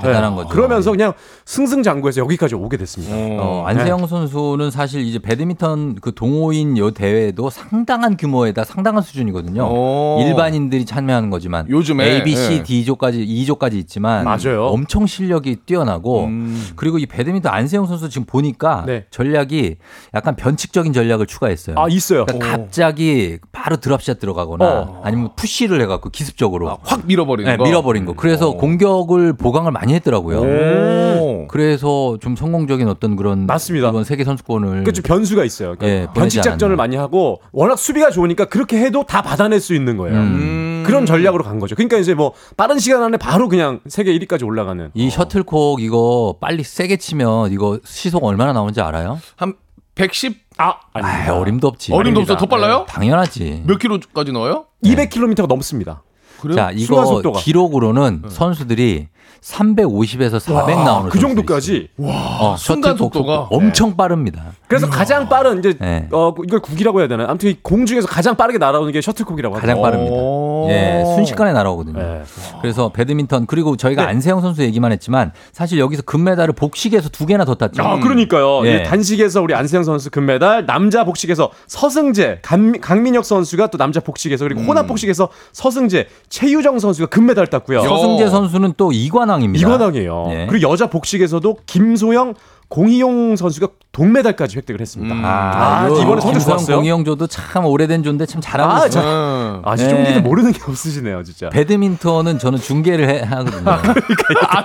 [0.03, 0.07] 네.
[0.07, 0.49] 대단한 거죠.
[0.49, 1.13] 그러면서 그냥
[1.45, 3.15] 승승장구해서 여기까지 오게 됐습니다.
[3.43, 9.63] 어, 안세영 선수는 사실 이제 배드민턴 그 동호인 요 대회도 상당한 규모에다 상당한 수준이거든요.
[9.63, 10.19] 오.
[10.21, 12.63] 일반인들이 참여하는 거지만 요즘에, A, B, C, 예.
[12.63, 14.65] D조까지 2조까지 있지만 맞아요.
[14.67, 16.69] 엄청 실력이 뛰어나고 음.
[16.75, 19.05] 그리고 이 배드민턴 안세영 선수 지금 보니까 네.
[19.09, 19.77] 전략이
[20.13, 21.75] 약간 변칙적인 전략을 추가했어요.
[21.77, 22.25] 아 있어요.
[22.25, 25.01] 그러니까 갑자기 바로 드랍샷 들어가거나 어.
[25.03, 27.63] 아니면 푸시를 해갖고 기습적으로 아, 확 밀어버리는 네, 거.
[27.63, 28.13] 밀어버린 거.
[28.13, 28.57] 그래서 어.
[28.57, 30.39] 공격을 보강을 많이 했더라고요.
[30.39, 31.30] 오.
[31.49, 33.89] 그래서 좀 성공적인 어떤 그런 맞습니다.
[33.89, 35.75] 이번 세계 선수권을 그좀 변수가 있어요.
[35.77, 36.75] 그러니까 예, 변칙 작전을.
[36.75, 40.17] 많이 하고 워낙 수비가 좋으니까 그렇게 해도 다 받아낼 수 있는 거예요.
[40.17, 40.83] 음.
[40.85, 41.75] 그런 전략으로 간 거죠.
[41.75, 44.89] 그러니까 이제 뭐 빠른 시간 안에 바로 그냥 세계 1위까지 올라가는.
[44.93, 49.19] 이 셔틀콕 이거 빨리 세게 치면 이거 시속 얼마나 나오는지 알아요?
[49.35, 49.53] 한
[49.95, 50.37] 110?
[50.57, 51.93] 아, 아, 어림도 없지.
[51.93, 52.37] 어림도 없어.
[52.37, 52.85] 더 빨라요?
[52.87, 53.63] 당연하지.
[53.65, 54.65] 몇 킬로까지 넣어요?
[54.83, 56.03] 200km가 넘습니다.
[56.39, 56.55] 그래요?
[56.55, 57.21] 자, 이거.
[57.37, 59.07] 기록으로는 선수들이
[59.41, 61.89] 350에서 400 와, 나오는 그 정도까지.
[61.97, 62.11] 있어요.
[62.11, 63.47] 어, 순간 속도가?
[63.49, 64.51] 속도 엄청 빠릅니다.
[64.67, 66.07] 그래서 가장 빠른 이제 네.
[66.11, 67.27] 어 이걸 국이라고 해야 되나요?
[67.27, 69.61] 아무튼 이 공중에서 가장 빠르게 날아오는 게 셔틀콕이라고 하죠.
[69.67, 70.13] 가장 빠릅니다.
[70.15, 70.67] 오.
[70.69, 71.97] 예, 순식간에 날아오거든요.
[71.99, 72.21] 네.
[72.61, 74.09] 그래서 배드민턴 그리고 저희가 네.
[74.09, 77.81] 안세영 선수 얘기만 했지만 사실 여기서 금메달을 복식에서 두 개나 더 땄죠.
[77.83, 78.65] 아, 그러니까요.
[78.65, 78.77] 예.
[78.77, 84.45] 이 단식에서 우리 안세영 선수 금메달, 남자 복식에서 서승재, 강, 강민혁 선수가 또 남자 복식에서
[84.45, 87.81] 그리고 혼합 복식에서 서승재, 최유정 선수가 금메달 땄고요.
[87.81, 89.65] 서승재 선수는 또 이관 왕입니다.
[89.67, 90.27] 이관왕이에요.
[90.31, 90.47] 예.
[90.49, 92.33] 그리고 여자 복식에서도 김소영,
[92.69, 95.13] 공희용 선수가 동메달까지 획득을 했습니다.
[95.13, 95.21] 음.
[95.25, 96.77] 아, 요 이번에 성적 좋았어요.
[96.77, 98.89] 공이영조도 참 오래된 조인데 참 잘하고 아, 있어요.
[98.89, 99.61] 자, 음.
[99.65, 99.89] 아, 네.
[99.89, 101.49] 쫑디는 모르는 게 없으시네요, 진짜.
[101.49, 103.69] 배드민턴은 저는 중계를 해, 하거든요.
[103.69, 104.63] 안,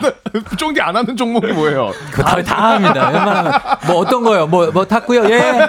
[0.56, 1.90] 쫑디 안 하는 종목이 뭐예요?
[2.12, 3.08] 그 다, 다 합니다.
[3.10, 3.52] 웬만하면
[3.88, 4.46] 뭐 어떤 거요?
[4.46, 5.24] 뭐뭐 탔고요.
[5.28, 5.68] 예.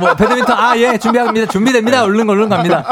[0.00, 1.46] 뭐 배드민턴 아 예 준비합니다.
[1.52, 2.02] 준비됩니다.
[2.02, 2.84] 얼른 얼른 갑니다.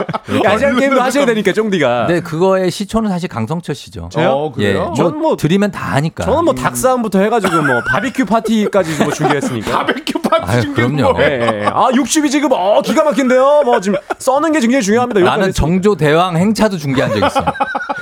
[0.47, 2.07] 아시안 게임도 하셔야 되니까 쫑디가.
[2.07, 4.09] 네 그거의 시초는 사실 강성철 씨죠.
[4.17, 4.93] 어, 그래요?
[4.93, 4.97] 예.
[4.97, 6.25] 저는 뭐- 드리면 다 하니까.
[6.25, 9.80] 저는 뭐 닭싸움부터 해가지고 뭐 바비큐 파티까지 뭐 준비했으니까.
[9.87, 11.13] 바베큐 파티 아유, 중계 그럼요.
[11.13, 11.23] 뭐.
[11.23, 11.67] 예, 예.
[11.67, 13.63] 아, 60이 지금, 어, 기가 막힌데요?
[13.65, 15.21] 뭐, 지금, 써는 게 굉장히 중요합니다.
[15.21, 17.45] 나는 정조 대왕 행차도 중계한 적 있어.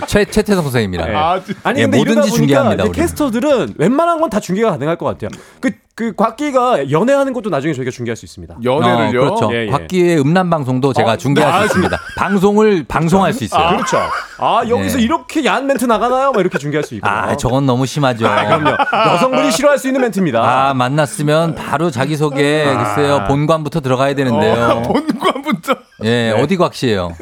[0.06, 1.08] 최 최태성 선생님이랑.
[1.10, 1.14] 예.
[1.14, 2.92] 아, 아니, 예, 근데 이러다 뭐든지 보니까 중계합니다.
[2.92, 5.30] 캐스터들은 웬만한 건 다 중계가 가능할 것 같아요.
[5.60, 8.58] 그, 그, 곽기가 연애하는 것도 나중에 저희가 중계할 수 있습니다.
[8.62, 9.20] 연애를요?
[9.20, 9.50] 어, 그렇죠.
[9.52, 9.66] 예, 예.
[9.66, 11.98] 곽기의 음란 방송도 제가 어, 중계할 아, 수 있습니다.
[12.16, 13.70] 방송을 방송할 수 있어요.
[13.70, 13.98] 그렇죠.
[14.38, 15.02] 아, 여기서 네.
[15.02, 16.30] 이렇게 야한 멘트 나가나요?
[16.30, 17.08] 뭐 이렇게 중계할 수 있고.
[17.08, 18.28] 아, 저건 너무 심하죠.
[18.28, 18.76] 아, 그럼요.
[19.12, 20.40] 여성분이 싫어할 수 있는 멘트입니다.
[20.40, 24.82] 아, 만났으면 바로 자기 소개, 글쎄요, 본관부터 들어가야 되는데요.
[24.86, 25.74] 본관부터.
[26.04, 27.16] 예, 어디 곽씨예요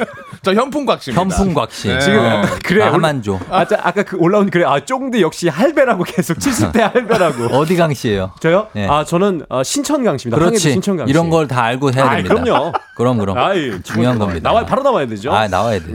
[0.47, 1.21] 저 현풍곽씨입니다.
[1.21, 1.89] 현풍곽씨.
[1.89, 1.99] 네.
[1.99, 2.43] 지금 어.
[2.65, 3.41] 그래 아, 올- 하만조.
[3.51, 7.47] 아, 자, 아까 그 올라온 그래 아 쫑디 역시 할배라고 계속 70대 할배라고.
[7.59, 8.31] 어디 강씨예요?
[8.39, 8.69] 저요?
[8.73, 8.87] 네.
[8.89, 10.37] 아 저는 어, 신천 강씨입니다.
[10.37, 10.71] 항해도 그렇지.
[10.71, 11.11] 신천 강씨.
[11.11, 12.45] 이런 걸 다 알고 해야 아이, 됩니다.
[12.45, 12.73] 그럼요.
[12.97, 13.37] 그럼 그럼.
[13.39, 14.49] 아이, 중요한 겁니다.
[14.49, 15.33] 나와 바로 나와야 되죠.
[15.33, 15.93] 아, 나와야 돼.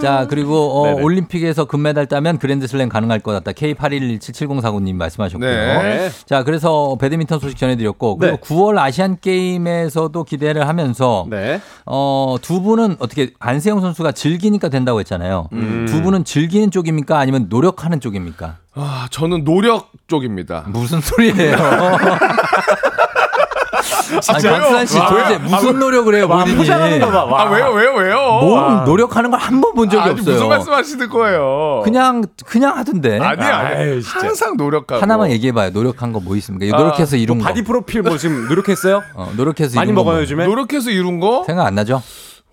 [0.00, 0.94] 자, 그리고 어.
[1.00, 3.52] 올림픽에서 금메달 따면 그랜드슬램 가능할 것 같다.
[3.52, 5.48] K81177049님 말씀하셨고요.
[5.48, 6.10] 네.
[6.26, 8.42] 자, 그래서 배드민턴 소식 전해드렸고 그리고 네.
[8.42, 11.60] 9월 아시안 게임에서도 기대를 하면서 네.
[11.86, 15.48] 어, 두 분은 어떻게 안세영 선수가 즐기니까 된다고 했잖아요.
[15.54, 15.86] 음.
[15.88, 17.18] 두 분은 즐기는 쪽입니까?
[17.18, 18.56] 아니면 노력하는 쪽입니까?
[18.74, 20.64] 아, 저는 노력 쪽입니다.
[20.68, 21.56] 무슨 소리예요?
[24.12, 24.52] 아니, 진짜요?
[24.60, 25.38] 곽수산 씨 아, 도대체 왜?
[25.38, 26.66] 무슨 노력을 해요, 본인이?
[27.00, 27.36] 거.
[27.36, 28.16] 아, 왜요, 왜요, 왜요?
[28.42, 30.34] 뭔 노력하는 걸 한 번 본 적이 아니, 없어요.
[30.34, 31.80] 무슨 말씀 하시는 거예요?
[31.82, 33.18] 그냥 그냥 하던데.
[33.18, 33.74] 아니, 아니.
[33.74, 34.18] 아이, 진짜.
[34.26, 35.00] 항상 노력하고.
[35.00, 35.70] 하나만 얘기해봐요.
[35.70, 36.76] 노력한 거 뭐 있습니까?
[36.76, 37.44] 아, 노력해서 이룬 거.
[37.44, 39.02] 바디 프로필 뭐 지금 노력했어요?
[39.14, 40.22] 어, 노력해서 많이 이룬 거 먹어요 뭐.
[40.22, 40.44] 요즘에?
[40.46, 41.42] 노력해서 이룬 거?
[41.46, 42.02] 생각 안 나죠?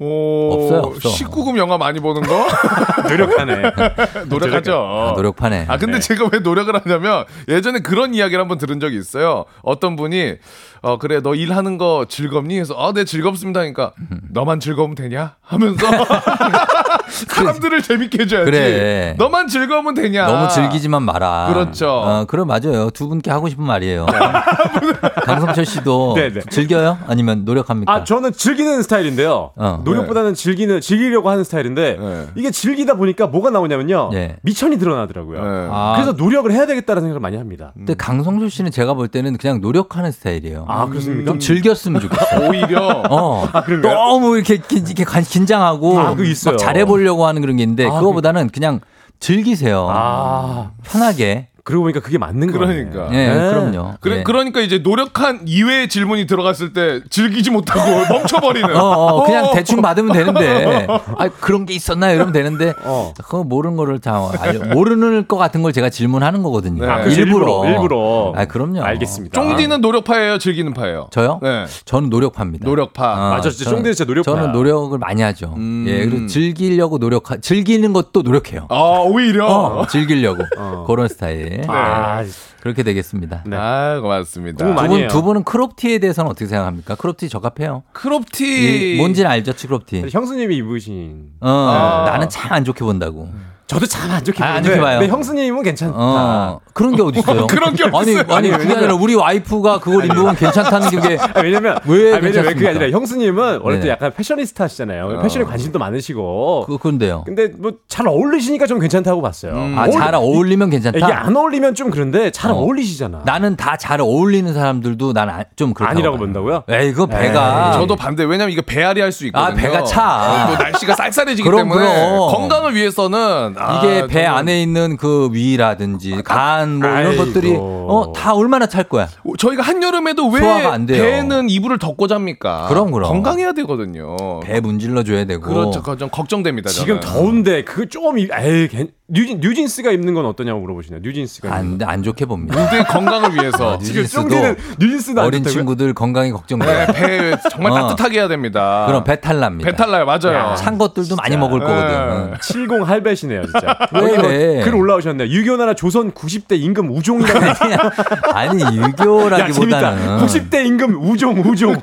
[0.02, 1.10] 오, 없어요, 없어.
[1.10, 2.48] 19금 영화 많이 보는 거?
[3.10, 3.64] 노력하네.
[4.30, 4.74] 노력하죠.
[4.88, 5.66] 아, 노력파네.
[5.68, 9.46] 아 근데 제가 왜 노력을 하냐면 예전에 그런 이야기를 한번 들은 적이 있어요.
[9.62, 10.36] 어떤 분이
[10.82, 12.58] 어 그래 너 일하는 거 즐겁니?
[12.60, 13.60] 해서 아 네 즐겁습니다.
[13.60, 13.92] 그러니까
[14.32, 15.36] 너만 즐거우면 되냐?
[15.42, 15.86] 하면서
[17.28, 18.46] 사람들을 재밌게 해줘야지.
[18.52, 19.16] 그래.
[19.18, 20.26] 너만 즐거우면 되냐?
[20.28, 21.48] 너무 즐기지만 마라.
[21.54, 21.90] 그렇죠.
[21.90, 22.90] 어, 그럼 맞아요.
[22.92, 24.06] 두 분께 하고 싶은 말이에요.
[25.26, 26.42] 강성철 씨도 네, 네.
[26.50, 26.98] 즐겨요?
[27.08, 27.92] 아니면 노력합니까?
[27.92, 29.52] 아 저는 즐기는 스타일인데요.
[29.56, 29.82] 어.
[29.84, 32.26] 노력보다는 즐기는 즐기려고 하는 스타일인데 네.
[32.36, 34.10] 이게 즐기다 보니까 뭐가 나오냐면요.
[34.14, 34.38] 네.
[34.42, 35.42] 미천이 드러나더라고요.
[35.42, 35.68] 네.
[35.72, 37.72] 아, 그래서 노력을 해야 되겠다는 생각을 많이 합니다.
[37.76, 40.66] 근데 강성철 씨는 제가 볼 때는 그냥 노력하는 스타일이에요.
[40.68, 41.32] 아 그렇습니까?
[41.32, 42.48] 좀 즐겼으면 좋겠어.
[42.48, 43.48] 오히려 어.
[43.52, 43.94] 아, 그런가요?
[43.94, 46.54] 너무 이렇게, 긴- 이렇게 간- 긴장하고 아, 그거 있어요.
[46.54, 48.82] 막 잘해 보려고 하는 그런 게 있는데 아, 그거보다는 그냥
[49.20, 49.88] 즐기세요.
[49.90, 51.49] 아 편하게.
[51.64, 52.68] 그러고 보니까 그게 맞는 거예요.
[52.68, 53.10] 그러니까.
[53.14, 53.50] 예, 네.
[53.50, 53.94] 그럼요.
[54.00, 54.24] 그래 예.
[54.24, 57.80] 그러니까 이제 노력한 이외의 질문이 들어갔을 때 즐기지 못하고
[58.14, 58.76] 멈춰버리는.
[58.76, 59.52] 어, 어, 그냥 어.
[59.54, 60.88] 대충 받으면 되는데,
[61.18, 62.16] 아, 그런 게 있었나요?
[62.16, 63.14] 이러면 되는데, 어.
[63.18, 66.86] 그거 모르는 거를 다 알려, 모르는 것 같은 걸 제가 질문하는 거거든요.
[66.86, 66.92] 네.
[66.92, 67.66] 아, 그래서 일부러.
[67.70, 68.34] 일부러.
[68.36, 68.82] 아, 그럼요.
[68.84, 69.40] 알겠습니다.
[69.40, 71.08] 쫑디는 노력파예요, 즐기는 파예요.
[71.12, 71.40] 저요?
[71.42, 71.66] 네.
[71.86, 72.66] 저는 노력파입니다.
[72.66, 73.14] 노력파.
[73.14, 74.36] 어, 맞아, 진짜 쫑디는 진짜 노력파야.
[74.36, 75.54] 저는 노력을 많이 하죠.
[75.58, 75.86] 음.
[75.88, 78.68] 예, 그리고 즐기려고 노력하, 즐기는 것도 노력해요.
[78.70, 79.46] 아 오히려.
[79.48, 80.44] 어, 즐기려고.
[80.58, 80.86] 어.
[80.88, 81.59] 그런 스타일.
[81.68, 82.24] 아,
[82.62, 83.44] 그렇게 되겠습니다.
[83.46, 83.56] 네.
[83.58, 84.66] 아 고맙습니다.
[84.66, 85.08] 두, 분.
[85.08, 86.96] 두 분은 크롭티에 대해서는 어떻게 생각합니까?
[86.96, 87.84] 크롭티 적합해요.
[87.94, 88.96] 크롭티.
[88.96, 90.08] 이, 뭔지는 알죠, 크롭티.
[90.10, 91.32] 형수님이 입으신.
[91.42, 92.04] 어, 아.
[92.12, 93.30] 나는 참 안 좋게 본다고.
[93.70, 94.98] 저도 참 안 좋게 아, 안 좋게 봐요.
[95.00, 95.94] 근데 형수님은 괜찮다.
[95.96, 97.46] 어, 그런 게 어딨어요?
[97.48, 98.24] 그런 게 아니, 어딨어요?
[98.36, 102.22] 아니, 아니, 그게 아니라 우리 와이프가 그걸 입으면 괜찮다는 게 아, 왜냐면 왜 아, 왜냐면
[102.24, 102.54] 괜찮습니까?
[102.56, 103.90] 그게 아니라 형수님은 원래 또 네네.
[103.92, 105.20] 약간 패셔니스타 시잖아요.
[105.22, 106.64] 패션에 관심도 많으시고.
[106.68, 107.24] 그, 그런데요.
[107.26, 109.54] 근데 뭐 잘 어울리시니까 좀 괜찮다고 봤어요.
[109.78, 110.98] 아, 어울- 잘 어울리면 괜찮다?
[110.98, 112.56] 이게 안 어울리면 좀 그런데 잘 어.
[112.56, 112.62] 어.
[112.64, 116.26] 울리시잖아 나는 다 잘 어울리는 사람들도 나는 좀 그렇다고 아니라고 봐요.
[116.26, 116.64] 본다고요?
[116.70, 117.74] 에이, 그거 배가.
[117.74, 118.24] 저도 반대.
[118.24, 119.52] 왜냐면 이게 배앓이 할 수 있거든요.
[119.52, 120.48] 아, 배가 차.
[120.58, 122.32] 또 날씨가 쌀쌀해지기 그럼, 때문에 그럼.
[122.32, 127.26] 건강을 위해서는 아, 이게 배 저는 안에 있는 그 위라든지 간 뭐 이런 아이고.
[127.26, 129.08] 것들이 어, 다 얼마나 찰 거야.
[129.38, 131.02] 저희가 한여름에도 왜 소화가 안 돼요.
[131.04, 132.68] 배는 이불을 덮고 잡니까?
[132.70, 133.10] 그럼, 그럼.
[133.10, 134.16] 건강해야 되거든요.
[134.42, 135.42] 배 문질러 줘야 되고.
[135.42, 135.82] 그렇죠.
[135.98, 136.70] 좀 걱정됩니다.
[136.70, 137.16] 지금 저는.
[137.16, 141.02] 더운데 그거 좀 이- 에이 괜- 뉴진 뉴진스가 입는 건 어떠냐고 물어보시네요.
[141.04, 142.60] 뉴진스가 안, 안 좋게 봅니다.
[142.60, 145.54] 무대 건강을 위해서 아, 지금 뉴진스도 뉴진스도 안 어린 좋다고요?
[145.60, 146.88] 친구들 건강이 걱정돼요.
[146.88, 147.76] 네, 배 정말 어.
[147.88, 148.86] 따뜻하게 해야 됩니다.
[148.88, 149.70] 그럼 배탈 납니다.
[149.70, 150.06] 배탈 나요.
[150.06, 150.52] 맞아요.
[150.52, 151.66] 야, 찬 것들도 많이 먹을 네.
[151.66, 152.34] 거거든.
[152.42, 153.78] 70 할배시네요, 진짜.
[153.94, 154.62] 왜뭐 그래?
[154.64, 155.28] 글 올라오셨네요.
[155.30, 157.40] 유교 나라 조선 90대 임금 우종이라고.
[158.34, 158.90] 아니 야, 재밌다.
[158.90, 161.76] 유교라기보다는 90대 임금 우종, 우종.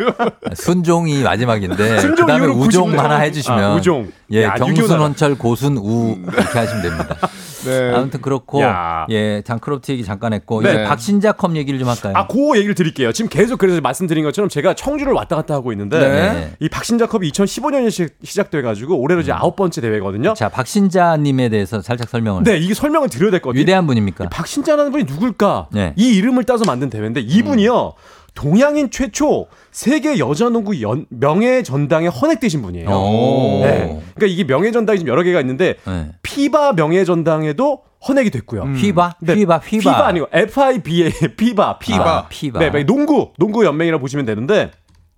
[0.54, 2.96] 순종이 마지막인데 순종 그다음에 우종 90대.
[2.96, 4.10] 하나 해주시면 아, 우종.
[4.32, 5.02] 예 야, 경순 유교나라.
[5.04, 7.16] 헌철 고순 우 이렇게 하시면 됩니다.
[7.64, 7.92] 네.
[7.94, 9.04] 아무튼 그렇고 야.
[9.10, 10.70] 예 장크롭티 얘기 잠깐 했고 네.
[10.70, 12.14] 이제 박신자 컵 얘기를 좀 할까요?
[12.16, 13.12] 아, 그 얘기를 드릴게요.
[13.12, 16.52] 지금 계속 그래서 말씀드린 것처럼 제가 청주를 왔다 갔다 하고 있는데 네.
[16.60, 20.32] 이 박신자 컵이 2015년에 시작돼 가지고 올해로 이제 아홉 번째 대회거든요.
[20.34, 22.44] 자 박신자님에 대해서 살짝 설명을.
[22.44, 23.60] 네, 이게 설명을 드려야 될 것 같아요.
[23.60, 24.28] 위대한 분입니까?
[24.30, 25.68] 박신자라는 분이 누굴까?
[25.72, 25.92] 네.
[25.96, 27.92] 이 이름을 따서 만든 대회인데 이분이요.
[28.40, 32.88] 동양인 최초 세계 여자농구 연- 명예 전당에 헌액되신 분이에요.
[32.88, 33.60] 오.
[33.62, 34.00] 네.
[34.14, 36.06] 그러니까 이게 명예 전당이 지금 여러 개가 있는데 네.
[36.22, 38.62] 피바 명예 전당에도 헌액이 됐고요.
[38.62, 42.58] 휘바 네, 휘바 휘바 피바 아니고 FIBA 피바 피바 피바.
[42.60, 44.70] 네, 대농구 농구 연맹이라고 보시면 되는데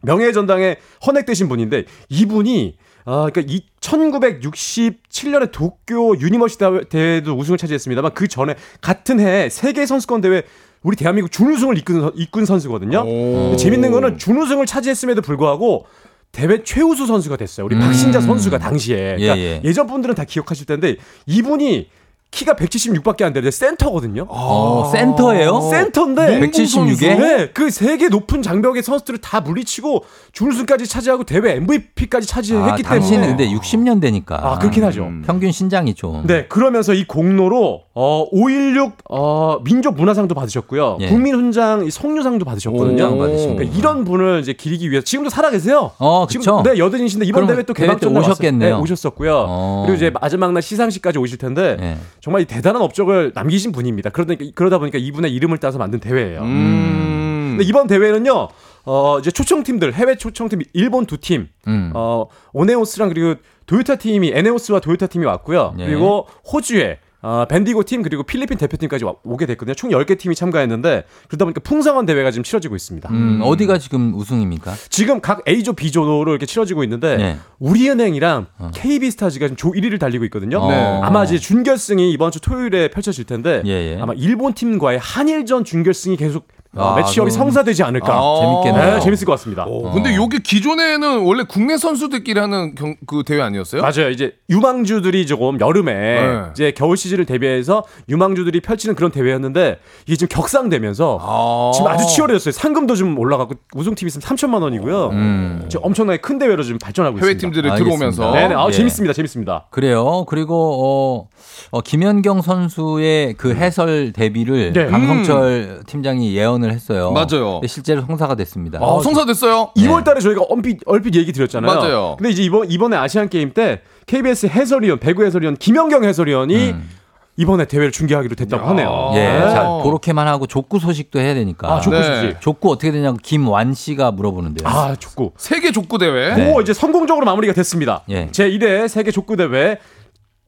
[0.03, 8.28] 명예 전당에 헌액되신 분인데 이분이 아, 그러니까 이 1967년에 도쿄 유니버시아드 대회도 우승을 차지했습니다만 그
[8.28, 10.43] 전에 같은 해 세계 선수권 대회
[10.82, 13.56] 우리 대한민국 준우승을 이끈, 선- 이끈 선수거든요.
[13.56, 15.86] 재밌는 거는 준우승을 차지했음에도 불구하고
[16.32, 17.66] 대회 최우수 선수가 됐어요.
[17.66, 19.16] 우리 박신자 선수가 당시에.
[19.16, 19.60] 그러니까 예, 예.
[19.62, 20.96] 예, 전 분들은 다 기억하실 텐데
[21.26, 21.88] 이분이
[22.32, 24.26] 키가 176밖에 안 되는데 센터거든요.
[24.28, 25.60] 어, 센터예요?
[25.70, 27.18] 센터인데 176에?
[27.18, 33.36] 네, 그 세계 높은 장벽의 선수들을 다 물리치고 준우승까지 차지하고 대회 MVP까지 아, 차지했기 당신은
[33.36, 34.40] 때문에 근데 60년 되니까.
[34.42, 35.10] 아, 그렇긴 하죠.
[35.26, 36.26] 평균 신장이 좀.
[36.26, 40.98] 네, 그러면서 이 공로로 어, 516 어, 민족 문화상도 받으셨고요.
[41.02, 41.09] 예.
[41.09, 43.18] 국민훈장 이 성류상도 받으셨거든요.
[43.18, 45.90] 그러니까 이런 분을 이제 기리기 위해서 지금도 살아 계세요.
[45.98, 46.62] 어, 그쵸.
[46.64, 48.76] 네, 여든이신데 이번 대회 또 개막전 날 오셨겠네요.
[48.76, 49.44] 네, 오셨었고요.
[49.46, 49.82] 어.
[49.84, 51.98] 그리고 이제 마지막 날 시상식까지 오실 텐데 예.
[52.23, 54.11] 정말 이 대단한 업적을 남기신 분입니다.
[54.11, 56.40] 그러다, 그러다 보니까 이분의 이름을 따서 만든 대회예요.
[56.43, 57.57] 음.
[57.59, 58.49] 근데 이번 대회는요.
[58.85, 61.90] 어, 이제 초청팀들, 해외 초청팀 일본 두 팀, 음.
[61.94, 63.35] 어, 오네오스랑 그리고
[63.66, 65.74] 도요타 팀이 에네오스와 도요타 팀이 왔고요.
[65.81, 65.86] 예.
[65.86, 69.74] 그리고 호주에 어, 밴디고 팀 그리고 필리핀 대표팀까지 와- 오게 됐거든요.
[69.74, 73.09] 총 10개 팀이 참가했는데 그러다 보니까 풍성한 대회가 지금 치러지고 있습니다.
[73.11, 74.74] 음, 어디가 지금 우승입니까?
[74.90, 77.39] 지금 각 A조, B조로 이렇게 치러지고 있는데 네.
[77.61, 80.66] 우리은행이랑 KB스타즈가 지금 조 1위를 달리고 있거든요.
[80.69, 80.74] 네.
[81.03, 83.99] 아마 이제 준결승이 이번 주 토요일에 펼쳐질 텐데 예, 예.
[84.01, 88.15] 아마 일본 팀과의 한일전 준결승이 계속 어, 아, 매치업이 그럼- 성사되지 않을까.
[88.15, 88.94] 아, 재밌겠네요.
[88.94, 89.65] 네, 재밌을 것 같습니다.
[89.69, 93.82] 어, 근데 요게 기존에는 원래 국내 선수들끼리 하는 경, 그 대회 아니었어요?
[93.82, 94.09] 맞아요.
[94.11, 96.40] 이제 유망주들이 조금 여름에 네.
[96.53, 101.70] 이제 겨울 시즌을 대비해서 유망주들이 펼치는 그런 대회였는데 이게 지금 격상되면서 아.
[101.74, 102.53] 지금 아주 치열해졌어요.
[102.53, 105.09] 상금도 좀 올라가고 우승팀 있으면 3천만 원이고요.
[105.11, 105.66] 음.
[105.69, 107.40] 지금 엄청나게 큰 대회로 지금 발전하고 해외 있습니다.
[107.55, 107.97] 팀들이 알겠습니다.
[107.99, 108.32] 들어오면서.
[108.32, 108.55] 네네.
[108.55, 108.73] 아, 예.
[108.73, 109.12] 재밌습니다.
[109.12, 109.66] 재밌습니다.
[109.70, 110.24] 그래요.
[110.27, 111.28] 그리고
[111.70, 114.86] 어, 어, 김연경 선수의 그 해설 데뷔를 네.
[114.86, 117.12] 강성철 팀장이 예언 을 했어요.
[117.12, 117.55] 맞아요.
[117.55, 118.78] 근데 실제로 성사가 됐습니다.
[118.80, 119.72] 아, 성사됐어요?
[119.76, 121.72] 2월 달에 저희가 얼핏, 얼핏 얘기 드렸잖아요.
[121.74, 122.16] 맞아요.
[122.18, 126.89] 근데 이제 이번, 이번에 아시안 게임 때 KBS 해설위원, 배구 해설위원 김연경 해설위원이 음.
[127.36, 129.12] 이번에 대회를 중계하기로 됐다고 하네요.
[129.14, 129.40] 예, 네.
[129.40, 131.74] 자 그렇게만 하고 족구 소식도 해야 되니까.
[131.76, 132.02] 아, 족구 네.
[132.02, 132.40] 소식.
[132.40, 134.68] 족구 어떻게 되냐고 김완 씨가 물어보는데요.
[134.68, 135.32] 아, 족구.
[135.39, 136.34] 세계 족구 대회.
[136.34, 136.52] 네.
[136.52, 138.02] 오, 이제 성공적으로 마무리가 됐습니다.
[138.10, 138.28] 예.
[138.32, 139.78] 제 1회 세계 족구 대회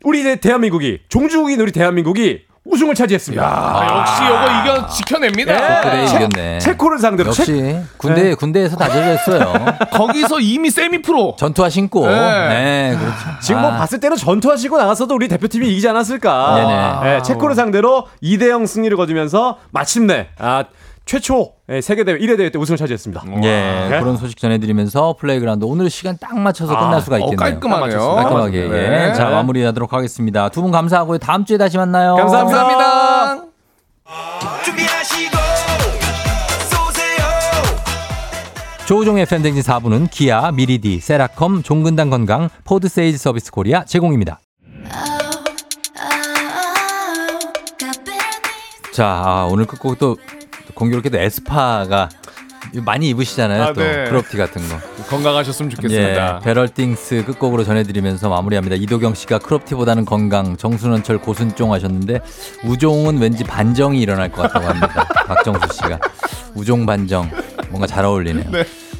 [0.05, 3.45] 우리 대한민국이 종주국인 우리 대한민국이 우승을 차지했습니다.
[3.45, 5.81] 아, 역시 요거 이겨 지켜냅니다.
[5.83, 6.59] 그래 체- 이겼네.
[6.61, 8.35] 체코를 상대로 역시 체- 군대 네.
[8.35, 9.53] 군대에서 다져졌어요.
[9.93, 11.37] 거기서 이미 세미 프로.
[11.39, 12.07] 전투화 신고.
[12.07, 12.15] 네.
[12.49, 13.17] 네, 그렇죠.
[13.43, 16.55] 지금 뭐 아, 봤을 때는 전투화 신고 나가서도 우리 대표팀이 이기지 않았을까.
[17.03, 17.17] 네네.
[17.17, 20.65] 네, 체코를 상대로 2대0 승리를 거두면서 마침내 아,
[21.07, 23.25] 최초 예, 세계대회 1회 대회 때 우승을 차지했습니다.
[23.43, 23.99] 예, 네.
[24.01, 27.37] 그런 소식 전해드리면서 플레이그라운드 오늘 시간 딱 맞춰서 끝날 수가 어, 있겠네요.
[27.37, 28.15] 깔끔하네요.
[28.15, 28.69] 깔끔하게.
[28.69, 29.09] 네.
[29.11, 29.15] 예.
[29.15, 30.49] 자, 마무리하도록 하겠습니다.
[30.49, 31.19] 두 분 감사하고요.
[31.19, 32.15] 다음 주에 다시 만나요.
[32.17, 32.59] 감사합니다.
[32.59, 33.45] 감사합니다.
[38.87, 44.41] 조우종의 FM대행진 4부는 기아, 미리디, 세라컴, 종근당 건강, 포드 세일즈 서비스 코리아 제공입니다.
[48.93, 50.17] 자, 아, 오늘 끝곡 또
[50.75, 52.09] 공교롭게도 에스파가
[52.85, 53.63] 많이 입으시잖아요.
[53.63, 54.05] 아, 또 네.
[54.05, 54.79] 크롭티 같은 거.
[55.09, 56.41] 건강하셨으면 좋겠습니다.
[56.41, 58.77] 예, Better Things 끝곡으로 전해드리면서 마무리합니다.
[58.77, 62.21] 이도경 씨가 크롭티보다는 건강, 정순원철 고순쫑 하셨는데
[62.65, 65.07] 우종은 왠지 반정이 일어날 것 같다고 합니다.
[65.27, 65.99] 박정수 씨가
[66.55, 67.31] 우종 반정
[67.69, 68.51] 뭔가 잘 어울리네요.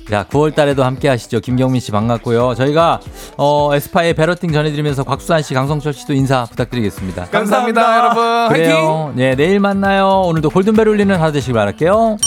[0.09, 1.41] 자, 9월 달에도 함께 하시죠.
[1.41, 2.55] 김경민 씨 반갑고요.
[2.55, 3.01] 저희가
[3.39, 7.27] 어, 에스파의 베러팅 전해드리면서 곽수환 씨, 강성철 씨도 인사 부탁드리겠습니다.
[7.27, 8.23] 감사합니다, 여러분.
[8.23, 8.65] 화이팅!
[8.65, 9.13] 그래요.
[9.17, 10.23] 네, 내일 만나요.
[10.27, 12.19] 오늘도 골든벨 울리는 하루 되시길 바랄게요.